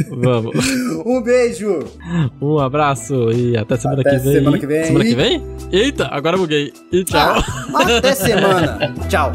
Vamos. 0.10 0.56
Um 1.06 1.22
beijo. 1.22 1.80
Um 2.42 2.60
abraço 2.60 3.32
e 3.32 3.56
até 3.56 3.78
semana 3.78 4.02
Até 4.02 4.12
que 4.12 4.24
vem. 4.24 4.34
semana 4.34 4.60
que 4.60 4.68
vem. 4.68 4.84
Semana 4.86 5.06
que 5.06 5.16
vem? 5.16 5.44
Eita, 5.72 6.08
agora 6.08 6.38
buguei. 6.38 6.74
E 6.92 7.04
tchau. 7.04 7.36
Ah, 7.74 7.82
até 7.98 8.14
semana. 8.14 8.94
Tchau. 9.08 9.32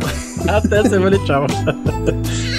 Até 0.48 0.88
semana 0.88 1.16
e 1.16 1.24
tchau. 1.24 1.46